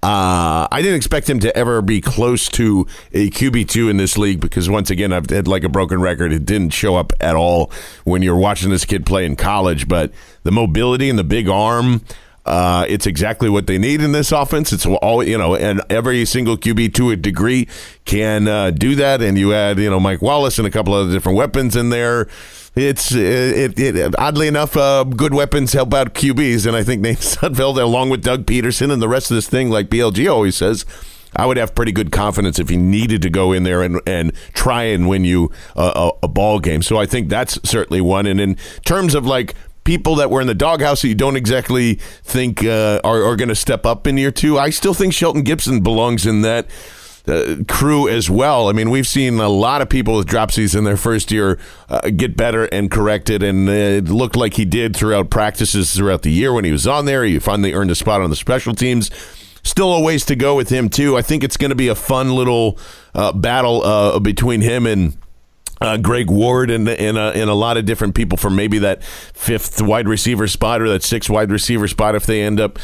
Uh, 0.04 0.68
I 0.70 0.82
didn't 0.82 0.98
expect 0.98 1.30
him 1.30 1.40
to 1.40 1.56
ever 1.56 1.82
be 1.82 2.02
close 2.02 2.50
to 2.50 2.86
a 3.14 3.30
QB2 3.30 3.90
in 3.90 3.96
this 3.96 4.18
league 4.18 4.42
because, 4.42 4.70
once 4.70 4.90
again, 4.90 5.14
I've 5.14 5.30
had 5.30 5.48
like 5.48 5.64
a 5.64 5.70
broken 5.70 6.02
record. 6.02 6.34
It 6.34 6.44
didn't 6.44 6.72
show 6.72 6.98
up 6.98 7.14
at 7.22 7.38
all 7.38 7.72
when 8.04 8.22
you're 8.22 8.36
watching 8.36 8.70
this 8.70 8.84
kid 8.84 9.06
play 9.06 9.26
in 9.26 9.38
college. 9.38 9.88
But 9.88 10.12
the 10.44 10.52
mobility 10.52 11.10
and 11.10 11.18
the 11.18 11.24
big 11.24 11.48
arm, 11.48 12.02
Uh, 12.46 12.86
it's 12.90 13.08
exactly 13.08 13.48
what 13.48 13.68
they 13.68 13.78
need 13.78 14.02
in 14.02 14.12
this 14.12 14.34
offense. 14.34 14.74
It's 14.74 14.86
all 14.86 15.24
you 15.24 15.38
know, 15.38 15.56
and 15.56 15.82
every 15.90 16.26
single 16.26 16.58
QB 16.58 16.94
to 16.96 17.12
a 17.12 17.16
degree 17.16 17.70
can 18.04 18.50
uh, 18.50 18.72
do 18.72 18.96
that. 18.96 19.22
And 19.22 19.38
you 19.38 19.54
add 19.54 19.80
you 19.80 19.90
know 19.90 20.02
Mike 20.02 20.22
Wallace 20.22 20.58
and 20.60 20.68
a 20.68 20.70
couple 20.70 20.94
of 20.94 21.10
different 21.10 21.38
weapons 21.38 21.78
in 21.78 21.90
there. 21.90 22.28
It's 22.76 23.14
it, 23.14 23.80
it, 23.80 23.96
it 23.96 24.20
oddly 24.20 24.48
enough, 24.48 24.76
uh, 24.76 25.04
good 25.04 25.34
weapons 25.34 25.74
help 25.74 25.94
out 25.94 26.16
QBs, 26.16 26.66
and 26.66 26.76
I 26.76 26.84
think 26.84 27.02
Nate 27.04 27.20
Sudfeld, 27.20 27.82
along 27.82 28.10
with 28.10 28.24
Doug 28.24 28.46
Pederson 28.46 28.92
and 28.92 29.02
the 29.02 29.08
rest 29.08 29.30
of 29.30 29.36
this 29.36 29.48
thing, 29.48 29.70
like 29.70 29.90
BLG 29.90 30.32
always 30.32 30.56
says. 30.56 30.86
I 31.36 31.48
would 31.48 31.58
have 31.58 31.74
pretty 31.74 31.92
good 31.92 32.12
confidence 32.12 32.60
if 32.60 32.70
he 32.70 32.78
needed 32.78 33.24
to 33.24 33.30
go 33.30 33.54
in 33.54 33.64
there 33.64 33.82
and, 33.82 34.00
and 34.06 34.34
try 34.54 34.84
and 34.84 35.10
win 35.10 35.26
you 35.26 35.52
a, 35.76 35.82
a, 35.82 36.12
a 36.24 36.28
ball 36.28 36.60
game. 36.60 36.84
So 36.84 36.98
I 36.98 37.08
think 37.08 37.28
that's 37.28 37.60
certainly 37.68 38.02
one. 38.02 38.28
And 38.28 38.40
in 38.40 38.56
terms 38.86 39.16
of 39.16 39.26
like 39.26 39.56
people 39.84 40.16
that 40.16 40.30
were 40.30 40.42
in 40.42 40.48
the 40.48 40.54
doghouse 40.54 41.02
that 41.02 41.08
you 41.08 41.16
don't 41.16 41.36
exactly 41.36 41.96
think 41.96 42.64
uh, 42.64 43.02
are, 43.04 43.24
are 43.24 43.36
going 43.36 43.50
to 43.50 43.56
step 43.56 43.84
up 43.84 44.06
in 44.06 44.18
year 44.18 44.30
two, 44.30 44.60
I 44.60 44.70
still 44.70 44.94
think 44.94 45.14
Shelton 45.14 45.42
Gibson 45.42 45.82
belongs 45.82 46.26
in 46.26 46.42
that. 46.42 46.68
Uh, 47.26 47.64
crew 47.70 48.10
as 48.10 48.30
well. 48.30 48.68
I 48.68 48.74
mean, 48.74 48.90
we've 48.90 49.08
seen 49.08 49.40
a 49.40 49.48
lot 49.48 49.82
of 49.82 49.88
people 49.88 50.18
with 50.18 50.28
dropsies 50.28 50.78
in 50.78 50.84
their 50.84 50.98
first 50.98 51.32
year 51.32 51.58
uh, 51.88 52.10
get 52.10 52.36
better 52.36 52.66
and 52.66 52.92
corrected, 52.92 53.42
and 53.42 53.70
it 53.70 54.10
looked 54.10 54.36
like 54.36 54.56
he 54.56 54.66
did 54.66 54.94
throughout 54.94 55.30
practices 55.30 55.94
throughout 55.94 56.24
the 56.24 56.32
year 56.32 56.52
when 56.52 56.66
he 56.66 56.74
was 56.74 56.86
on 56.86 57.06
there. 57.06 57.24
He 57.24 57.40
finally 57.40 57.74
earned 57.74 57.92
a 57.92 57.96
spot 57.96 58.20
on 58.20 58.30
the 58.30 58.36
special 58.36 58.76
teams. 58.76 59.10
Still 59.64 59.94
a 59.94 60.02
ways 60.02 60.26
to 60.26 60.36
go 60.36 60.56
with 60.56 60.68
him 60.68 60.90
too. 60.90 61.16
I 61.16 61.22
think 61.22 61.46
it's 61.46 61.56
going 61.56 61.70
to 61.70 61.76
be 61.76 61.88
a 61.88 61.96
fun 61.96 62.36
little 62.36 62.78
uh, 63.16 63.32
battle 63.32 63.82
uh, 63.84 64.20
between 64.20 64.60
him 64.60 64.86
and 64.86 65.16
uh, 65.84 65.98
Greg 65.98 66.32
Ward 66.32 66.72
and 66.72 66.88
and, 66.88 67.18
uh, 67.18 67.34
and 67.36 67.50
a 67.50 67.54
lot 67.54 67.78
of 67.78 67.86
different 67.86 68.16
people 68.16 68.38
for 68.38 68.50
maybe 68.50 68.80
that 68.80 69.04
fifth 69.04 69.82
wide 69.82 70.08
receiver 70.08 70.48
spot 70.48 70.82
or 70.82 70.90
that 70.90 71.04
sixth 71.04 71.30
wide 71.30 71.52
receiver 71.52 71.88
spot 71.88 72.16
if 72.16 72.26
they 72.26 72.42
end 72.42 72.60
up 72.60 72.80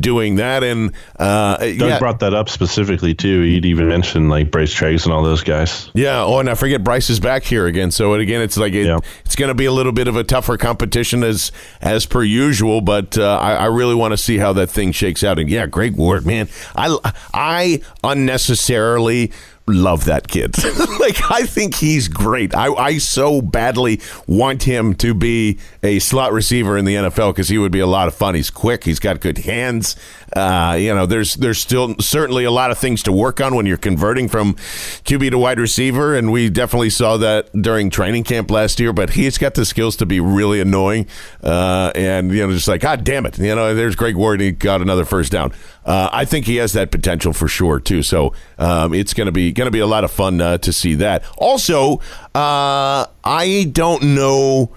doing 0.00 0.36
that. 0.36 0.64
And 0.64 0.92
uh, 1.18 1.58
Doug 1.58 1.74
yeah. 1.76 1.98
brought 1.98 2.20
that 2.20 2.34
up 2.34 2.48
specifically 2.48 3.14
too. 3.14 3.42
He'd 3.42 3.64
even 3.64 3.88
mentioned 3.88 4.30
like 4.30 4.50
Bryce 4.50 4.72
Treggs 4.72 5.04
and 5.04 5.12
all 5.12 5.22
those 5.22 5.42
guys. 5.42 5.90
Yeah. 5.94 6.22
Oh, 6.22 6.38
and 6.38 6.48
I 6.50 6.54
forget 6.54 6.82
Bryce 6.82 7.10
is 7.10 7.20
back 7.20 7.44
here 7.44 7.66
again. 7.66 7.90
So 7.90 8.14
again, 8.14 8.40
it's 8.40 8.56
like 8.56 8.72
it, 8.72 8.86
Yeah. 8.86 8.98
it's 9.24 9.36
going 9.36 9.48
to 9.48 9.54
be 9.54 9.66
a 9.66 9.72
little 9.72 9.92
bit 9.92 10.08
of 10.08 10.16
a 10.16 10.24
tougher 10.24 10.56
competition 10.56 11.22
as 11.22 11.52
as 11.80 12.06
per 12.06 12.22
usual. 12.22 12.80
But 12.80 13.18
uh, 13.18 13.38
I, 13.38 13.54
I 13.54 13.64
really 13.66 13.94
want 13.94 14.12
to 14.12 14.18
see 14.18 14.38
how 14.38 14.52
that 14.54 14.68
thing 14.70 14.92
shakes 14.92 15.22
out. 15.22 15.38
And 15.38 15.48
yeah, 15.48 15.66
Greg 15.66 15.96
Ward, 15.96 16.26
man, 16.26 16.48
I 16.74 16.96
I 17.34 17.82
unnecessarily 18.02 19.32
love 19.68 20.04
that 20.04 20.28
kid. 20.28 20.56
like 21.00 21.30
I 21.30 21.44
think 21.44 21.74
he's 21.76 22.08
great. 22.08 22.54
I, 22.54 22.72
I 22.72 22.98
so 22.98 23.42
badly 23.42 24.00
want 24.26 24.62
him 24.62 24.94
to 24.96 25.14
be 25.14 25.58
a 25.82 25.98
slot 25.98 26.32
receiver 26.32 26.76
in 26.76 26.84
the 26.84 26.94
NFL 26.94 27.32
because 27.32 27.48
he 27.48 27.58
would 27.58 27.72
be 27.72 27.80
a 27.80 27.86
lot 27.86 28.08
of 28.08 28.14
fun. 28.14 28.34
He's 28.34 28.50
quick. 28.50 28.84
He's 28.84 29.00
got 29.00 29.20
good 29.20 29.38
hands. 29.38 29.96
Uh, 30.34 30.76
you 30.78 30.94
know, 30.94 31.06
there's 31.06 31.34
there's 31.34 31.58
still 31.58 31.94
certainly 31.98 32.44
a 32.44 32.50
lot 32.50 32.70
of 32.70 32.78
things 32.78 33.02
to 33.04 33.12
work 33.12 33.40
on 33.40 33.54
when 33.54 33.66
you're 33.66 33.76
converting 33.76 34.28
from 34.28 34.54
QB 34.54 35.30
to 35.30 35.38
wide 35.38 35.58
receiver, 35.58 36.14
and 36.14 36.30
we 36.30 36.48
definitely 36.48 36.90
saw 36.90 37.16
that 37.16 37.50
during 37.60 37.90
training 37.90 38.24
camp 38.24 38.50
last 38.50 38.78
year. 38.78 38.92
But 38.92 39.10
he's 39.10 39.38
got 39.38 39.54
the 39.54 39.64
skills 39.64 39.96
to 39.96 40.06
be 40.06 40.20
really 40.20 40.60
annoying, 40.60 41.06
uh, 41.42 41.92
and 41.94 42.30
you 42.32 42.46
know, 42.46 42.52
just 42.52 42.68
like 42.68 42.80
God 42.80 43.04
damn 43.04 43.26
it, 43.26 43.38
you 43.38 43.54
know, 43.54 43.74
there's 43.74 43.96
Greg 43.96 44.16
Ward. 44.16 44.40
He 44.40 44.52
got 44.52 44.82
another 44.82 45.04
first 45.04 45.32
down. 45.32 45.52
Uh, 45.86 46.10
I 46.12 46.24
think 46.24 46.46
he 46.46 46.56
has 46.56 46.72
that 46.72 46.90
potential 46.90 47.32
for 47.32 47.48
sure 47.48 47.78
too. 47.80 48.02
So 48.02 48.34
um, 48.58 48.92
it's 48.92 49.14
going 49.14 49.26
to 49.26 49.32
be 49.32 49.52
going 49.52 49.66
to 49.66 49.72
be 49.72 49.78
a 49.78 49.86
lot 49.86 50.04
of 50.04 50.10
fun 50.10 50.40
uh, 50.40 50.58
to 50.58 50.72
see 50.72 50.94
that. 50.96 51.22
Also, 51.38 52.00
uh, 52.34 53.06
I 53.24 53.70
don't 53.72 54.02
know 54.14 54.72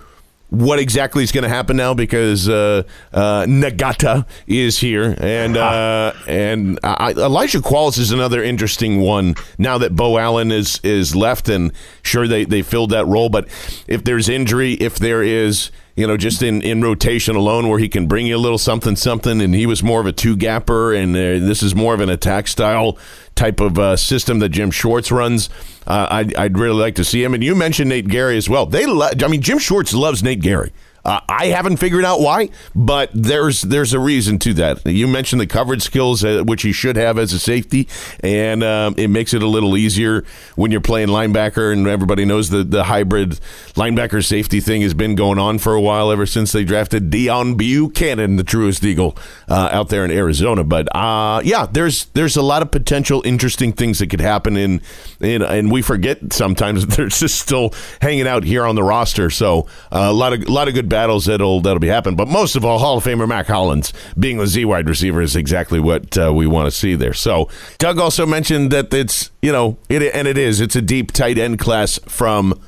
what 0.49 0.79
exactly 0.79 1.23
is 1.23 1.31
going 1.31 1.43
to 1.43 1.49
happen 1.49 1.77
now 1.77 1.93
because 1.93 2.49
uh, 2.49 2.83
uh, 3.13 3.43
Ngata 3.45 4.25
is 4.47 4.79
here, 4.79 5.15
and 5.19 5.57
uh, 5.57 6.13
and 6.27 6.79
I, 6.83 7.11
Elijah 7.11 7.59
Qualls 7.59 7.97
is 7.97 8.11
another 8.11 8.43
interesting 8.43 9.01
one. 9.01 9.35
Now 9.57 9.77
that 9.77 9.95
Beau 9.95 10.17
Allen 10.17 10.51
is 10.51 10.79
is 10.83 11.15
left, 11.15 11.49
and 11.49 11.71
sure 12.01 12.27
they 12.27 12.45
they 12.45 12.61
filled 12.61 12.91
that 12.91 13.05
role, 13.05 13.29
but 13.29 13.47
if 13.87 14.03
there's 14.03 14.29
injury, 14.29 14.73
if 14.73 14.97
there 14.97 15.23
is 15.23 15.71
you 15.99 16.07
know, 16.07 16.15
just 16.15 16.41
in, 16.41 16.61
in 16.61 16.81
rotation 16.81 17.35
alone, 17.35 17.67
where 17.67 17.77
he 17.77 17.89
can 17.89 18.07
bring 18.07 18.25
you 18.25 18.37
a 18.37 18.39
little 18.39 18.57
something, 18.57 18.95
something, 18.95 19.41
and 19.41 19.53
he 19.53 19.65
was 19.65 19.83
more 19.83 19.99
of 19.99 20.05
a 20.05 20.11
two 20.13 20.37
gapper, 20.37 20.93
and 20.93 21.15
uh, 21.15 21.45
this 21.45 21.61
is 21.61 21.75
more 21.75 21.93
of 21.93 21.99
an 21.99 22.09
attack 22.09 22.47
style 22.47 22.97
type 23.35 23.59
of 23.59 23.77
uh, 23.77 23.97
system 23.97 24.39
that 24.39 24.49
Jim 24.49 24.71
Schwartz 24.71 25.11
runs. 25.11 25.49
Uh, 25.85 26.07
I'd, 26.09 26.35
I'd 26.35 26.57
really 26.57 26.79
like 26.79 26.95
to 26.95 27.03
see 27.03 27.23
him. 27.23 27.33
And 27.33 27.43
you 27.43 27.53
mentioned 27.53 27.89
Nate 27.89 28.07
Gerry 28.07 28.37
as 28.37 28.47
well. 28.47 28.65
They, 28.65 28.85
lo- 28.85 29.09
I 29.21 29.27
mean, 29.27 29.41
Jim 29.41 29.59
Schwartz 29.59 29.93
loves 29.93 30.23
Nate 30.23 30.39
Gerry. 30.39 30.71
Uh, 31.05 31.21
I 31.29 31.47
haven't 31.47 31.77
figured 31.77 32.05
out 32.05 32.19
why, 32.19 32.49
but 32.75 33.09
there's 33.13 33.61
there's 33.61 33.93
a 33.93 33.99
reason 33.99 34.39
to 34.39 34.53
that. 34.55 34.85
You 34.85 35.07
mentioned 35.07 35.41
the 35.41 35.47
coverage 35.47 35.81
skills, 35.81 36.23
uh, 36.23 36.43
which 36.43 36.61
he 36.63 36.71
should 36.71 36.95
have 36.97 37.17
as 37.17 37.33
a 37.33 37.39
safety, 37.39 37.87
and 38.21 38.63
um, 38.63 38.95
it 38.97 39.09
makes 39.09 39.33
it 39.33 39.41
a 39.41 39.47
little 39.47 39.77
easier 39.77 40.25
when 40.55 40.71
you're 40.71 40.81
playing 40.81 41.07
linebacker. 41.07 41.71
And 41.71 41.87
everybody 41.87 42.25
knows 42.25 42.49
that 42.49 42.71
the 42.71 42.85
hybrid 42.85 43.39
linebacker 43.75 44.25
safety 44.25 44.59
thing 44.59 44.81
has 44.81 44.93
been 44.93 45.15
going 45.15 45.39
on 45.39 45.59
for 45.59 45.73
a 45.73 45.81
while, 45.81 46.11
ever 46.11 46.25
since 46.25 46.51
they 46.51 46.63
drafted 46.63 47.09
Deone 47.09 47.55
Bucannon, 47.55 48.37
the 48.37 48.43
truest 48.43 48.83
eagle, 48.83 49.17
uh, 49.47 49.69
out 49.71 49.89
there 49.89 50.03
in 50.03 50.11
Arizona. 50.11 50.63
But 50.63 50.93
uh, 50.95 51.41
yeah, 51.43 51.65
there's 51.65 52.05
there's 52.07 52.35
a 52.35 52.41
lot 52.41 52.61
of 52.61 52.71
potential 52.71 53.21
interesting 53.25 53.71
things 53.71 53.99
that 53.99 54.07
could 54.07 54.21
happen 54.21 54.57
in, 54.57 54.81
in 55.21 55.41
and 55.41 55.71
we 55.71 55.81
forget 55.81 56.33
sometimes 56.33 56.85
that 56.85 56.95
they're 56.95 57.07
just 57.07 57.39
still 57.39 57.73
hanging 58.01 58.27
out 58.27 58.43
here 58.43 58.65
on 58.65 58.75
the 58.75 58.83
roster. 58.83 59.29
So 59.29 59.67
uh, 59.91 60.07
a 60.09 60.13
lot 60.13 60.33
of 60.33 60.43
a 60.43 60.51
lot 60.51 60.67
of 60.67 60.73
good 60.73 60.88
battles 60.89 61.25
that'll 61.25 61.61
that'll 61.61 61.79
be 61.79 61.87
happening. 61.87 62.15
But 62.15 62.27
most 62.27 62.55
of 62.55 62.65
all, 62.65 62.79
Hall 62.79 62.97
of 62.97 63.03
Famer 63.03 63.27
Mack 63.27 63.47
Hollins 63.47 63.93
being 64.17 64.37
the 64.37 64.47
Z 64.47 64.65
wide 64.65 64.89
receiver 64.89 65.21
is 65.21 65.35
exactly 65.35 65.79
what 65.79 66.17
uh, 66.17 66.33
we 66.33 66.47
want 66.47 66.67
to 66.67 66.71
see 66.71 66.95
there. 66.95 67.13
So 67.13 67.49
Doug 67.77 67.99
also 67.99 68.25
mentioned 68.25 68.71
that 68.71 68.93
it's 68.93 69.31
you 69.41 69.51
know 69.51 69.77
it 69.87 70.01
and 70.13 70.27
it 70.27 70.37
is 70.37 70.59
it's 70.59 70.75
a 70.75 70.81
deep 70.81 71.11
tight 71.11 71.37
end 71.37 71.59
class 71.59 71.99
from 72.07 72.59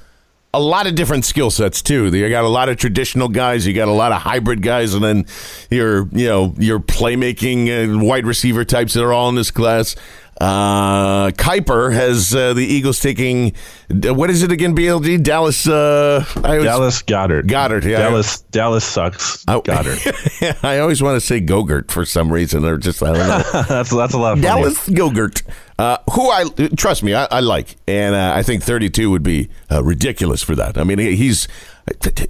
a 0.54 0.60
lot 0.60 0.86
of 0.86 0.96
different 0.96 1.24
skill 1.26 1.50
sets 1.50 1.82
too. 1.82 2.08
You 2.16 2.30
got 2.30 2.44
a 2.44 2.50
lot 2.50 2.70
of 2.70 2.78
traditional 2.78 3.30
guys, 3.30 3.66
you 3.66 3.74
got 3.74 3.88
a 3.88 3.94
lot 3.94 4.12
of 4.12 4.22
hybrid 4.22 4.62
guys, 4.62 4.94
and 4.94 5.04
then 5.04 5.26
your 5.70 6.08
you 6.12 6.28
know 6.28 6.54
your 6.58 6.80
playmaking 6.80 7.68
uh, 7.70 8.04
wide 8.04 8.26
receiver 8.26 8.66
types 8.66 8.94
that 8.94 9.04
are 9.04 9.14
all 9.14 9.30
in 9.30 9.36
this 9.36 9.52
class. 9.52 9.96
Uh, 10.42 11.30
Kiper 11.34 11.94
has 11.94 12.34
uh, 12.34 12.56
the 12.56 12.66
Eagles 12.66 13.00
taking 13.00 13.54
what 13.90 14.32
is 14.32 14.42
it 14.42 14.52
again? 14.52 14.76
BLG 14.76 15.22
Dallas. 15.22 15.68
Uh, 15.68 16.26
always, 16.44 16.64
Dallas 16.64 17.02
Goedert. 17.04 17.46
Goedert, 17.46 17.84
yeah. 17.84 18.00
Dallas. 18.00 18.42
Dallas 18.42 18.84
sucks. 18.84 19.48
I- 19.48 19.60
Goedert. 19.60 20.64
I 20.64 20.80
always 20.80 21.04
want 21.04 21.16
to 21.16 21.22
say 21.22 21.42
Gogurt 21.42 21.92
for 21.92 22.06
some 22.06 22.34
reason, 22.34 22.66
or 22.66 22.78
just 22.78 23.04
I 23.04 23.14
don't 23.14 23.18
know. 23.18 23.44
that's 23.70 23.92
that's 23.92 24.14
a 24.16 24.18
lot 24.18 24.38
of. 24.38 24.42
Dallas 24.42 24.90
Gogurt, 24.90 25.44
uh, 25.78 25.98
who 26.12 26.32
I 26.32 26.46
trust 26.76 27.04
me, 27.04 27.14
I, 27.14 27.26
I 27.26 27.40
like, 27.42 27.76
and 27.88 28.16
uh, 28.16 28.34
I 28.36 28.42
think 28.42 28.64
32 28.64 29.12
would 29.12 29.24
be 29.24 29.50
uh, 29.72 29.84
ridiculous 29.84 30.42
for 30.42 30.56
that. 30.56 30.76
I 30.76 30.84
mean, 30.84 30.98
he's 30.98 31.48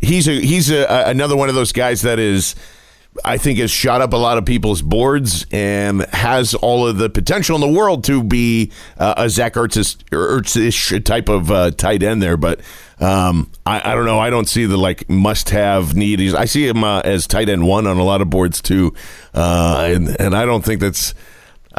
he's 0.02 0.28
a, 0.28 0.34
he's 0.34 0.70
a, 0.70 0.86
another 1.08 1.38
one 1.38 1.48
of 1.48 1.56
those 1.56 1.72
guys 1.72 2.02
that 2.02 2.20
is. 2.20 2.56
I 3.26 3.38
think 3.38 3.60
has 3.60 3.72
shot 3.72 4.02
up 4.02 4.14
a 4.14 4.18
lot 4.18 4.38
of 4.38 4.46
people's 4.46 4.82
boards 4.82 5.46
and 5.52 6.06
has 6.08 6.54
all 6.54 6.88
of 6.88 6.98
the 6.98 7.10
potential 7.10 7.56
in 7.56 7.62
the 7.62 7.80
world 7.80 8.04
to 8.06 8.24
be 8.24 8.72
uh, 8.98 9.16
a 9.18 9.30
Zach 9.30 9.54
Ertz-ish 9.56 11.04
type 11.04 11.28
of 11.28 11.52
uh, 11.52 11.72
tight 11.72 12.04
end 12.04 12.22
there. 12.22 12.38
But 12.38 12.62
um, 13.00 13.52
I, 13.66 13.92
I 13.92 13.96
don't 13.96 14.06
know. 14.06 14.20
I 14.20 14.30
don't 14.30 14.48
see 14.48 14.66
the 14.66 14.78
like 14.78 15.10
must-have 15.10 15.96
need. 15.96 16.22
I 16.34 16.46
see 16.46 16.68
him 16.68 16.84
uh, 16.84 17.02
as 17.02 17.28
tight 17.28 17.50
end 17.50 17.68
one 17.68 17.86
on 17.86 17.98
a 17.98 18.04
lot 18.04 18.22
of 18.22 18.30
boards 18.30 18.62
too, 18.62 18.94
uh, 19.34 19.88
and 19.90 20.20
and 20.20 20.36
I 20.36 20.46
don't 20.46 20.64
think 20.64 20.80
that's. 20.80 21.14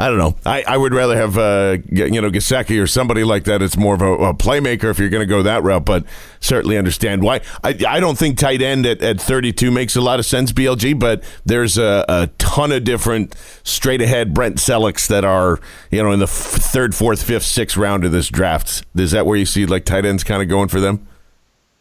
I 0.03 0.09
don't 0.09 0.17
know. 0.17 0.35
I, 0.45 0.65
I 0.67 0.75
would 0.75 0.93
rather 0.93 1.15
have 1.15 1.37
uh, 1.37 1.77
you 1.89 2.19
know 2.21 2.29
Gesicki 2.29 2.83
or 2.83 2.87
somebody 2.87 3.23
like 3.23 3.45
that. 3.45 3.61
It's 3.61 3.77
more 3.77 3.95
of 3.95 4.01
a, 4.01 4.11
a 4.11 4.33
playmaker 4.33 4.91
if 4.91 4.99
you're 4.99 5.07
going 5.07 5.21
to 5.21 5.25
go 5.25 5.43
that 5.43 5.63
route. 5.63 5.85
But 5.85 6.03
certainly 6.41 6.77
understand 6.77 7.23
why. 7.23 7.39
I, 7.63 7.79
I 7.87 8.01
don't 8.01 8.17
think 8.17 8.37
tight 8.37 8.61
end 8.61 8.85
at, 8.85 9.01
at 9.01 9.21
32 9.21 9.71
makes 9.71 9.95
a 9.95 10.01
lot 10.01 10.19
of 10.19 10.25
sense. 10.25 10.51
BLG, 10.51 10.99
but 10.99 11.23
there's 11.45 11.77
a, 11.77 12.03
a 12.09 12.27
ton 12.37 12.73
of 12.73 12.83
different 12.83 13.33
straight 13.63 14.01
ahead 14.01 14.33
Brent 14.33 14.57
Celeks 14.57 15.07
that 15.07 15.23
are 15.23 15.61
you 15.89 16.03
know 16.03 16.11
in 16.11 16.19
the 16.19 16.25
f- 16.25 16.31
third, 16.31 16.93
fourth, 16.93 17.23
fifth, 17.23 17.45
sixth 17.45 17.77
round 17.77 18.03
of 18.03 18.11
this 18.11 18.27
draft. 18.27 18.83
Is 18.95 19.11
that 19.11 19.25
where 19.25 19.37
you 19.37 19.45
see 19.45 19.65
like 19.65 19.85
tight 19.85 20.03
ends 20.03 20.25
kind 20.25 20.41
of 20.41 20.49
going 20.49 20.67
for 20.67 20.81
them? 20.81 21.07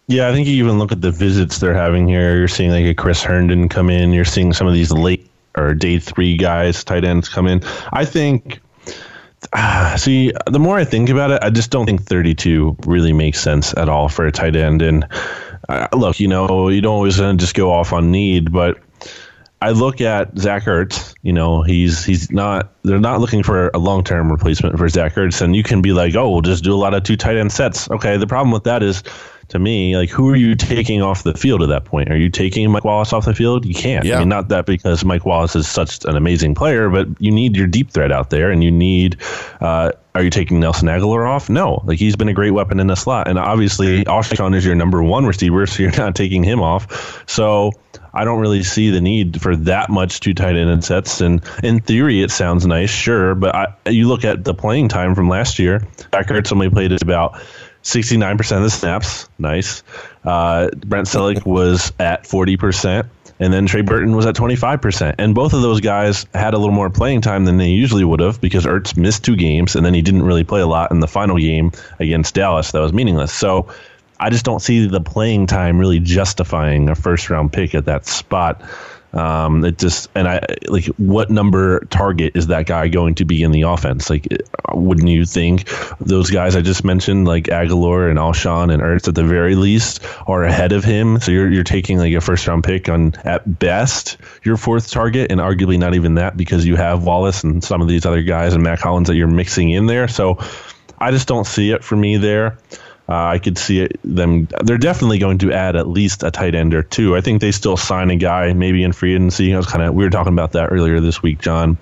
Yeah, 0.06 0.28
I 0.28 0.32
think 0.32 0.46
you 0.46 0.54
even 0.62 0.78
look 0.78 0.92
at 0.92 1.00
the 1.00 1.10
visits 1.10 1.58
they're 1.58 1.74
having 1.74 2.06
here. 2.06 2.36
You're 2.36 2.46
seeing 2.46 2.70
like 2.70 2.84
a 2.84 2.94
Chris 2.94 3.20
Herndon 3.20 3.68
come 3.68 3.90
in. 3.90 4.12
You're 4.12 4.24
seeing 4.24 4.52
some 4.52 4.68
of 4.68 4.74
these 4.74 4.92
late 4.92 5.28
or 5.56 5.74
day 5.74 5.98
three 5.98 6.36
guys, 6.36 6.84
tight 6.84 7.04
ends 7.04 7.28
come 7.28 7.46
in. 7.46 7.62
I 7.92 8.04
think. 8.04 8.60
ah, 9.52 9.94
see, 9.98 10.32
the 10.50 10.58
more 10.58 10.78
I 10.78 10.84
think 10.84 11.08
about 11.08 11.30
it, 11.32 11.42
I 11.42 11.50
just 11.50 11.70
don't 11.70 11.86
think 11.86 12.02
32 12.02 12.76
really 12.86 13.12
makes 13.12 13.40
sense 13.40 13.74
at 13.76 13.88
all 13.88 14.08
for 14.08 14.26
a 14.26 14.32
tight 14.32 14.56
end. 14.56 14.82
And 14.82 15.06
uh, 15.68 15.88
look, 15.92 16.20
you 16.20 16.28
know, 16.28 16.68
you 16.68 16.80
don't 16.80 16.94
always 16.94 17.20
uh, 17.20 17.32
just 17.34 17.54
go 17.54 17.72
off 17.72 17.92
on 17.92 18.10
need, 18.10 18.52
but 18.52 18.78
I 19.62 19.70
look 19.70 20.00
at 20.00 20.36
Zach 20.36 20.64
Ertz. 20.64 21.14
You 21.22 21.32
know, 21.32 21.62
he's 21.62 22.04
he's 22.04 22.32
not. 22.32 22.72
They're 22.82 22.98
not 22.98 23.20
looking 23.20 23.44
for 23.44 23.70
a 23.72 23.78
long 23.78 24.02
term 24.02 24.28
replacement 24.30 24.76
for 24.76 24.88
Zach 24.88 25.14
Ertz, 25.14 25.40
and 25.40 25.54
you 25.54 25.62
can 25.62 25.82
be 25.82 25.92
like, 25.92 26.16
oh, 26.16 26.28
we'll 26.30 26.40
just 26.40 26.64
do 26.64 26.74
a 26.74 26.76
lot 26.76 26.94
of 26.94 27.04
two 27.04 27.16
tight 27.16 27.36
end 27.36 27.52
sets. 27.52 27.88
Okay, 27.88 28.16
the 28.16 28.26
problem 28.26 28.50
with 28.50 28.64
that 28.64 28.82
is 28.82 29.04
to 29.48 29.58
me, 29.58 29.96
like 29.96 30.10
who 30.10 30.28
are 30.28 30.36
you 30.36 30.54
taking 30.54 31.02
off 31.02 31.22
the 31.22 31.34
field 31.34 31.62
at 31.62 31.68
that 31.68 31.84
point? 31.84 32.10
Are 32.10 32.16
you 32.16 32.28
taking 32.28 32.70
Mike 32.70 32.84
Wallace 32.84 33.12
off 33.12 33.24
the 33.24 33.34
field? 33.34 33.64
You 33.64 33.74
can't. 33.74 34.04
Yeah. 34.04 34.16
I 34.16 34.18
mean, 34.20 34.28
not 34.28 34.48
that 34.48 34.66
because 34.66 35.04
Mike 35.04 35.24
Wallace 35.24 35.56
is 35.56 35.68
such 35.68 36.04
an 36.04 36.16
amazing 36.16 36.54
player, 36.54 36.88
but 36.88 37.08
you 37.18 37.30
need 37.30 37.56
your 37.56 37.66
deep 37.66 37.90
threat 37.90 38.12
out 38.12 38.30
there, 38.30 38.50
and 38.50 38.62
you 38.62 38.70
need. 38.70 39.16
Uh, 39.60 39.92
are 40.14 40.22
you 40.22 40.30
taking 40.30 40.60
Nelson 40.60 40.88
Agholor 40.88 41.26
off? 41.26 41.48
No, 41.48 41.82
like 41.86 41.98
he's 41.98 42.16
been 42.16 42.28
a 42.28 42.34
great 42.34 42.50
weapon 42.50 42.80
in 42.80 42.86
the 42.86 42.96
slot, 42.96 43.28
and 43.28 43.38
obviously 43.38 44.04
Alshon 44.04 44.54
is 44.54 44.64
your 44.64 44.74
number 44.74 45.02
one 45.02 45.24
receiver, 45.24 45.66
so 45.66 45.82
you're 45.82 45.96
not 45.96 46.14
taking 46.14 46.44
him 46.44 46.60
off. 46.60 47.24
So 47.26 47.72
I 48.14 48.24
don't 48.24 48.40
really 48.40 48.62
see 48.62 48.90
the 48.90 49.00
need 49.00 49.40
for 49.40 49.56
that 49.56 49.88
much 49.88 50.20
two 50.20 50.34
tight 50.34 50.56
end 50.56 50.84
sets. 50.84 51.20
And 51.20 51.42
in 51.62 51.80
theory, 51.80 52.22
it 52.22 52.30
sounds 52.30 52.66
nice, 52.66 52.90
sure, 52.90 53.34
but 53.34 53.54
I, 53.54 53.74
you 53.86 54.08
look 54.08 54.24
at 54.24 54.44
the 54.44 54.54
playing 54.54 54.88
time 54.88 55.14
from 55.14 55.28
last 55.28 55.58
year. 55.58 55.86
Zach 56.14 56.26
Ertz 56.28 56.52
only 56.52 56.68
played 56.68 56.92
it 56.92 57.02
about 57.02 57.40
69% 57.82 58.56
of 58.56 58.62
the 58.62 58.70
snaps. 58.70 59.28
Nice. 59.38 59.82
Uh, 60.24 60.68
Brent 60.86 61.08
Celek 61.08 61.44
was 61.44 61.92
at 61.98 62.24
40%. 62.24 63.08
And 63.40 63.52
then 63.52 63.66
Trey 63.66 63.80
Burton 63.80 64.14
was 64.14 64.24
at 64.24 64.36
25%. 64.36 65.16
And 65.18 65.34
both 65.34 65.52
of 65.52 65.62
those 65.62 65.80
guys 65.80 66.26
had 66.32 66.54
a 66.54 66.58
little 66.58 66.74
more 66.74 66.90
playing 66.90 67.22
time 67.22 67.44
than 67.44 67.56
they 67.56 67.70
usually 67.70 68.04
would 68.04 68.20
have 68.20 68.40
because 68.40 68.66
Ertz 68.66 68.96
missed 68.96 69.24
two 69.24 69.34
games 69.34 69.74
and 69.74 69.84
then 69.84 69.94
he 69.94 70.02
didn't 70.02 70.22
really 70.22 70.44
play 70.44 70.60
a 70.60 70.66
lot 70.66 70.92
in 70.92 71.00
the 71.00 71.08
final 71.08 71.36
game 71.38 71.72
against 71.98 72.34
Dallas. 72.34 72.70
That 72.70 72.78
was 72.78 72.92
meaningless. 72.92 73.32
So 73.32 73.68
I 74.20 74.30
just 74.30 74.44
don't 74.44 74.62
see 74.62 74.86
the 74.86 75.00
playing 75.00 75.48
time 75.48 75.78
really 75.78 75.98
justifying 75.98 76.88
a 76.88 76.94
first 76.94 77.28
round 77.30 77.52
pick 77.52 77.74
at 77.74 77.86
that 77.86 78.06
spot. 78.06 78.62
Um, 79.12 79.64
it 79.64 79.78
just 79.78 80.08
and 80.14 80.26
I 80.26 80.40
like 80.68 80.86
what 80.96 81.30
number 81.30 81.80
target 81.90 82.34
is 82.34 82.46
that 82.46 82.66
guy 82.66 82.88
going 82.88 83.16
to 83.16 83.24
be 83.24 83.42
in 83.42 83.50
the 83.50 83.62
offense? 83.62 84.08
Like, 84.08 84.26
wouldn't 84.72 85.08
you 85.08 85.26
think 85.26 85.68
those 86.00 86.30
guys 86.30 86.56
I 86.56 86.62
just 86.62 86.84
mentioned, 86.84 87.26
like 87.26 87.44
Agholor 87.44 88.08
and 88.08 88.18
Alshon 88.18 88.72
and 88.72 88.82
Ertz, 88.82 89.08
at 89.08 89.14
the 89.14 89.24
very 89.24 89.54
least, 89.54 90.00
are 90.26 90.44
ahead 90.44 90.72
of 90.72 90.84
him? 90.84 91.20
So 91.20 91.30
you're 91.30 91.50
you're 91.50 91.64
taking 91.64 91.98
like 91.98 92.12
a 92.14 92.20
first 92.20 92.46
round 92.46 92.64
pick 92.64 92.88
on 92.88 93.14
at 93.24 93.58
best 93.58 94.16
your 94.42 94.56
fourth 94.56 94.90
target, 94.90 95.30
and 95.30 95.40
arguably 95.40 95.78
not 95.78 95.94
even 95.94 96.14
that 96.14 96.36
because 96.36 96.64
you 96.64 96.76
have 96.76 97.04
Wallace 97.04 97.44
and 97.44 97.62
some 97.62 97.82
of 97.82 97.88
these 97.88 98.06
other 98.06 98.22
guys 98.22 98.54
and 98.54 98.62
Mack 98.62 98.80
Hollins 98.80 99.08
that 99.08 99.16
you're 99.16 99.28
mixing 99.28 99.70
in 99.70 99.86
there. 99.86 100.08
So 100.08 100.38
I 100.98 101.10
just 101.10 101.28
don't 101.28 101.46
see 101.46 101.70
it 101.72 101.84
for 101.84 101.96
me 101.96 102.16
there. 102.16 102.58
Uh, 103.08 103.14
I 103.14 103.38
could 103.38 103.58
see 103.58 103.80
it, 103.80 103.98
them. 104.04 104.48
They're 104.62 104.78
definitely 104.78 105.18
going 105.18 105.38
to 105.38 105.52
add 105.52 105.76
at 105.76 105.88
least 105.88 106.22
a 106.22 106.30
tight 106.30 106.54
end 106.54 106.72
or 106.72 106.82
two. 106.82 107.16
I 107.16 107.20
think 107.20 107.40
they 107.40 107.50
still 107.52 107.76
sign 107.76 108.10
a 108.10 108.16
guy 108.16 108.52
maybe 108.52 108.84
in 108.84 108.92
free 108.92 109.14
agency. 109.14 109.52
I 109.52 109.56
was 109.56 109.66
kind 109.66 109.82
of 109.82 109.94
we 109.94 110.04
were 110.04 110.10
talking 110.10 110.32
about 110.32 110.52
that 110.52 110.70
earlier 110.72 111.00
this 111.00 111.22
week, 111.22 111.40
John. 111.40 111.78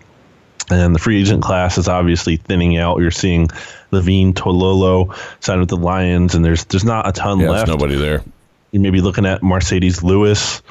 And 0.70 0.94
the 0.94 0.98
free 1.00 1.20
agent 1.20 1.42
class 1.42 1.78
is 1.78 1.88
obviously 1.88 2.36
thinning 2.36 2.78
out. 2.78 3.00
You're 3.00 3.10
seeing 3.10 3.48
Levine 3.90 4.34
Toilolo 4.34 5.16
signed 5.40 5.60
with 5.60 5.68
the 5.68 5.76
Lions, 5.76 6.34
and 6.34 6.44
there's 6.44 6.64
there's 6.64 6.84
not 6.84 7.08
a 7.08 7.12
ton 7.12 7.40
Yeah, 7.40 7.50
left. 7.50 7.66
there's 7.66 7.78
nobody 7.78 7.96
there. 7.96 8.22
You 8.70 8.78
may 8.80 8.90
be 8.90 9.00
looking 9.00 9.26
at 9.26 9.40
Marcedes 9.42 10.02
Lewis, 10.04 10.62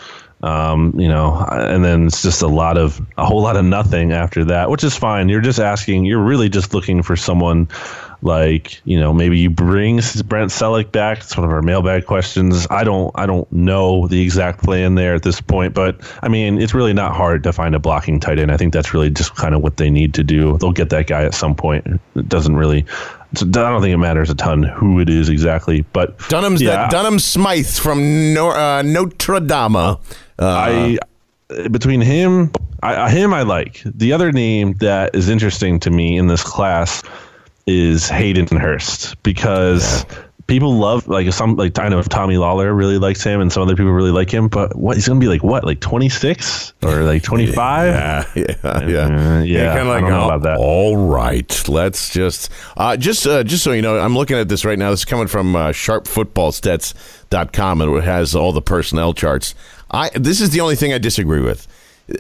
um, 0.42 0.94
you 0.98 1.10
know, 1.10 1.36
and 1.36 1.84
then 1.84 2.08
it's 2.08 2.22
just 2.22 2.42
a 2.42 2.48
lot 2.48 2.78
of 2.78 3.00
a 3.18 3.26
whole 3.26 3.42
lot 3.42 3.58
of 3.58 3.66
nothing 3.66 4.14
after 4.14 4.46
that, 4.46 4.70
which 4.70 4.86
is 4.86 4.96
fine. 4.96 5.28
You're 5.28 5.42
just 5.42 5.60
asking. 5.60 6.06
You're 6.06 6.24
really 6.24 6.48
just 6.48 6.74
looking 6.74 7.04
for 7.04 7.18
someone 7.18 7.68
like 8.22 8.82
you 8.86 9.00
know 9.00 9.14
maybe 9.14 9.40
you 9.40 9.50
bring 9.50 9.98
Brent 10.26 10.52
Celek 10.52 10.92
back. 10.92 11.20
It's 11.20 11.36
one 11.38 11.46
of 11.46 11.52
our 11.52 11.62
mailbag 11.62 12.06
questions. 12.06 12.68
I 12.70 12.84
don't 12.84 13.12
I 13.16 13.26
don't 13.26 13.50
know 13.52 14.08
the 14.08 14.22
exact 14.22 14.64
plan 14.64 14.96
there 14.96 15.16
at 15.16 15.24
this 15.24 15.40
point, 15.42 15.74
but 15.74 16.00
I 16.22 16.28
mean 16.28 16.62
it's 16.62 16.74
really 16.74 16.94
not 16.94 17.16
hard 17.16 17.44
to 17.44 17.54
find 17.54 17.76
a 17.76 17.80
blocking 17.80 18.20
tight 18.20 18.40
end. 18.40 18.52
I 18.52 18.58
think 18.58 18.74
that's 18.74 18.94
really 18.94 19.10
just 19.10 19.36
kind 19.36 19.56
of 19.56 19.62
what 19.62 19.78
they 19.78 19.90
need 19.90 20.14
to 20.16 20.24
do. 20.24 20.58
They'll 20.58 20.72
get 20.72 20.90
that 20.90 21.08
guy 21.08 21.24
at 21.24 21.34
some 21.34 21.56
point. 21.56 21.86
It 22.16 22.28
doesn't 22.28 22.56
really. 22.56 22.86
I 23.42 23.46
don't 23.46 23.82
think 23.82 23.94
it 23.94 23.98
matters 23.98 24.32
a 24.32 24.36
ton 24.36 24.64
who 24.64 25.00
it 25.00 25.08
is 25.08 25.30
exactly, 25.30 25.82
but 25.94 26.18
Durham's 26.30 26.62
yeah, 26.62 26.72
that 26.72 26.92
Durham 26.92 27.20
Smythe 27.20 27.68
from 27.68 28.34
Nor- 28.34 28.58
uh, 28.58 28.82
Notre 28.82 29.40
Dame. 29.40 29.76
Uh, 29.76 29.98
I 30.40 30.98
between 31.72 32.02
him, 32.02 32.52
I, 32.84 33.10
him 33.10 33.34
I 33.34 33.42
like. 33.44 33.82
The 33.86 34.14
other 34.14 34.32
name 34.32 34.74
that 34.80 35.16
is 35.16 35.30
interesting 35.30 35.80
to 35.82 35.90
me 35.90 36.18
in 36.18 36.28
this 36.28 36.44
class 36.44 37.04
is 37.70 38.10
Hayden 38.10 38.48
Hurst 38.58 39.22
because 39.24 40.06
people 40.48 40.74
love 40.74 41.08
like 41.08 41.32
some 41.32 41.56
like 41.56 41.78
I 41.80 41.88
know 41.90 42.02
Tommy 42.02 42.36
Lawlor 42.36 42.76
really 42.76 42.98
likes 42.98 43.24
him 43.24 43.40
and 43.40 43.54
some 43.54 43.62
other 43.64 43.76
people 43.76 43.92
really 43.92 44.10
like 44.12 44.34
him, 44.34 44.48
but 44.48 44.76
what 44.76 44.98
he's 44.98 45.08
gonna 45.08 45.20
be 45.20 45.28
like 45.28 45.44
what 45.44 45.64
like 45.64 45.80
twenty 45.80 46.10
six 46.10 46.74
or 46.82 47.04
like 47.04 47.22
twenty 47.24 47.46
five? 47.46 47.94
yeah, 47.94 48.24
yeah, 48.36 48.88
yeah. 48.88 49.38
Uh, 49.38 49.42
yeah, 49.44 49.76
kind 49.76 49.82
of 49.82 49.88
I 49.88 49.92
like 49.92 50.02
don't 50.02 50.10
know 50.10 50.24
oh, 50.24 50.26
about 50.26 50.42
that. 50.42 50.58
All 50.58 50.98
right, 50.98 51.70
let's 51.70 52.12
just 52.12 52.50
uh, 52.76 52.98
just 52.98 53.26
uh, 53.28 53.44
just 53.44 53.64
so 53.64 53.72
you 53.72 53.84
know, 53.84 54.00
I'm 54.00 54.16
looking 54.16 54.38
at 54.38 54.50
this 54.50 54.66
right 54.66 54.80
now. 54.80 54.90
This 54.90 55.02
is 55.02 55.06
coming 55.06 55.28
from 55.28 55.56
uh, 55.56 55.70
SharpFootballStats.com, 55.70 57.82
and 57.82 57.96
it 57.96 58.04
has 58.04 58.36
all 58.36 58.52
the 58.52 58.62
personnel 58.62 59.14
charts. 59.14 59.54
I 59.92 60.10
this 60.16 60.42
is 60.42 60.50
the 60.50 60.62
only 60.62 60.76
thing 60.76 60.92
I 60.92 60.98
disagree 60.98 61.42
with. 61.42 61.68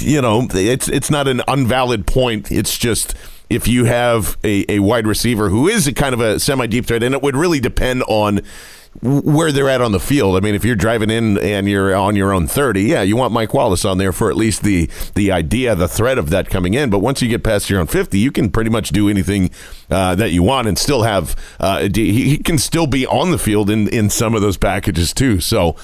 you 0.00 0.20
know, 0.20 0.46
it's 0.52 0.88
it's 0.88 1.10
not 1.10 1.28
an 1.28 1.42
unvalid 1.48 2.06
point. 2.06 2.50
It's 2.50 2.76
just 2.76 3.14
if 3.48 3.66
you 3.66 3.86
have 3.86 4.36
a, 4.44 4.64
a 4.68 4.78
wide 4.80 5.06
receiver 5.06 5.48
who 5.48 5.68
is 5.68 5.86
a 5.86 5.92
kind 5.92 6.12
of 6.12 6.20
a 6.20 6.38
semi 6.38 6.66
deep 6.66 6.86
threat, 6.86 7.02
and 7.02 7.14
it 7.14 7.22
would 7.22 7.36
really 7.36 7.60
depend 7.60 8.02
on 8.06 8.40
where 9.02 9.52
they're 9.52 9.68
at 9.68 9.80
on 9.80 9.92
the 9.92 10.00
field. 10.00 10.36
I 10.36 10.40
mean, 10.40 10.54
if 10.54 10.64
you're 10.64 10.76
driving 10.76 11.10
in 11.10 11.38
and 11.38 11.68
you're 11.68 11.94
on 11.94 12.16
your 12.16 12.32
own 12.32 12.46
30, 12.46 12.82
yeah, 12.82 13.02
you 13.02 13.16
want 13.16 13.32
Mike 13.32 13.54
Wallace 13.54 13.84
on 13.84 13.98
there 13.98 14.12
for 14.12 14.30
at 14.30 14.36
least 14.36 14.62
the 14.62 14.88
the 15.14 15.30
idea, 15.30 15.74
the 15.74 15.88
threat 15.88 16.18
of 16.18 16.30
that 16.30 16.50
coming 16.50 16.74
in. 16.74 16.90
But 16.90 17.00
once 17.00 17.22
you 17.22 17.28
get 17.28 17.44
past 17.44 17.70
your 17.70 17.80
own 17.80 17.86
50, 17.86 18.18
you 18.18 18.32
can 18.32 18.50
pretty 18.50 18.70
much 18.70 18.90
do 18.90 19.08
anything 19.08 19.50
uh, 19.90 20.14
that 20.16 20.30
you 20.30 20.42
want 20.42 20.68
and 20.68 20.78
still 20.78 21.02
have. 21.02 21.36
Uh, 21.60 21.88
he, 21.94 22.30
he 22.30 22.38
can 22.38 22.58
still 22.58 22.86
be 22.86 23.06
on 23.06 23.30
the 23.30 23.38
field 23.38 23.70
in 23.70 23.88
in 23.88 24.10
some 24.10 24.34
of 24.34 24.42
those 24.42 24.56
packages 24.56 25.12
too. 25.12 25.40
So. 25.40 25.76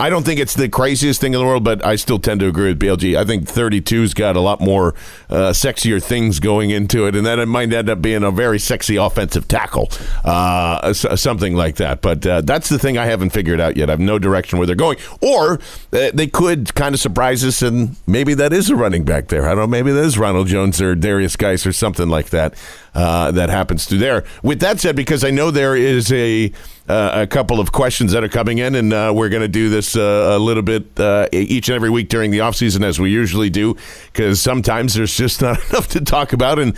I 0.00 0.08
don't 0.08 0.24
think 0.24 0.40
it's 0.40 0.54
the 0.54 0.70
craziest 0.70 1.20
thing 1.20 1.34
in 1.34 1.40
the 1.40 1.44
world, 1.44 1.62
but 1.62 1.84
I 1.84 1.96
still 1.96 2.18
tend 2.18 2.40
to 2.40 2.48
agree 2.48 2.68
with 2.70 2.80
BLG. 2.80 3.18
I 3.18 3.24
think 3.26 3.44
32's 3.44 4.14
got 4.14 4.34
a 4.34 4.40
lot 4.40 4.58
more 4.58 4.94
uh, 5.28 5.50
sexier 5.50 6.02
things 6.02 6.40
going 6.40 6.70
into 6.70 7.06
it, 7.06 7.14
and 7.14 7.26
then 7.26 7.38
it 7.38 7.44
might 7.44 7.70
end 7.70 7.90
up 7.90 8.00
being 8.00 8.22
a 8.22 8.30
very 8.30 8.58
sexy 8.58 8.96
offensive 8.96 9.46
tackle, 9.46 9.90
uh, 10.24 10.94
something 10.94 11.54
like 11.54 11.76
that. 11.76 12.00
But 12.00 12.26
uh, 12.26 12.40
that's 12.40 12.70
the 12.70 12.78
thing 12.78 12.96
I 12.96 13.04
haven't 13.04 13.30
figured 13.30 13.60
out 13.60 13.76
yet. 13.76 13.90
I 13.90 13.92
have 13.92 14.00
no 14.00 14.18
direction 14.18 14.58
where 14.58 14.66
they're 14.66 14.74
going. 14.74 14.96
Or 15.20 15.60
uh, 15.92 16.10
they 16.14 16.28
could 16.28 16.74
kind 16.74 16.94
of 16.94 17.00
surprise 17.00 17.44
us, 17.44 17.60
and 17.60 17.94
maybe 18.06 18.32
that 18.32 18.54
is 18.54 18.70
a 18.70 18.76
running 18.76 19.04
back 19.04 19.28
there. 19.28 19.44
I 19.44 19.48
don't 19.50 19.58
know. 19.58 19.66
Maybe 19.66 19.92
that 19.92 20.02
is 20.02 20.16
Ronald 20.16 20.46
Jones 20.46 20.80
or 20.80 20.96
Derrius 20.96 21.36
Guice 21.36 21.66
or 21.66 21.74
something 21.74 22.08
like 22.08 22.30
that 22.30 22.54
uh, 22.94 23.30
that 23.32 23.50
happens 23.50 23.86
to 23.86 23.98
there. 23.98 24.24
With 24.42 24.60
that 24.60 24.80
said, 24.80 24.96
because 24.96 25.24
I 25.24 25.30
know 25.30 25.50
there 25.50 25.76
is 25.76 26.12
a 26.12 26.52
uh, 26.88 27.22
a 27.22 27.26
couple 27.26 27.60
of 27.60 27.70
questions 27.70 28.10
that 28.12 28.24
are 28.24 28.28
coming 28.28 28.58
in, 28.58 28.74
and 28.74 28.92
uh, 28.92 29.12
we're 29.14 29.28
going 29.28 29.42
to 29.42 29.48
do 29.48 29.68
this 29.68 29.94
uh, 29.94 30.32
a 30.36 30.38
little 30.38 30.62
bit 30.62 30.98
uh, 30.98 31.28
each 31.30 31.68
and 31.68 31.76
every 31.76 31.90
week 31.90 32.08
during 32.08 32.32
the 32.32 32.40
off 32.40 32.56
season, 32.56 32.82
as 32.82 32.98
we 32.98 33.10
usually 33.10 33.48
do, 33.48 33.76
because 34.12 34.40
sometimes 34.40 34.94
there's 34.94 35.16
just 35.16 35.40
not 35.40 35.58
enough 35.70 35.86
to 35.88 36.00
talk 36.00 36.32
about, 36.32 36.58
and 36.58 36.76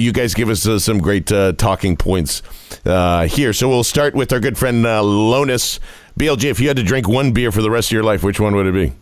you 0.00 0.12
guys 0.12 0.32
give 0.32 0.48
us 0.48 0.62
some 0.82 0.98
great 0.98 1.26
talking 1.58 1.96
points 1.96 2.42
here. 2.84 3.52
So 3.52 3.68
we'll 3.68 3.84
start 3.84 4.14
with 4.14 4.32
our 4.32 4.40
good 4.40 4.56
friend 4.56 4.82
Lonus. 4.82 5.78
BLG, 6.18 6.44
if 6.44 6.60
you 6.60 6.68
had 6.68 6.76
to 6.76 6.82
drink 6.82 7.08
one 7.08 7.32
beer 7.32 7.52
for 7.52 7.62
the 7.62 7.70
rest 7.70 7.88
of 7.88 7.92
your 7.92 8.02
life, 8.02 8.22
which 8.22 8.40
one 8.40 8.54
would 8.54 8.66
it 8.66 8.74
be? 8.74 8.92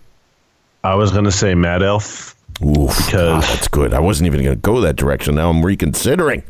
I 0.83 0.95
was 0.95 1.13
gonna 1.13 1.33
say 1.33 1.55
Mad 1.55 1.83
Elf 1.83 2.38
Oof, 2.65 2.97
Because- 2.97 3.11
God, 3.13 3.43
that's 3.45 3.69
good. 3.69 3.95
I 3.95 4.01
wasn't 4.01 4.27
even 4.27 4.43
going 4.43 4.57
to 4.57 4.61
go 4.61 4.81
that 4.81 4.97
direction. 4.97 5.35
Now 5.37 5.49
I'm 5.51 5.65
reconsidering. 5.65 6.43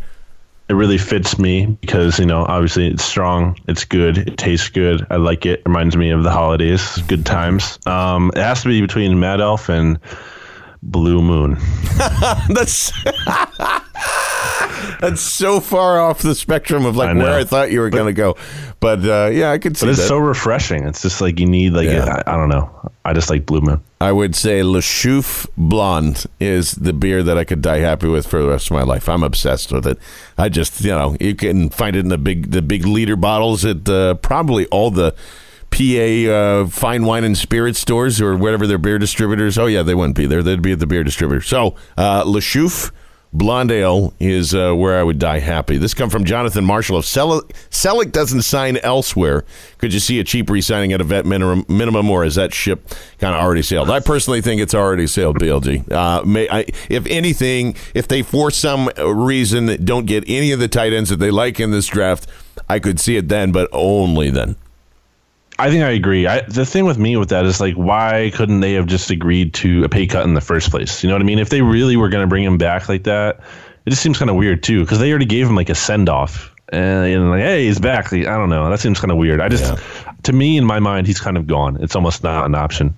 it 0.71 0.75
really 0.75 0.99
fits 0.99 1.39
me 1.39 1.67
because 1.81 2.19
you 2.19 2.27
know 2.27 2.45
obviously 2.45 2.87
it's 2.89 3.03
strong 3.03 3.57
it's 3.69 3.87
good 3.87 4.19
it 4.19 4.37
tastes 4.37 4.69
good 4.69 5.07
i 5.11 5.17
like 5.17 5.47
it 5.47 5.63
reminds 5.65 5.97
me 5.97 6.11
of 6.11 6.23
the 6.25 6.31
holidays 6.31 6.99
good 7.09 7.25
times 7.25 7.79
um 7.87 8.31
it 8.37 8.43
has 8.43 8.61
to 8.63 8.69
be 8.69 8.83
between 8.83 9.19
mad 9.19 9.41
elf 9.41 9.71
and 9.71 9.99
blue 10.83 11.23
moon 11.23 11.57
That's 12.51 12.93
that's 15.01 15.21
so 15.21 15.61
far 15.61 16.01
off 16.01 16.21
the 16.21 16.35
spectrum 16.35 16.85
of 16.85 16.97
like 16.97 17.11
I 17.11 17.15
where 17.15 17.33
I 17.35 17.45
thought 17.45 17.71
you 17.71 17.81
were 17.81 17.91
going 17.91 18.07
to 18.07 18.13
go. 18.13 18.37
But 18.81 19.05
uh, 19.05 19.31
yeah, 19.33 19.51
I 19.51 19.59
could 19.59 19.77
see 19.77 19.87
But 19.87 19.91
it's 19.91 20.01
that. 20.01 20.09
so 20.09 20.19
refreshing. 20.19 20.85
It's 20.87 21.03
just 21.03 21.21
like 21.21 21.39
you 21.41 21.47
need 21.47 21.73
like 21.73 21.87
Yeah. 21.89 22.23
I 22.27 22.35
I 22.35 22.37
don't 22.37 22.49
know. 22.49 22.71
I 23.05 23.13
just 23.13 23.31
like 23.31 23.47
Blue 23.47 23.61
Moon. 23.61 23.81
I 24.01 24.13
would 24.13 24.37
say 24.37 24.63
La 24.63 24.81
Chouffe 24.81 25.47
Blonde 25.57 26.27
is 26.39 26.73
the 26.73 26.93
beer 26.93 27.23
that 27.23 27.37
I 27.39 27.45
could 27.45 27.63
die 27.63 27.79
happy 27.79 28.07
with 28.09 28.27
for 28.27 28.41
the 28.43 28.49
rest 28.49 28.67
of 28.71 28.77
my 28.77 28.83
life. 28.83 29.09
I'm 29.09 29.23
obsessed 29.23 29.73
with 29.73 29.87
it. 29.87 29.99
I 30.37 30.49
just, 30.49 30.81
you 30.83 30.91
know, 30.91 31.17
you 31.19 31.35
can 31.35 31.71
find 31.71 31.97
it 31.97 32.01
in 32.01 32.09
the 32.09 32.19
big 32.19 32.51
the 32.51 32.63
big 32.63 32.87
liter 32.87 33.17
bottles 33.17 33.65
at 33.65 33.89
uh, 33.89 34.15
probably 34.15 34.67
all 34.67 34.91
the 34.91 35.15
PA 35.71 36.33
uh, 36.33 36.67
fine 36.69 37.05
wine 37.05 37.25
and 37.25 37.37
spirit 37.37 37.77
stores 37.77 38.21
or 38.21 38.37
whatever 38.37 38.67
their 38.67 38.79
beer 38.79 38.99
distributors. 38.99 39.59
Oh 39.59 39.67
yeah, 39.67 39.83
they 39.83 39.95
wouldn't 39.95 40.17
be 40.17 40.27
there. 40.27 40.43
They'd 40.43 40.63
be 40.63 40.73
at 40.73 40.79
the 40.79 40.87
beer 40.87 41.05
distributor. 41.05 41.43
So 41.43 41.75
uh, 41.97 42.25
La 42.25 42.41
Chouffe 42.41 42.91
Blonde 43.33 43.71
Ale 43.71 44.15
is 44.19 44.55
uh, 44.55 44.73
where 44.73 44.99
I 44.99 45.03
would 45.03 45.19
die 45.19 45.39
happy. 45.39 45.77
This 45.77 45.95
come 45.95 46.09
from 46.09 46.25
Jonathan 46.25 46.65
Marshall. 46.65 46.99
If 46.99 47.05
Celek, 47.05 47.51
Celek 47.71 48.11
doesn't 48.11 48.43
sign 48.43 48.79
elsewhere, 48.79 49.45
could 49.77 49.93
you 49.93 50.01
see 50.01 50.19
a 50.19 50.25
cheap 50.25 50.49
re-signing 50.49 50.93
at 50.93 51.01
a 51.01 51.05
vet 51.05 51.27
minimum, 51.27 51.65
minimum 51.69 52.11
or 52.11 52.25
is 52.25 52.37
that 52.37 52.55
ship 52.55 52.89
kind 53.19 53.35
of 53.35 53.43
already 53.43 53.63
sailed? 53.63 53.91
I 53.91 54.01
personally 54.01 54.41
think 54.41 54.61
it's 54.61 54.75
already 54.75 55.07
sailed, 55.07 55.39
BLG. 55.39 55.91
Uh, 55.93 56.25
may, 56.25 56.49
I, 56.49 56.65
if 56.89 57.07
anything, 57.07 57.77
if 57.95 58.09
they 58.09 58.23
for 58.23 58.51
some 58.51 58.91
reason 58.97 59.85
don't 59.85 60.07
get 60.07 60.25
any 60.27 60.53
of 60.53 60.61
the 60.61 60.69
tight 60.69 60.93
ends 60.93 61.11
that 61.11 61.17
they 61.17 61.31
like 61.31 61.61
in 61.61 61.71
this 61.71 61.87
draft, 61.87 62.27
I 62.69 62.79
could 62.79 62.99
see 62.99 63.17
it 63.17 63.29
then, 63.29 63.53
but 63.53 63.69
only 63.73 64.31
then. 64.31 64.57
I 65.61 65.71
think 65.71 65.83
I 65.83 65.91
agree. 65.91 66.27
I, 66.27 66.43
the 66.43 66.65
thing 66.65 66.85
with 66.85 66.99
me 66.99 67.17
with 67.17 67.31
that 67.31 67.45
is 67.45 67.61
like, 67.61 67.75
why 67.75 68.31
couldn't 68.35 68.61
they 68.61 68.75
have 68.75 68.87
just 68.87 69.11
agreed 69.11 69.55
to 69.55 69.83
a 69.83 69.89
pay 69.89 70.07
cut 70.07 70.25
in 70.25 70.35
the 70.35 70.41
first 70.41 70.71
place? 70.71 71.03
You 71.03 71.09
know 71.09 71.17
what 71.17 71.23
I 71.23 71.25
mean? 71.25 71.41
If 71.41 71.49
they 71.49 71.63
really 71.63 71.97
were 71.97 72.09
going 72.09 72.23
to 72.23 72.29
bring 72.29 72.45
him 72.45 72.59
back 72.59 72.89
like 72.89 73.03
that, 73.05 73.41
it 73.85 73.91
just 73.91 74.03
seems 74.03 74.19
kind 74.19 74.31
of 74.31 74.37
weird 74.37 74.63
too, 74.63 74.83
because 74.83 75.01
they 75.01 75.11
already 75.11 75.25
gave 75.25 75.49
him 75.49 75.57
like 75.57 75.69
a 75.69 75.75
send 75.75 76.09
off, 76.09 76.55
and, 76.69 77.07
and 77.07 77.31
like, 77.31 77.41
hey, 77.41 77.65
he's 77.65 77.81
back. 77.81 78.13
I 78.13 78.23
don't 78.23 78.51
know. 78.51 78.71
That 78.71 78.79
seems 78.79 79.01
kind 79.01 79.11
of 79.11 79.17
weird. 79.17 79.41
I 79.41 79.49
just, 79.49 79.83
to 80.25 80.33
me, 80.33 80.59
in 80.59 80.65
my 80.65 80.79
mind, 80.79 81.07
he's 81.07 81.21
kind 81.21 81.37
of 81.37 81.47
gone. 81.47 81.79
It's 81.83 81.97
almost 81.97 82.23
not 82.23 82.45
an 82.45 82.55
option. 82.55 82.97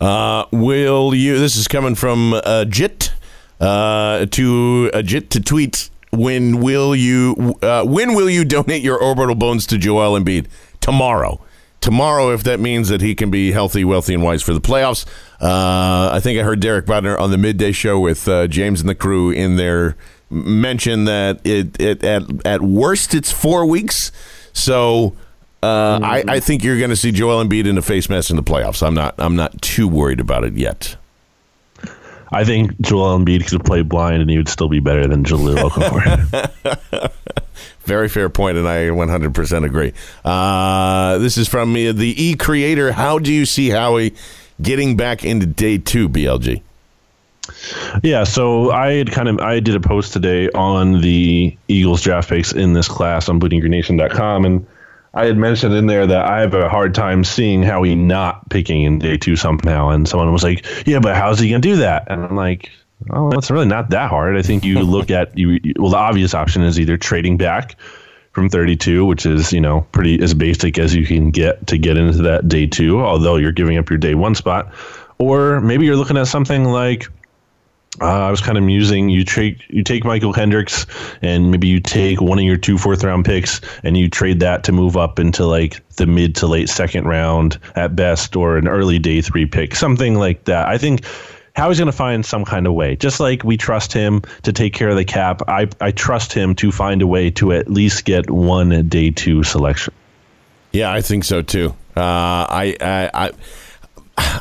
Uh, 0.00 0.44
will 0.50 1.14
you? 1.14 1.38
This 1.38 1.56
is 1.56 1.68
coming 1.68 1.94
from 1.94 2.34
uh, 2.34 2.66
Jit 2.66 3.12
uh, 3.60 4.26
to 4.26 4.90
uh, 4.92 5.02
Jit 5.02 5.30
to 5.30 5.40
tweet. 5.40 5.88
When 6.10 6.60
will 6.60 6.94
you? 6.94 7.56
Uh, 7.62 7.84
when 7.84 8.14
will 8.14 8.28
you 8.28 8.44
donate 8.44 8.82
your 8.82 9.00
orbital 9.00 9.34
bones 9.34 9.66
to 9.68 9.78
Joel 9.78 10.20
Embiid? 10.20 10.48
Tomorrow. 10.80 11.40
Tomorrow, 11.86 12.32
if 12.32 12.42
that 12.42 12.58
means 12.58 12.88
that 12.88 13.00
he 13.00 13.14
can 13.14 13.30
be 13.30 13.52
healthy, 13.52 13.84
wealthy, 13.84 14.12
and 14.12 14.20
wise 14.20 14.42
for 14.42 14.52
the 14.52 14.60
playoffs. 14.60 15.06
Uh, 15.40 16.10
I 16.12 16.18
think 16.18 16.36
I 16.36 16.42
heard 16.42 16.58
Derek 16.58 16.84
Bodner 16.84 17.16
on 17.16 17.30
the 17.30 17.38
midday 17.38 17.70
show 17.70 18.00
with 18.00 18.26
uh, 18.26 18.48
James 18.48 18.80
and 18.80 18.88
the 18.88 18.94
crew 18.96 19.30
in 19.30 19.54
there 19.54 19.96
mention 20.28 21.04
that 21.04 21.40
it, 21.46 21.80
it 21.80 22.02
at 22.02 22.24
at 22.44 22.60
worst 22.60 23.14
it's 23.14 23.30
four 23.30 23.64
weeks. 23.66 24.10
So 24.52 25.14
uh, 25.62 26.00
I, 26.02 26.24
I 26.26 26.40
think 26.40 26.64
you're 26.64 26.78
going 26.78 26.90
to 26.90 26.96
see 26.96 27.12
Joel 27.12 27.44
Embiid 27.44 27.68
in 27.68 27.78
a 27.78 27.82
face 27.82 28.10
mask 28.10 28.30
in 28.30 28.36
the 28.36 28.42
playoffs. 28.42 28.84
I'm 28.84 28.94
not. 28.94 29.14
I'm 29.18 29.36
not 29.36 29.62
too 29.62 29.86
worried 29.86 30.18
about 30.18 30.42
it 30.42 30.54
yet. 30.54 30.96
I 32.32 32.44
think 32.44 32.80
Joel 32.80 33.18
Embiid 33.18 33.48
could 33.48 33.64
played 33.64 33.88
blind, 33.88 34.20
and 34.20 34.30
he 34.30 34.36
would 34.36 34.48
still 34.48 34.68
be 34.68 34.80
better 34.80 35.06
than 35.06 35.24
Jahlil 35.24 35.56
Okafor. 35.70 37.12
Very 37.84 38.08
fair 38.08 38.28
point, 38.28 38.58
and 38.58 38.66
I 38.66 38.86
100% 38.86 39.64
agree. 39.64 39.92
Uh, 40.24 41.18
this 41.18 41.38
is 41.38 41.48
from 41.48 41.72
the 41.74 42.14
E 42.16 42.34
Creator. 42.34 42.92
How 42.92 43.18
do 43.18 43.32
you 43.32 43.46
see 43.46 43.68
Howie 43.68 44.14
getting 44.60 44.96
back 44.96 45.24
into 45.24 45.46
day 45.46 45.78
two, 45.78 46.08
BLG? 46.08 46.62
Yeah, 48.02 48.24
so 48.24 48.72
I 48.72 48.94
had 48.94 49.12
kind 49.12 49.28
of 49.28 49.38
I 49.38 49.60
did 49.60 49.76
a 49.76 49.80
post 49.80 50.12
today 50.12 50.48
on 50.50 51.00
the 51.00 51.56
Eagles 51.68 52.02
draft 52.02 52.28
picks 52.28 52.52
in 52.52 52.72
this 52.72 52.88
class 52.88 53.28
on 53.28 53.38
bleedinggreennation.com 53.38 54.44
and 54.44 54.66
I 55.16 55.24
had 55.24 55.38
mentioned 55.38 55.74
in 55.74 55.86
there 55.86 56.06
that 56.06 56.28
I 56.28 56.40
have 56.40 56.52
a 56.52 56.68
hard 56.68 56.94
time 56.94 57.24
seeing 57.24 57.62
how 57.62 57.82
he 57.82 57.94
not 57.94 58.50
picking 58.50 58.82
in 58.82 58.98
day 58.98 59.16
two 59.16 59.34
somehow. 59.34 59.88
And 59.88 60.06
someone 60.06 60.30
was 60.30 60.44
like, 60.44 60.66
"Yeah, 60.86 60.98
but 60.98 61.16
how's 61.16 61.40
he 61.40 61.48
gonna 61.48 61.60
do 61.60 61.76
that?" 61.76 62.08
And 62.08 62.22
I'm 62.22 62.36
like, 62.36 62.70
"Oh, 63.08 63.30
it's 63.30 63.50
really 63.50 63.66
not 63.66 63.88
that 63.90 64.10
hard. 64.10 64.36
I 64.36 64.42
think 64.42 64.62
you 64.62 64.80
look 64.82 65.10
at 65.10 65.36
you. 65.36 65.58
Well, 65.78 65.90
the 65.90 65.96
obvious 65.96 66.34
option 66.34 66.62
is 66.62 66.78
either 66.78 66.98
trading 66.98 67.38
back 67.38 67.76
from 68.32 68.50
32, 68.50 69.06
which 69.06 69.24
is 69.24 69.54
you 69.54 69.60
know 69.62 69.86
pretty 69.90 70.20
as 70.22 70.34
basic 70.34 70.78
as 70.78 70.94
you 70.94 71.06
can 71.06 71.30
get 71.30 71.66
to 71.68 71.78
get 71.78 71.96
into 71.96 72.18
that 72.22 72.46
day 72.46 72.66
two, 72.66 73.00
although 73.00 73.36
you're 73.36 73.52
giving 73.52 73.78
up 73.78 73.88
your 73.88 73.98
day 73.98 74.14
one 74.14 74.34
spot, 74.34 74.70
or 75.16 75.62
maybe 75.62 75.86
you're 75.86 75.96
looking 75.96 76.18
at 76.18 76.28
something 76.28 76.64
like." 76.64 77.08
Uh, 78.00 78.26
I 78.26 78.30
was 78.30 78.40
kind 78.40 78.58
of 78.58 78.64
musing. 78.64 79.08
You 79.08 79.24
take 79.24 79.64
you 79.68 79.82
take 79.82 80.04
Mychal 80.04 80.34
Kendricks, 80.34 80.86
and 81.22 81.50
maybe 81.50 81.68
you 81.68 81.80
take 81.80 82.20
one 82.20 82.38
of 82.38 82.44
your 82.44 82.56
two 82.56 82.78
fourth 82.78 83.02
round 83.02 83.24
picks, 83.24 83.60
and 83.82 83.96
you 83.96 84.08
trade 84.08 84.40
that 84.40 84.64
to 84.64 84.72
move 84.72 84.96
up 84.96 85.18
into 85.18 85.46
like 85.46 85.80
the 85.96 86.06
mid 86.06 86.34
to 86.36 86.46
late 86.46 86.68
second 86.68 87.06
round 87.06 87.58
at 87.74 87.96
best, 87.96 88.36
or 88.36 88.58
an 88.58 88.68
early 88.68 88.98
day 88.98 89.22
three 89.22 89.46
pick, 89.46 89.74
something 89.74 90.14
like 90.16 90.44
that. 90.44 90.68
I 90.68 90.76
think 90.78 91.04
Howie's 91.54 91.78
going 91.78 91.86
to 91.86 91.92
find 91.92 92.24
some 92.24 92.44
kind 92.44 92.66
of 92.66 92.74
way. 92.74 92.96
Just 92.96 93.18
like 93.18 93.42
we 93.42 93.56
trust 93.56 93.92
him 93.92 94.22
to 94.42 94.52
take 94.52 94.74
care 94.74 94.90
of 94.90 94.96
the 94.96 95.04
cap, 95.04 95.40
I 95.48 95.68
I 95.80 95.90
trust 95.90 96.34
him 96.34 96.54
to 96.56 96.70
find 96.70 97.00
a 97.00 97.06
way 97.06 97.30
to 97.32 97.52
at 97.52 97.70
least 97.70 98.04
get 98.04 98.30
one 98.30 98.88
day 98.88 99.10
two 99.10 99.42
selection. 99.42 99.94
Yeah, 100.72 100.92
I 100.92 101.00
think 101.00 101.24
so 101.24 101.40
too. 101.40 101.74
Uh, 101.96 102.44
I, 102.50 102.76
I, 102.78 103.10
I, 103.14 103.30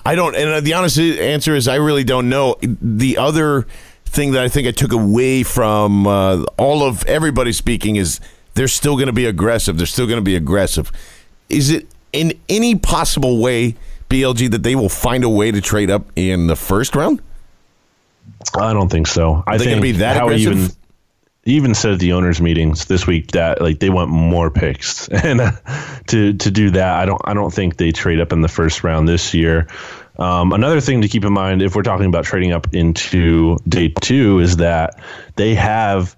I 0.06 0.16
don't. 0.16 0.36
And 0.36 0.66
the 0.66 0.74
honest 0.74 1.00
answer 1.00 1.56
is, 1.56 1.68
I 1.68 1.76
really 1.76 2.04
don't 2.04 2.30
know. 2.30 2.58
The 2.62 3.18
other 3.18 3.66
thing 4.06 4.32
that 4.34 4.44
I 4.44 4.48
think 4.48 4.68
I 4.68 4.72
took 4.72 4.94
away 4.94 5.44
from 5.44 6.06
uh, 6.06 6.44
all 6.58 6.84
of 6.84 7.04
everybody 7.06 7.52
speaking 7.52 7.96
is 7.96 8.20
they're 8.54 8.68
still 8.68 8.96
going 8.96 9.08
to 9.08 9.14
be 9.14 9.26
aggressive. 9.26 9.78
They're 9.78 9.88
still 9.88 10.06
going 10.06 10.20
to 10.20 10.24
be 10.24 10.36
aggressive. 10.36 10.92
Is 11.50 11.72
it 11.72 11.88
in 12.14 12.34
any 12.48 12.76
possible 12.76 13.42
way, 13.42 13.76
BLG, 14.10 14.50
that 14.52 14.64
they 14.64 14.76
will 14.76 14.90
find 14.90 15.24
a 15.24 15.30
way 15.30 15.52
to 15.52 15.60
trade 15.60 15.90
up 15.90 16.06
in 16.16 16.48
the 16.48 16.56
first 16.56 16.96
round? 16.96 17.22
I 18.56 18.74
don't 18.74 18.90
think 18.90 19.08
so. 19.08 19.44
I 19.48 19.58
they 19.58 19.66
think 19.66 19.76
gonna 19.76 19.82
be 19.82 19.92
that 19.94 20.18
Howie 20.18 20.44
aggressive? 20.44 20.58
even 20.58 20.76
even 21.46 21.76
said 21.76 21.94
at 21.94 22.00
the 22.00 22.14
owners 22.14 22.42
meetings 22.42 22.86
this 22.86 23.06
week 23.06 23.32
that 23.32 23.62
like 23.62 23.80
they 23.80 23.90
want 23.90 24.10
more 24.10 24.50
picks 24.50 25.08
and 25.10 25.40
uh, 25.40 25.52
to 26.08 26.34
to 26.34 26.52
do 26.52 26.72
that 26.72 26.96
I 26.96 27.06
don't 27.06 27.22
I 27.24 27.34
don't 27.34 27.54
think 27.54 27.78
they 27.78 27.92
trade 27.92 28.20
up 28.20 28.34
in 28.34 28.42
the 28.42 28.48
first 28.48 28.84
round 28.84 29.08
this 29.08 29.34
year. 29.34 29.68
Um, 30.18 30.54
another 30.54 30.80
thing 30.80 31.02
to 31.02 31.08
keep 31.08 31.26
in 31.26 31.34
mind 31.34 31.62
if 31.62 31.76
we're 31.76 31.84
talking 31.84 32.06
about 32.06 32.24
trading 32.24 32.54
up 32.54 32.74
into 32.74 33.58
day 33.68 33.90
two 33.90 34.40
is 34.40 34.58
that 34.58 35.00
they 35.36 35.56
have 35.56 36.16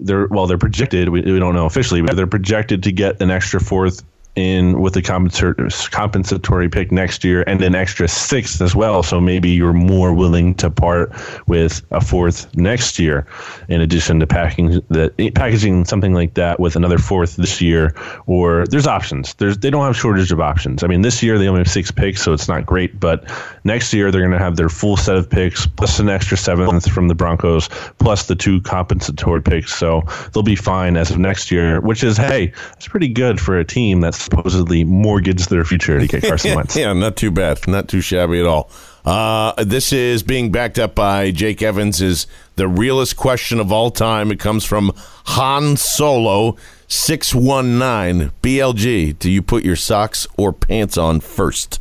they're 0.00 0.26
well 0.26 0.46
they're 0.46 0.58
projected 0.58 1.08
we, 1.08 1.22
we 1.22 1.38
don't 1.38 1.54
know 1.54 1.66
officially 1.66 2.02
but 2.02 2.16
they're 2.16 2.26
projected 2.26 2.82
to 2.82 2.92
get 2.92 3.22
an 3.22 3.30
extra 3.30 3.60
fourth 3.60 4.02
in 4.36 4.80
with 4.80 4.92
the 4.92 5.02
compensatory 5.02 6.68
pick 6.68 6.92
next 6.92 7.24
year 7.24 7.42
and 7.46 7.62
an 7.62 7.74
extra 7.74 8.06
sixth 8.06 8.60
as 8.60 8.74
well. 8.76 9.02
So 9.02 9.20
maybe 9.20 9.50
you're 9.50 9.72
more 9.72 10.12
willing 10.12 10.54
to 10.56 10.70
part 10.70 11.12
with 11.46 11.82
a 11.90 12.00
fourth 12.00 12.54
next 12.54 12.98
year, 12.98 13.26
in 13.68 13.80
addition 13.80 14.20
to 14.20 14.26
packing 14.26 14.82
that 14.90 15.16
packaging 15.34 15.86
something 15.86 16.12
like 16.12 16.34
that 16.34 16.60
with 16.60 16.76
another 16.76 16.98
fourth 16.98 17.36
this 17.36 17.60
year. 17.60 17.94
Or 18.26 18.66
there's 18.66 18.86
options. 18.86 19.34
There's 19.34 19.58
they 19.58 19.70
don't 19.70 19.84
have 19.84 19.96
shortage 19.96 20.30
of 20.30 20.40
options. 20.40 20.84
I 20.84 20.86
mean, 20.86 21.00
this 21.00 21.22
year 21.22 21.38
they 21.38 21.48
only 21.48 21.60
have 21.60 21.68
six 21.68 21.90
picks, 21.90 22.22
so 22.22 22.32
it's 22.32 22.48
not 22.48 22.66
great. 22.66 23.00
But 23.00 23.30
next 23.64 23.92
year 23.94 24.10
they're 24.10 24.20
going 24.20 24.32
to 24.32 24.38
have 24.38 24.56
their 24.56 24.68
full 24.68 24.98
set 24.98 25.16
of 25.16 25.28
picks 25.28 25.66
plus 25.66 25.98
an 25.98 26.10
extra 26.10 26.36
seventh 26.36 26.90
from 26.90 27.08
the 27.08 27.14
Broncos 27.14 27.68
plus 27.98 28.26
the 28.26 28.36
two 28.36 28.60
compensatory 28.60 29.42
picks. 29.42 29.74
So 29.74 30.02
they'll 30.32 30.42
be 30.42 30.56
fine 30.56 30.96
as 30.96 31.10
of 31.10 31.18
next 31.18 31.50
year, 31.50 31.80
which 31.80 32.04
is 32.04 32.18
hey, 32.18 32.52
it's 32.76 32.88
pretty 32.88 33.08
good 33.08 33.40
for 33.40 33.58
a 33.58 33.64
team 33.64 34.00
that's 34.00 34.25
supposedly 34.26 34.84
mortgaged 34.84 35.50
their 35.50 35.64
future 35.64 35.98
to 35.98 36.06
get 36.06 36.22
Carson 36.22 36.54
Wentz. 36.56 36.76
yeah, 36.76 36.92
not 36.92 37.16
too 37.16 37.30
bad. 37.30 37.66
Not 37.66 37.88
too 37.88 38.00
shabby 38.00 38.40
at 38.40 38.46
all. 38.46 38.70
Uh, 39.04 39.52
this 39.64 39.92
is 39.92 40.22
being 40.22 40.50
backed 40.50 40.78
up 40.78 40.94
by 40.94 41.30
Jake 41.30 41.62
Evans. 41.62 42.00
Is 42.02 42.26
the 42.56 42.66
realest 42.68 43.16
question 43.16 43.60
of 43.60 43.70
all 43.72 43.90
time? 43.90 44.30
It 44.32 44.40
comes 44.40 44.64
from 44.64 44.92
Han 45.26 45.76
Solo 45.76 46.56
six 46.88 47.34
one 47.34 47.78
nine 47.78 48.32
BLG. 48.42 49.18
Do 49.18 49.30
you 49.30 49.42
put 49.42 49.64
your 49.64 49.76
socks 49.76 50.26
or 50.36 50.52
pants 50.52 50.98
on 50.98 51.20
first? 51.20 51.80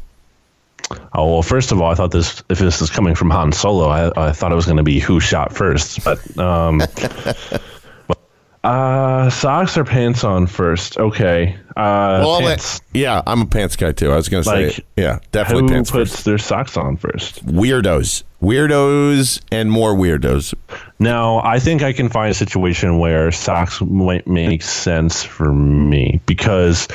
Oh 1.15 1.31
well, 1.33 1.41
first 1.41 1.71
of 1.71 1.81
all, 1.81 1.89
I 1.91 1.95
thought 1.95 2.11
this 2.11 2.43
if 2.47 2.59
this 2.59 2.79
is 2.79 2.91
coming 2.91 3.15
from 3.15 3.31
Han 3.31 3.51
Solo, 3.51 3.87
I, 3.87 4.27
I 4.27 4.31
thought 4.31 4.51
it 4.51 4.55
was 4.55 4.65
going 4.65 4.77
to 4.77 4.83
be 4.83 4.99
who 4.99 5.19
shot 5.19 5.51
first, 5.51 6.03
but 6.03 6.37
um, 6.37 6.79
uh, 8.63 9.29
socks 9.31 9.77
or 9.77 9.83
pants 9.83 10.23
on 10.23 10.45
first? 10.45 10.97
Okay, 10.99 11.57
uh, 11.75 12.21
Well, 12.25 12.39
pants. 12.41 12.81
yeah, 12.93 13.21
I'm 13.27 13.41
a 13.41 13.45
pants 13.45 13.75
guy 13.75 13.91
too. 13.91 14.11
I 14.11 14.15
was 14.15 14.29
going 14.29 14.43
to 14.43 14.49
say, 14.49 14.65
Like, 14.67 14.85
yeah, 14.95 15.19
definitely 15.31 15.63
who 15.63 15.69
pants 15.69 15.91
puts 15.91 16.11
first. 16.11 16.25
their 16.25 16.37
socks 16.37 16.77
on 16.77 16.97
first? 16.97 17.45
Weirdos, 17.45 18.23
weirdos, 18.41 19.41
and 19.51 19.71
more 19.71 19.93
weirdos. 19.93 20.53
Now, 20.99 21.41
I 21.43 21.59
think 21.59 21.83
I 21.83 21.91
can 21.93 22.09
find 22.09 22.31
a 22.31 22.33
situation 22.33 22.97
where 22.99 23.31
socks 23.31 23.81
might 23.81 24.25
make 24.27 24.61
sense 24.61 25.23
for 25.23 25.51
me 25.53 26.21
because 26.25 26.87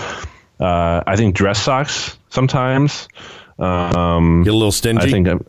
uh, 0.59 1.03
I 1.07 1.17
think 1.17 1.35
dress 1.35 1.61
socks 1.63 2.17
sometimes. 2.31 3.09
Um, 3.59 4.43
Get 4.45 4.55
a 4.55 4.57
little 4.57 4.73
stingy. 4.73 5.03
I 5.07 5.11
think 5.11 5.29
I'm. 5.29 5.45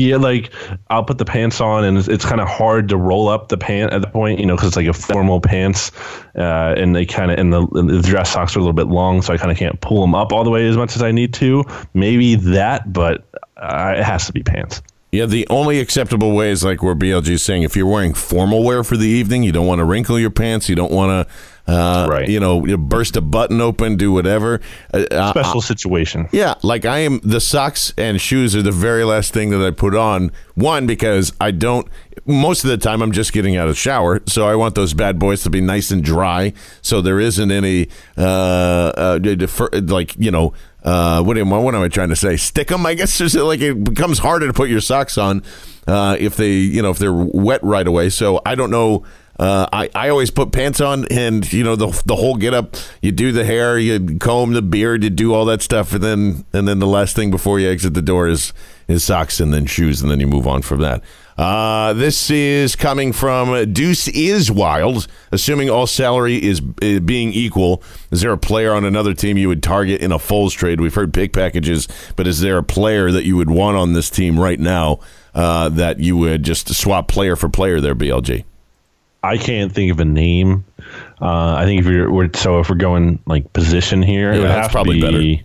Yeah, 0.00 0.16
like 0.16 0.50
I'll 0.88 1.04
put 1.04 1.18
the 1.18 1.26
pants 1.26 1.60
on, 1.60 1.84
and 1.84 1.98
it's, 1.98 2.08
it's 2.08 2.24
kind 2.24 2.40
of 2.40 2.48
hard 2.48 2.88
to 2.88 2.96
roll 2.96 3.28
up 3.28 3.48
the 3.48 3.58
pant 3.58 3.92
at 3.92 4.00
the 4.00 4.08
point, 4.08 4.40
you 4.40 4.46
know, 4.46 4.56
because 4.56 4.68
it's 4.68 4.76
like 4.76 4.86
a 4.86 4.94
formal 4.94 5.40
pants, 5.42 5.92
uh, 6.36 6.74
and 6.76 6.96
they 6.96 7.04
kind 7.04 7.30
of 7.30 7.38
and 7.38 7.52
the, 7.52 7.66
the 7.66 8.00
dress 8.02 8.32
socks 8.32 8.56
are 8.56 8.60
a 8.60 8.62
little 8.62 8.72
bit 8.72 8.86
long, 8.86 9.20
so 9.20 9.34
I 9.34 9.36
kind 9.36 9.52
of 9.52 9.58
can't 9.58 9.78
pull 9.82 10.00
them 10.00 10.14
up 10.14 10.32
all 10.32 10.42
the 10.42 10.50
way 10.50 10.66
as 10.66 10.76
much 10.76 10.96
as 10.96 11.02
I 11.02 11.12
need 11.12 11.34
to. 11.34 11.64
Maybe 11.92 12.34
that, 12.36 12.90
but 12.90 13.26
uh, 13.58 13.94
it 13.96 14.04
has 14.04 14.26
to 14.26 14.32
be 14.32 14.42
pants. 14.42 14.80
Yeah, 15.12 15.26
the 15.26 15.46
only 15.50 15.80
acceptable 15.80 16.34
way 16.34 16.50
is 16.50 16.64
like 16.64 16.82
where 16.82 16.94
BLG 16.94 17.28
is 17.30 17.42
saying 17.42 17.64
if 17.64 17.76
you're 17.76 17.86
wearing 17.86 18.14
formal 18.14 18.62
wear 18.62 18.84
for 18.84 18.96
the 18.96 19.08
evening, 19.08 19.42
you 19.42 19.52
don't 19.52 19.66
want 19.66 19.80
to 19.80 19.84
wrinkle 19.84 20.18
your 20.18 20.30
pants, 20.30 20.68
you 20.68 20.76
don't 20.76 20.92
want 20.92 21.28
to 21.28 21.34
uh, 21.70 22.06
Right. 22.08 22.28
You 22.28 22.40
know, 22.40 22.64
you 22.66 22.76
burst 22.76 23.16
a 23.16 23.20
button 23.20 23.60
open, 23.60 23.96
do 23.96 24.12
whatever. 24.12 24.60
Uh, 24.92 25.04
uh, 25.10 25.30
Special 25.30 25.60
situation. 25.60 26.28
yeah, 26.32 26.54
like 26.62 26.84
I 26.84 26.98
am. 26.98 27.20
The 27.22 27.40
socks 27.40 27.94
and 27.96 28.20
shoes 28.20 28.56
are 28.56 28.62
the 28.62 28.72
very 28.72 29.04
last 29.04 29.32
thing 29.32 29.50
that 29.50 29.64
I 29.64 29.70
put 29.70 29.94
on. 29.94 30.32
One 30.54 30.86
because 30.86 31.32
I 31.40 31.52
don't. 31.52 31.86
Most 32.26 32.64
of 32.64 32.70
the 32.70 32.76
time, 32.76 33.02
I'm 33.02 33.12
just 33.12 33.32
getting 33.32 33.56
out 33.56 33.68
of 33.68 33.74
the 33.74 33.80
shower, 33.80 34.20
so 34.26 34.46
I 34.46 34.56
want 34.56 34.74
those 34.74 34.94
bad 34.94 35.18
boys 35.18 35.42
to 35.44 35.50
be 35.50 35.60
nice 35.60 35.90
and 35.90 36.02
dry, 36.02 36.52
so 36.82 37.00
there 37.00 37.20
isn't 37.20 37.50
any 37.50 37.88
uh, 38.16 38.92
uh 38.96 39.18
defer, 39.18 39.68
like 39.72 40.16
you 40.18 40.30
know. 40.30 40.52
Uh, 40.82 41.22
what 41.22 41.36
am 41.36 41.52
I? 41.52 41.58
What 41.58 41.74
am 41.74 41.82
I 41.82 41.88
trying 41.88 42.08
to 42.08 42.16
say? 42.16 42.36
Stick 42.38 42.68
them. 42.68 42.86
I 42.86 42.94
guess 42.94 43.18
there's 43.18 43.34
like 43.34 43.60
it 43.60 43.84
becomes 43.84 44.18
harder 44.18 44.46
to 44.46 44.52
put 44.52 44.70
your 44.70 44.80
socks 44.80 45.18
on 45.18 45.42
uh, 45.86 46.16
if 46.18 46.36
they, 46.36 46.52
you 46.52 46.82
know, 46.82 46.90
if 46.90 46.98
they're 46.98 47.12
wet 47.12 47.62
right 47.62 47.86
away. 47.86 48.10
So 48.10 48.40
I 48.46 48.54
don't 48.54 48.70
know. 48.70 49.04
Uh, 49.40 49.66
I, 49.72 49.88
I 49.94 50.08
always 50.10 50.30
put 50.30 50.52
pants 50.52 50.82
on 50.82 51.06
and 51.10 51.50
you 51.50 51.64
know 51.64 51.74
the 51.74 51.86
the 52.04 52.14
whole 52.14 52.36
get 52.36 52.52
up 52.52 52.76
you 53.00 53.10
do 53.10 53.32
the 53.32 53.42
hair 53.42 53.78
you 53.78 54.18
comb 54.18 54.52
the 54.52 54.60
beard 54.60 55.02
you 55.02 55.08
do 55.08 55.32
all 55.32 55.46
that 55.46 55.62
stuff 55.62 55.94
and 55.94 56.04
then 56.04 56.44
and 56.52 56.68
then 56.68 56.78
the 56.78 56.86
last 56.86 57.16
thing 57.16 57.30
before 57.30 57.58
you 57.58 57.70
exit 57.70 57.94
the 57.94 58.02
door 58.02 58.28
is 58.28 58.52
is 58.86 59.02
socks 59.02 59.40
and 59.40 59.54
then 59.54 59.64
shoes 59.64 60.02
and 60.02 60.10
then 60.10 60.20
you 60.20 60.26
move 60.26 60.46
on 60.46 60.60
from 60.60 60.80
that. 60.80 61.02
Uh, 61.38 61.94
this 61.94 62.30
is 62.30 62.76
coming 62.76 63.14
from 63.14 63.72
Deuce 63.72 64.08
is 64.08 64.50
wild. 64.50 65.06
Assuming 65.32 65.70
all 65.70 65.86
salary 65.86 66.36
is, 66.36 66.60
is 66.82 67.00
being 67.00 67.32
equal 67.32 67.82
is 68.10 68.20
there 68.20 68.32
a 68.32 68.36
player 68.36 68.74
on 68.74 68.84
another 68.84 69.14
team 69.14 69.38
you 69.38 69.48
would 69.48 69.62
target 69.62 70.02
in 70.02 70.12
a 70.12 70.18
Foles 70.18 70.52
trade? 70.52 70.82
We've 70.82 70.94
heard 70.94 71.14
pick 71.14 71.32
packages 71.32 71.88
but 72.14 72.26
is 72.26 72.40
there 72.40 72.58
a 72.58 72.62
player 72.62 73.10
that 73.10 73.24
you 73.24 73.38
would 73.38 73.48
want 73.48 73.78
on 73.78 73.94
this 73.94 74.10
team 74.10 74.38
right 74.38 74.60
now 74.60 75.00
uh, 75.34 75.70
that 75.70 75.98
you 75.98 76.18
would 76.18 76.42
just 76.42 76.74
swap 76.74 77.08
player 77.08 77.36
for 77.36 77.48
player 77.48 77.80
there 77.80 77.94
BLG 77.94 78.44
I 79.22 79.36
can't 79.36 79.72
think 79.72 79.92
of 79.92 80.00
a 80.00 80.04
name. 80.04 80.64
Uh, 81.20 81.54
I 81.54 81.64
think 81.64 81.80
if 81.80 81.86
you're 81.86 82.10
we're, 82.10 82.30
so 82.34 82.60
if 82.60 82.70
we're 82.70 82.76
going 82.76 83.18
like 83.26 83.52
position 83.52 84.02
here, 84.02 84.32
Yeah, 84.32 84.42
that's 84.42 84.72
probably 84.72 85.00
be, 85.00 85.44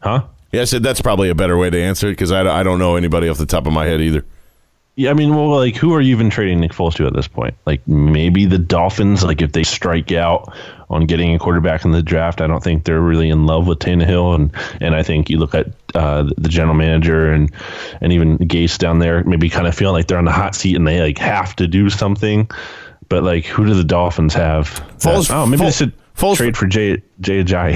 huh? 0.00 0.24
Yeah, 0.52 0.62
I 0.62 0.64
said 0.64 0.82
that's 0.82 1.00
probably 1.00 1.28
a 1.28 1.34
better 1.34 1.56
way 1.56 1.70
to 1.70 1.80
answer 1.80 2.08
it 2.08 2.12
because 2.12 2.32
I, 2.32 2.60
I 2.60 2.62
don't 2.62 2.78
know 2.78 2.96
anybody 2.96 3.28
off 3.28 3.38
the 3.38 3.46
top 3.46 3.66
of 3.66 3.72
my 3.72 3.84
head 3.84 4.00
either. 4.00 4.24
Yeah, 4.98 5.10
I 5.10 5.12
mean, 5.12 5.34
well, 5.34 5.50
like, 5.50 5.76
who 5.76 5.92
are 5.92 6.00
you 6.00 6.12
even 6.12 6.30
trading 6.30 6.58
Nick 6.58 6.72
Foles 6.72 6.94
to 6.94 7.06
at 7.06 7.12
this 7.12 7.28
point? 7.28 7.54
Like, 7.66 7.86
maybe 7.86 8.46
the 8.46 8.56
Dolphins. 8.56 9.22
Like, 9.22 9.42
if 9.42 9.52
they 9.52 9.62
strike 9.62 10.10
out 10.10 10.54
on 10.88 11.04
getting 11.04 11.34
a 11.34 11.38
quarterback 11.38 11.84
in 11.84 11.90
the 11.90 12.02
draft, 12.02 12.40
I 12.40 12.46
don't 12.46 12.64
think 12.64 12.84
they're 12.84 13.02
really 13.02 13.28
in 13.28 13.44
love 13.44 13.66
with 13.66 13.78
Tannehill, 13.78 14.34
and 14.34 14.50
and 14.80 14.94
I 14.94 15.02
think 15.02 15.28
you 15.28 15.36
look 15.36 15.54
at 15.54 15.66
uh, 15.94 16.30
the 16.38 16.48
general 16.48 16.74
manager 16.74 17.30
and 17.30 17.52
and 18.00 18.10
even 18.14 18.38
Gase 18.38 18.78
down 18.78 18.98
there, 18.98 19.22
maybe 19.24 19.50
kind 19.50 19.66
of 19.66 19.74
feeling 19.74 19.94
like 19.94 20.06
they're 20.06 20.16
on 20.16 20.24
the 20.24 20.32
hot 20.32 20.54
seat 20.54 20.76
and 20.76 20.86
they 20.86 21.02
like 21.02 21.18
have 21.18 21.54
to 21.56 21.66
do 21.66 21.90
something. 21.90 22.50
But 23.10 23.22
like, 23.22 23.44
who 23.44 23.66
do 23.66 23.74
the 23.74 23.84
Dolphins 23.84 24.32
have? 24.32 24.68
Foles- 24.98 25.30
oh, 25.30 25.44
maybe 25.44 25.62
Foles- 25.62 25.66
they 25.66 25.72
should 25.72 25.92
Foles- 26.16 26.36
trade 26.36 26.56
for 26.56 26.66
Jay 26.66 27.02
Jay 27.20 27.44
Ajayi. 27.44 27.72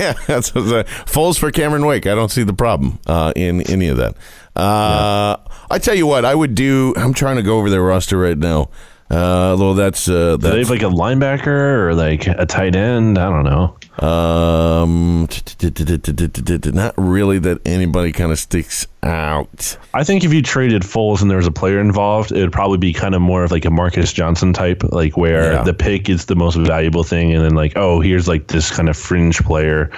yeah, 0.00 0.14
that's 0.26 0.54
what 0.54 0.64
I- 0.64 0.82
Foles 1.04 1.38
for 1.38 1.50
Cameron 1.50 1.84
Wake. 1.86 2.06
I 2.06 2.14
don't 2.14 2.30
see 2.30 2.42
the 2.42 2.54
problem 2.54 2.98
uh, 3.06 3.32
in 3.36 3.60
any 3.62 3.88
of 3.88 3.98
that. 3.98 4.14
Uh, 4.56 5.36
I 5.70 5.78
tell 5.78 5.94
you 5.94 6.06
what, 6.06 6.24
I 6.24 6.34
would 6.34 6.54
do. 6.54 6.94
I'm 6.96 7.14
trying 7.14 7.36
to 7.36 7.42
go 7.42 7.58
over 7.58 7.70
their 7.70 7.82
roster 7.82 8.18
right 8.18 8.36
now. 8.38 8.70
Uh, 9.10 9.50
although 9.50 9.74
that's 9.74 10.08
uh, 10.08 10.36
Do 10.38 10.50
they 10.50 10.58
have 10.60 10.70
like 10.70 10.82
a 10.82 10.86
linebacker 10.86 11.46
or 11.46 11.94
like 11.94 12.26
a 12.26 12.46
tight 12.46 12.74
end? 12.76 13.18
I 13.18 13.28
don't 13.28 13.44
know. 13.44 13.76
Um, 13.98 15.28
not 15.62 16.94
really 16.96 17.38
that 17.40 17.60
anybody 17.66 18.12
kind 18.12 18.32
of 18.32 18.38
sticks 18.38 18.86
out. 19.02 19.76
I 19.92 20.02
think 20.04 20.24
if 20.24 20.32
you 20.32 20.40
traded 20.42 20.82
Foles 20.82 21.20
and 21.20 21.30
there 21.30 21.36
was 21.36 21.46
a 21.46 21.52
player 21.52 21.78
involved, 21.80 22.32
it 22.32 22.40
would 22.40 22.52
probably 22.52 22.78
be 22.78 22.92
kind 22.92 23.14
of 23.14 23.20
more 23.20 23.44
of 23.44 23.50
like 23.50 23.64
a 23.64 23.70
Marcus 23.70 24.12
Johnson 24.12 24.52
type, 24.54 24.82
like 24.92 25.16
where 25.16 25.52
Yeah. 25.52 25.62
the 25.62 25.74
pick 25.74 26.08
is 26.08 26.24
the 26.26 26.34
most 26.36 26.56
valuable 26.56 27.04
thing, 27.04 27.34
and 27.34 27.44
then 27.44 27.54
like, 27.54 27.74
oh, 27.76 28.00
here's 28.00 28.26
like 28.26 28.46
this 28.46 28.70
kind 28.70 28.88
of 28.88 28.96
fringe 28.96 29.38
player. 29.44 29.90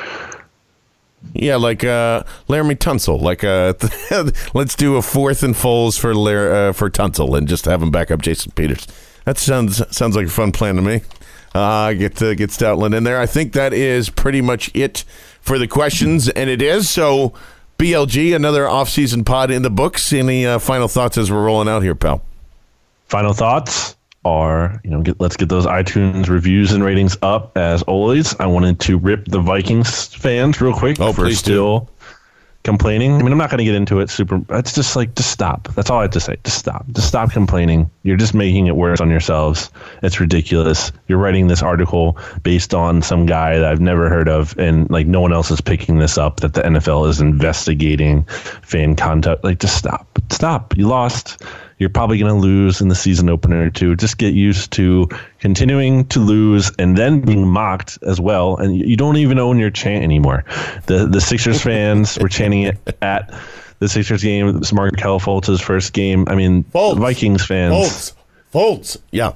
Yeah, 1.33 1.57
like 1.57 1.85
uh, 1.85 2.25
Laremy 2.49 2.77
Tunsil. 2.77 3.21
Like, 3.21 3.45
uh, 3.45 3.73
let's 4.55 4.75
do 4.75 4.97
a 4.97 5.03
fourth 5.03 5.43
and 5.43 5.55
Foles 5.55 5.99
for 5.99 6.15
Lar- 6.15 6.53
uh, 6.69 6.73
for 6.73 6.91
Tunsil 6.91 7.37
and 7.39 7.49
just 7.49 7.65
have 7.65 7.81
him 7.83 7.91
back 7.91 8.11
up 8.11 8.23
Jason 8.23 8.53
Peters. 8.53 8.87
That 9.25 9.39
sounds 9.39 9.81
sounds 9.97 10.17
like 10.17 10.27
a 10.27 10.31
fun 10.31 10.53
plan 10.53 10.77
to 10.77 10.83
me. 10.83 11.01
Uh, 11.55 11.93
get 11.93 12.21
uh, 12.21 12.35
get 12.35 12.51
Stoutland 12.51 12.97
in 12.97 13.05
there. 13.05 13.21
I 13.21 13.27
think 13.27 13.53
that 13.53 13.73
is 13.73 14.11
pretty 14.11 14.41
much 14.41 14.71
it 14.75 15.05
for 15.41 15.59
the 15.59 15.69
questions, 15.69 16.29
and 16.29 16.51
it 16.51 16.61
is 16.63 16.91
so. 16.91 17.33
BLG, 17.77 18.37
another 18.37 18.69
off-season 18.69 19.25
pod 19.25 19.51
in 19.51 19.63
the 19.63 19.71
books. 19.71 20.13
Any 20.13 20.47
uh, 20.47 20.61
final 20.61 20.87
thoughts 20.87 21.19
as 21.19 21.33
we're 21.33 21.45
rolling 21.45 21.69
out 21.69 21.83
here, 21.83 21.97
pal? 21.97 22.23
Final 23.09 23.33
thoughts 23.33 23.97
are, 24.25 24.81
you 24.85 24.91
know, 24.91 25.03
get, 25.03 25.21
let's 25.21 25.37
get 25.37 25.49
those 25.49 25.67
iTunes 25.67 26.29
reviews 26.29 26.73
and 26.73 26.85
ratings 26.85 27.17
up 27.21 27.59
as 27.59 27.83
always. 27.83 28.39
I 28.39 28.47
wanted 28.47 28.79
to 28.81 28.97
rip 28.97 29.27
the 29.27 29.41
Vikings 29.41 30.07
fans 30.15 30.61
real 30.61 30.73
quick 30.73 31.01
Oh, 31.01 31.13
for 31.13 31.23
please 31.25 31.43
do. 31.43 31.87
Complaining. 32.65 33.15
I 33.15 33.23
mean, 33.23 33.31
I'm 33.31 33.39
not 33.39 33.51
going 33.51 33.59
to 33.59 33.65
get 33.65 33.75
into 33.75 34.01
it 34.01 34.11
super. 34.11 34.41
It's 34.51 34.75
just 34.75 34.97
like, 34.97 35.15
just 35.15 35.31
stop. 35.31 35.69
That's 35.75 35.91
all 35.91 36.01
I 36.01 36.03
have 36.03 36.11
to 36.13 36.21
say. 36.21 36.37
Just 36.45 36.59
stop. 36.59 36.85
Just 36.93 37.07
stop 37.07 37.31
complaining. 37.31 37.91
You're 38.03 38.17
just 38.17 38.35
making 38.35 38.67
it 38.67 38.77
worse 38.77 39.01
on 39.01 39.11
yourselves. 39.11 39.71
It's 40.03 40.19
ridiculous. 40.19 40.91
You're 41.07 41.19
writing 41.19 41.47
this 41.47 41.63
article 41.63 42.19
based 42.43 42.75
on 42.75 43.03
some 43.03 43.27
guy 43.27 43.59
that 43.59 43.67
I've 43.67 43.81
never 43.81 44.09
heard 44.09 44.29
of, 44.29 44.59
and 44.59 44.91
like 44.91 45.07
no 45.07 45.21
one 45.21 45.33
else 45.33 45.51
is 45.51 45.61
picking 45.61 45.99
this 45.99 46.19
up. 46.19 46.41
That 46.41 46.55
the 46.55 46.63
NFL 46.63 47.09
is 47.09 47.21
investigating 47.21 48.25
fan 48.63 48.97
conduct. 48.97 49.45
Like, 49.45 49.61
just 49.61 49.77
stop. 49.77 50.19
Stop. 50.31 50.77
You 50.77 50.89
lost. 50.89 51.43
You're 51.79 51.91
probably 51.91 52.19
going 52.19 52.33
to 52.33 52.41
lose 52.41 52.81
in 52.81 52.89
the 52.89 52.95
season 52.95 53.29
opener 53.29 53.69
too. 53.71 53.97
Just 53.97 54.19
get 54.19 54.33
used 54.33 54.73
to 54.73 55.09
continuing 55.41 56.07
to 56.07 56.21
lose 56.21 56.71
and 56.79 56.97
then 56.97 57.21
being 57.21 57.47
mocked 57.49 57.99
as 58.03 58.21
well. 58.21 58.57
And 58.57 58.77
you 58.77 58.97
don't 58.97 59.17
even 59.17 59.39
own 59.39 59.59
your 59.59 59.71
chant 59.71 60.05
anymore. 60.05 60.45
The 60.87 61.07
the 61.07 61.21
Sixers 61.21 61.63
fans 61.65 62.19
were 62.19 62.29
chanting 62.29 62.63
it 62.63 62.97
at 63.03 63.35
the 63.81 63.89
Sixers 63.89 64.23
game. 64.23 64.49
It 64.49 64.59
was 64.59 64.73
Markelle 64.73 65.19
Fultz's 65.19 65.61
first 65.61 65.93
game. 65.93 66.27
I 66.29 66.35
mean, 66.35 66.65
Fultz. 66.65 66.99
Vikings 66.99 67.45
fans. 67.45 67.75
Folds, 67.75 68.15
folds. 68.51 68.99
Yeah, 69.11 69.33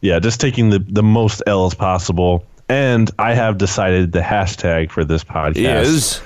Yeah, 0.00 0.20
just 0.20 0.40
taking 0.40 0.70
the, 0.70 0.78
the 0.78 1.02
most 1.02 1.42
L's 1.46 1.74
possible. 1.74 2.46
And 2.68 3.10
I 3.18 3.34
have 3.34 3.58
decided 3.58 4.12
the 4.12 4.20
hashtag 4.20 4.90
for 4.90 5.04
this 5.04 5.22
podcast 5.22 5.82
is 5.82 6.22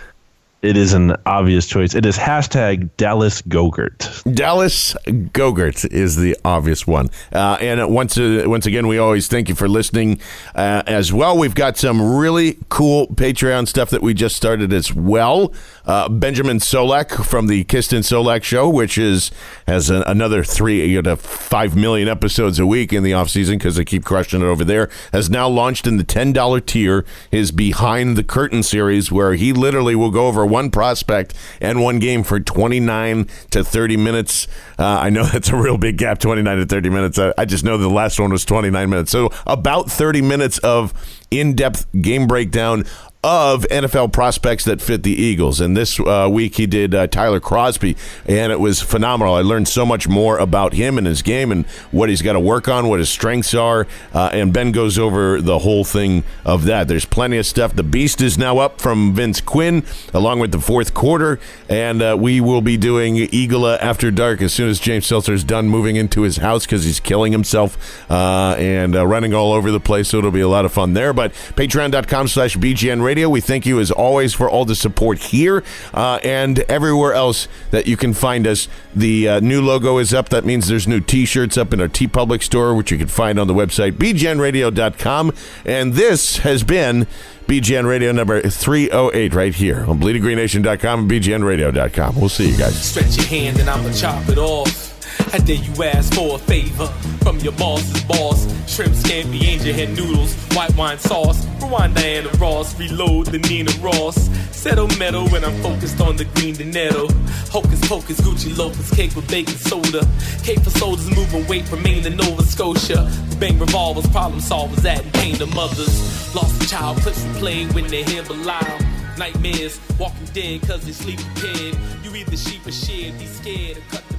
it 0.61 0.77
is 0.77 0.93
an 0.93 1.15
obvious 1.25 1.67
choice. 1.67 1.95
It 1.95 2.05
is 2.05 2.19
hashtag 2.19 2.91
Dallas 2.97 3.43
Gogurt. 3.43 4.35
Dallas 4.35 4.95
Gogurt 5.07 5.89
is 5.93 6.17
the 6.17 6.37
obvious 6.45 6.85
one. 6.85 7.11
Uh, 7.33 7.59
and 7.61 7.95
once 7.95 8.19
uh, 8.19 8.43
once 8.47 8.67
again, 8.67 8.89
we 8.89 8.99
always 8.99 9.29
thank 9.29 9.49
you 9.49 9.55
for 9.55 9.69
listening 9.69 10.21
uh, 10.57 10.83
as 10.87 11.13
well. 11.13 11.39
We've 11.39 11.55
got 11.55 11.77
some 11.77 12.17
really 12.17 12.59
cool 12.71 13.07
Patreon 13.07 13.69
stuff 13.69 13.91
that 13.91 14.03
we 14.03 14.15
just 14.15 14.35
started 14.35 14.73
as 14.73 14.93
well. 14.93 15.53
Uh, 15.87 16.09
Benjamin 16.09 16.59
Solak 16.59 17.25
from 17.25 17.47
the 17.47 17.63
Kist 17.65 17.93
and 17.93 18.05
Solak 18.05 18.43
Show, 18.43 18.69
which 18.69 18.99
is 18.99 19.31
has 19.69 19.91
another 19.91 20.43
three 20.43 20.85
you 20.87 21.03
to 21.03 21.17
five 21.17 21.77
million 21.77 22.09
episodes 22.09 22.59
a 22.59 22.67
week 22.67 22.93
in 22.93 23.05
the 23.05 23.13
off 23.13 23.31
season 23.31 23.59
because 23.59 23.77
they 23.77 23.85
keep 23.85 24.05
crushing 24.05 24.43
it 24.43 24.47
over 24.47 24.65
there, 24.65 24.91
has 25.13 25.31
now 25.31 25.49
launched 25.49 25.87
in 25.87 25.99
the 25.99 26.05
ten 26.05 26.33
dollar 26.33 26.61
tier. 26.61 27.05
His 27.31 27.53
Behind 27.53 28.17
the 28.17 28.25
Curtain 28.25 28.63
series, 28.65 29.13
where 29.13 29.35
he 29.35 29.53
literally 29.53 29.95
will 29.95 30.11
go 30.11 30.27
over 30.27 30.48
one 30.49 30.71
prospect 30.71 31.35
and 31.61 31.83
one 31.83 31.99
game 31.99 32.23
for 32.23 32.41
twenty 32.41 32.81
nine 32.81 33.29
to 33.51 33.63
thirty 33.65 33.97
minutes. 33.97 34.47
Uh, 34.79 34.85
I 34.87 35.11
know 35.11 35.25
that's 35.33 35.49
a 35.51 35.57
real 35.57 35.79
big 35.79 35.99
gap, 35.99 36.19
twenty 36.19 36.43
nine 36.43 36.59
to 36.59 36.67
thirty 36.67 36.91
minutes. 36.91 37.19
I, 37.19 37.33
I 37.39 37.45
just 37.45 37.65
know 37.65 37.79
the 37.79 37.89
last 37.89 38.19
one 38.19 38.31
was 38.31 38.45
twenty 38.45 38.71
nine 38.71 38.91
minutes, 38.91 39.11
so 39.11 39.31
about 39.47 39.91
thirty 39.91 40.23
minutes 40.23 40.59
of 40.59 40.93
in 41.31 41.55
depth 41.55 41.87
game 42.01 42.27
breakdown 42.27 42.85
of 43.25 43.63
NFL 43.65 44.13
prospects 44.13 44.65
that 44.65 44.81
fit 44.81 45.03
the 45.03 45.13
Eagles. 45.13 45.61
And 45.61 45.77
this 45.77 45.99
uh, 45.99 46.29
week 46.31 46.57
he 46.57 46.67
did 46.67 46.95
uh, 46.95 47.09
Tyrell 47.09 47.41
Crosby, 47.41 47.97
and 48.27 48.53
it 48.53 48.61
was 48.61 48.81
phenomenal. 48.81 49.35
I 49.35 49.43
learned 49.43 49.67
so 49.67 49.85
much 49.85 50.07
more 50.07 50.39
about 50.39 50.73
him 50.73 50.99
and 50.99 51.07
his 51.07 51.23
game 51.23 51.51
and 51.51 51.67
what 51.91 52.09
he's 52.09 52.23
got 52.23 52.35
to 52.35 52.41
work 52.41 52.69
on, 52.69 52.89
what 52.89 53.01
his 53.01 53.09
strengths 53.09 53.55
are. 53.55 53.89
Uh, 54.15 54.31
and 54.33 54.53
Ben 54.53 54.71
goes 54.71 54.99
over 54.99 55.41
the 55.41 55.59
whole 55.59 55.83
thing 55.83 56.23
of 56.45 56.65
that. 56.67 56.87
There's 56.87 57.05
plenty 57.05 57.39
of 57.39 57.47
stuff. 57.47 57.75
The 57.75 57.83
Beast 57.83 58.21
is 58.21 58.39
now 58.39 58.59
up 58.59 58.81
from 58.81 59.15
Vince 59.15 59.41
Quinn, 59.41 59.85
along 60.15 60.39
with 60.39 60.53
the 60.53 60.61
fourth 60.61 60.95
quarter. 60.95 61.41
And 61.69 62.01
uh, 62.01 62.17
we 62.19 62.41
will 62.41 62.63
be 62.63 62.77
doing 62.77 63.17
Eagle 63.17 63.67
After 63.67 64.13
Dark 64.13 64.41
as 64.43 64.55
soon 64.55 64.69
as 64.69 64.79
James 64.79 65.07
Seltzer's 65.07 65.43
done 65.43 65.69
moving 65.69 65.97
into 65.97 66.23
his 66.23 66.37
house 66.37 66.65
because 66.65 66.85
he's 66.85 67.01
killing 67.01 67.33
himself 67.33 68.11
uh, 68.11 68.55
and 68.59 68.95
uh, 68.95 69.05
running 69.05 69.35
all 69.35 69.53
over 69.53 69.73
the 69.73 69.81
place. 69.81 70.09
So 70.09 70.19
it'll 70.19 70.31
be 70.31 70.41
a 70.41 70.49
lot 70.49 70.65
of 70.65 70.73
fun 70.73 70.95
there. 70.95 71.13
But 71.19 71.33
patreon.com 71.33 72.29
slash 72.29 72.57
BGN 72.57 73.03
Radio. 73.03 73.29
We 73.29 73.41
thank 73.41 73.67
you 73.67 73.81
as 73.81 73.91
always 73.91 74.35
for 74.35 74.49
all 74.49 74.65
the 74.65 74.77
support 74.77 75.19
here 75.19 75.65
uh, 75.93 76.21
and 76.23 76.61
everywhere 76.61 77.13
else 77.13 77.49
that 77.73 77.89
you 77.89 77.97
can 77.97 78.15
find 78.15 78.47
us. 78.47 78.69
The 78.95 79.29
uh, 79.29 79.41
new 79.41 79.61
logo 79.61 79.99
is 79.99 80.15
up. 80.15 80.29
That 80.29 80.45
means 80.45 80.69
there's 80.69 80.87
new 80.87 81.01
T-shirts 81.01 81.59
up 81.59 81.73
in 81.73 81.81
our 81.81 81.89
TeePublic 81.89 82.45
store, 82.45 82.73
which 82.73 82.93
you 82.93 82.99
can 82.99 83.09
find 83.09 83.41
on 83.41 83.49
the 83.49 83.53
website 83.53 83.95
bgnradio.com. 83.95 85.33
And 85.65 85.95
this 85.95 86.37
has 86.37 86.63
been 86.63 87.09
BGN 87.49 87.89
Radio 87.89 88.13
number 88.13 88.41
308 88.41 89.35
right 89.35 89.55
here 89.57 89.85
on 89.87 89.99
bleedinggreennation.com 89.99 91.01
and 91.01 91.11
bgnradio.com. 91.11 92.15
We'll 92.15 92.29
see 92.29 92.53
you 92.53 92.57
guys. 92.57 92.81
Stretch 92.81 93.17
your 93.17 93.27
hand 93.27 93.59
and 93.59 93.69
I'ma 93.69 93.91
chop 93.93 94.29
it 94.29 94.39
off. 94.39 94.98
I 95.31 95.39
dare 95.39 95.57
you 95.57 95.83
ask 95.83 96.15
for 96.15 96.37
a 96.37 96.39
favor 96.39 96.87
from 97.23 97.39
your 97.41 97.53
boss's 97.53 98.03
boss. 98.05 98.47
Shrimp 98.67 98.95
scampi, 98.95 99.43
angel 99.45 99.75
head 99.75 99.91
noodles, 99.91 100.35
white 100.55 100.75
wine 100.77 100.99
sauce. 100.99 101.47
Rewind 101.61 101.95
Diana 101.95 102.31
Ross, 102.39 102.79
reload 102.79 103.27
the 103.27 103.39
Nina 103.39 103.71
Ross. 103.81 104.17
Settle 104.57 104.89
metal 104.99 105.29
when 105.29 105.45
I'm 105.45 105.61
focused 105.63 106.01
on 106.01 106.17
the 106.17 106.25
green 106.25 106.55
Donetto. 106.55 107.11
Hocus 107.51 107.87
pocus, 107.87 108.21
Gucci 108.21 108.57
loafers, 108.57 108.91
cake 108.91 109.15
with 109.15 109.29
baking 109.29 109.55
soda. 109.57 110.07
Cake 110.43 110.61
for 110.61 110.71
soldiers 110.71 111.11
moving 111.15 111.47
weight 111.47 111.67
from 111.67 111.83
Maine 111.83 112.03
to 112.05 112.11
Nova 112.11 112.43
Scotia. 112.43 113.11
Bang 113.39 113.59
revolvers, 113.59 114.07
problem 114.09 114.41
solvers, 114.41 114.85
adding 114.85 115.11
pain 115.13 115.35
to 115.37 115.47
mothers. 115.47 116.35
Lost 116.35 116.63
a 116.63 116.69
child, 116.69 116.99
clips 116.99 117.23
replayed 117.25 117.75
when 117.75 117.87
they 117.89 118.03
hear 118.03 118.23
the 118.23 118.35
Belial. 118.35 118.79
Nightmares, 119.19 119.81
walking 119.99 120.27
dead 120.33 120.63
cause 120.63 120.85
they 120.87 120.93
sleep 120.93 121.21
prepared. 121.35 121.77
You 122.03 122.15
either 122.15 122.37
sheep 122.37 122.67
or 122.67 122.73
shed, 122.73 123.19
be 123.19 123.27
scared 123.27 123.77
or 123.77 123.83
cut 123.91 124.09
to 124.09 124.17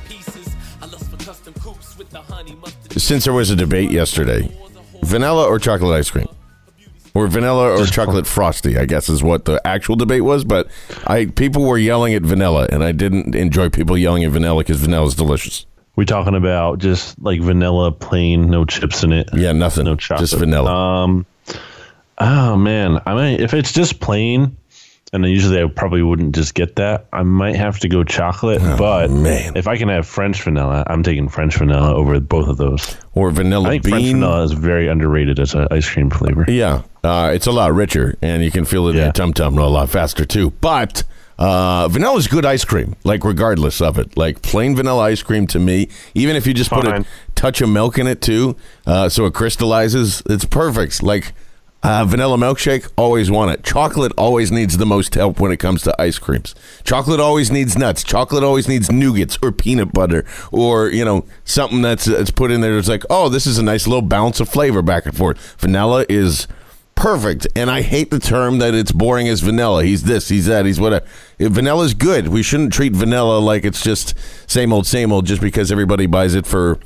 Since 2.98 3.26
there 3.26 3.34
was 3.34 3.50
a 3.50 3.56
debate 3.56 3.92
yesterday, 3.92 4.52
vanilla 5.04 5.48
or 5.48 5.60
chocolate 5.60 5.98
ice 5.98 6.10
cream? 6.10 6.28
Or 7.14 7.28
vanilla 7.28 7.80
or 7.80 7.86
chocolate 7.88 8.28
frosty, 8.28 8.78
I 8.78 8.86
guess 8.86 9.10
is 9.10 9.24
what 9.24 9.46
the 9.46 9.66
actual 9.66 9.96
debate 9.96 10.24
was. 10.24 10.44
But 10.44 10.68
I 11.08 11.26
people 11.26 11.66
were 11.66 11.78
yelling 11.78 12.14
at 12.14 12.22
vanilla, 12.22 12.68
and 12.72 12.84
I 12.84 12.92
didn't 12.92 13.36
enjoy 13.36 13.70
people 13.70 13.98
yelling 13.98 14.24
at 14.24 14.32
vanilla 14.32 14.62
because 14.62 14.80
vanilla 14.80 15.08
is 15.08 15.16
delicious. 15.16 15.66
We 15.96 16.06
talking 16.06 16.36
about 16.36 16.80
just 16.80 17.20
like 17.22 17.42
vanilla, 17.42 17.92
plain, 17.92 18.50
no 18.50 18.64
chips 18.66 19.04
in 19.04 19.12
it. 19.12 19.30
Yeah, 19.34 19.52
nothing. 19.52 19.86
No 19.86 19.96
chocolate. 19.96 20.30
Just 20.30 20.40
vanilla. 20.40 20.72
Um, 20.72 21.26
oh 22.20 22.56
man, 22.56 23.02
I 23.06 23.16
mean, 23.16 23.42
if 23.42 23.54
it's 23.54 23.74
just 23.74 24.00
plain, 24.00 24.56
and 25.14 25.26
usually 25.26 25.62
I 25.62 25.68
probably 25.68 26.02
wouldn't 26.04 26.36
just 26.36 26.54
get 26.54 26.76
that. 26.78 27.08
I 27.12 27.24
might 27.24 27.56
have 27.56 27.80
to 27.80 27.90
go 27.90 28.04
chocolate, 28.04 28.62
but 28.78 29.10
Oh, 29.10 29.14
man. 29.14 29.54
if 29.56 29.68
I 29.68 29.78
can 29.78 29.90
have 29.90 30.06
French 30.08 30.42
vanilla, 30.44 30.84
I'm 30.88 31.04
taking 31.04 31.28
French 31.30 31.58
vanilla 31.58 31.94
over 31.96 32.20
both 32.20 32.48
of 32.48 32.58
those. 32.58 32.96
or 33.16 33.32
vanilla 33.32 33.68
I 33.70 33.72
think 33.74 33.84
bean. 33.86 33.92
French 33.94 34.12
vanilla 34.14 34.44
is 34.44 34.52
very 34.52 34.88
underrated 34.88 35.40
as 35.40 35.54
an 35.56 35.68
ice 35.72 35.90
cream 35.90 36.10
flavor. 36.10 36.46
Yeah, 36.48 36.84
uh, 37.04 37.32
it's 37.34 37.48
a 37.48 37.52
lot 37.52 37.74
richer, 37.74 38.18
and 38.22 38.44
you 38.44 38.52
can 38.52 38.66
feel 38.66 38.88
it 38.88 38.92
in 38.92 38.98
your 38.98 39.12
tum 39.12 39.34
tum 39.34 39.58
a 39.58 39.68
lot 39.68 39.90
faster 39.90 40.26
too. 40.26 40.52
But 40.62 41.04
uh, 41.40 41.88
vanilla 41.88 42.18
is 42.18 42.28
good 42.28 42.46
ice 42.46 42.66
cream, 42.66 42.96
like 43.04 43.24
regardless 43.24 43.82
of 43.82 43.98
it. 43.98 44.16
Like 44.18 44.42
plain 44.42 44.76
vanilla 44.76 45.04
ice 45.04 45.24
cream 45.24 45.48
to 45.48 45.60
me, 45.60 45.88
even 46.14 46.36
if 46.36 46.46
you 46.46 46.54
just 46.54 46.70
put 46.70 46.86
a 46.86 47.06
touch 47.36 47.62
of 47.62 47.70
milk 47.70 47.98
in 47.98 48.08
it 48.08 48.22
too, 48.22 48.56
uh, 48.86 49.08
so 49.10 49.26
it 49.26 49.34
crystallizes, 49.34 50.22
it's 50.30 50.44
perfect. 50.46 51.02
Like 51.02 51.32
uh, 51.82 52.04
vanilla 52.06 52.38
milkshake, 52.38 52.92
always 52.98 53.32
want 53.32 53.52
it. 53.52 53.64
Chocolate 53.64 54.12
always 54.18 54.52
needs 54.52 54.78
the 54.78 54.86
most 54.86 55.16
help 55.16 55.40
when 55.40 55.52
it 55.52 55.58
comes 55.58 55.82
to 55.84 56.02
ice 56.02 56.20
creams. 56.20 56.54
Chocolate 56.84 57.20
always 57.20 57.52
needs 57.52 57.78
nuts. 57.78 58.04
Chocolate 58.04 58.44
always 58.44 58.68
needs 58.68 58.90
nougats 58.90 59.38
or 59.42 59.52
peanut 59.52 59.94
butter 59.94 60.26
or 60.52 60.90
you 60.90 61.06
know 61.06 61.26
something 61.46 61.82
that's 61.82 62.06
that's 62.06 62.32
put 62.32 62.52
in 62.52 62.62
there. 62.62 62.76
That's 62.76 62.90
like, 62.90 63.06
oh, 63.10 63.30
this 63.30 63.48
is 63.48 63.58
a 63.58 63.64
nice 63.64 63.88
little 63.88 64.02
balance 64.02 64.40
of 64.40 64.50
flavor 64.50 64.82
back 64.82 65.06
and 65.06 65.16
forth. 65.16 65.56
Vanilla 65.60 66.06
is 66.10 66.48
perfect, 66.96 67.48
and 67.56 67.72
I 67.72 67.82
hate 67.82 68.12
the 68.12 68.20
term 68.20 68.58
that 68.58 68.74
it's 68.74 68.92
boring 68.92 69.30
as 69.30 69.40
vanilla. 69.40 69.86
He's 69.86 70.04
this, 70.04 70.28
he's 70.28 70.48
that, 70.48 70.66
he's 70.66 70.82
whatever. 70.82 71.06
Vanilla's 71.40 71.94
good. 71.94 72.28
We 72.28 72.44
shouldn't 72.44 72.74
treat 72.74 72.92
vanilla 72.92 73.40
like 73.40 73.64
it's 73.64 73.82
just 73.82 74.16
same 74.50 74.74
old, 74.74 74.86
same 74.86 75.14
old, 75.14 75.26
just 75.26 75.42
because 75.42 75.72
everybody 75.72 76.08
buys 76.08 76.36
it 76.36 76.46
for 76.46 76.78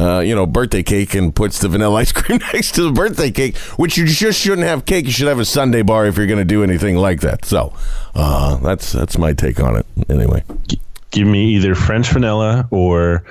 uh, 0.00 0.20
you 0.20 0.34
know, 0.34 0.46
birthday 0.46 0.82
cake 0.82 1.14
and 1.14 1.34
puts 1.34 1.58
the 1.58 1.68
vanilla 1.68 1.96
ice 2.00 2.12
cream 2.12 2.40
next 2.52 2.74
to 2.76 2.82
the 2.82 2.92
birthday 2.92 3.30
cake, 3.30 3.56
which 3.76 3.96
you 3.98 4.06
just 4.06 4.40
shouldn't 4.40 4.66
have 4.66 4.86
cake. 4.86 5.04
You 5.04 5.12
should 5.12 5.28
have 5.28 5.38
a 5.38 5.44
sundae 5.44 5.82
bar 5.82 6.06
if 6.06 6.16
you're 6.16 6.26
going 6.26 6.38
to 6.38 6.44
do 6.44 6.62
anything 6.62 6.96
like 6.96 7.20
that. 7.20 7.44
So 7.44 7.74
uh, 8.14 8.56
that's 8.56 8.92
that's 8.92 9.18
my 9.18 9.32
take 9.34 9.60
on 9.60 9.76
it. 9.76 9.86
Anyway, 10.08 10.42
Give 11.10 11.26
me 11.26 11.54
either 11.56 11.74
French 11.74 12.08
vanilla 12.10 12.68
or 12.70 13.24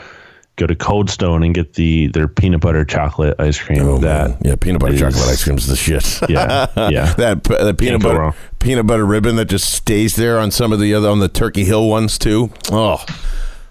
go 0.58 0.68
to 0.68 0.76
Cold 0.76 1.10
Stone 1.10 1.44
and 1.44 1.56
get 1.56 1.76
the 1.76 2.08
their 2.08 2.28
peanut 2.28 2.60
butter 2.60 2.84
chocolate 2.84 3.40
ice 3.40 3.58
cream. 3.58 3.82
oh 3.82 3.98
that 4.00 4.30
man, 4.32 4.38
yeah, 4.44 4.56
peanut 4.58 4.82
butter 4.82 4.94
is- 4.94 5.00
chocolate 5.00 5.28
ice 5.30 5.44
cream 5.44 5.58
is 5.58 5.68
the 5.68 5.78
shit. 5.78 6.20
Yeah, 6.30 6.68
yeah. 6.76 7.14
that 7.18 7.44
the 7.46 7.74
peanut 7.74 8.02
butter 8.02 8.34
peanut 8.60 8.86
butter 8.86 9.06
ribbon 9.06 9.38
that 9.38 9.46
just 9.46 9.74
stays 9.74 10.18
there 10.18 10.38
on 10.38 10.52
some 10.52 10.74
of 10.74 10.80
the 10.82 10.94
other 10.94 11.08
on 11.10 11.20
the 11.20 11.30
Turkey 11.30 11.64
Hill 11.64 11.88
ones 11.88 12.18
too. 12.20 12.52
Oh. 12.72 13.04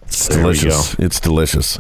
It's 0.05 0.27
There 0.29 0.39
delicious. 0.41 0.95
It's 0.95 1.21
delicious. 1.21 1.79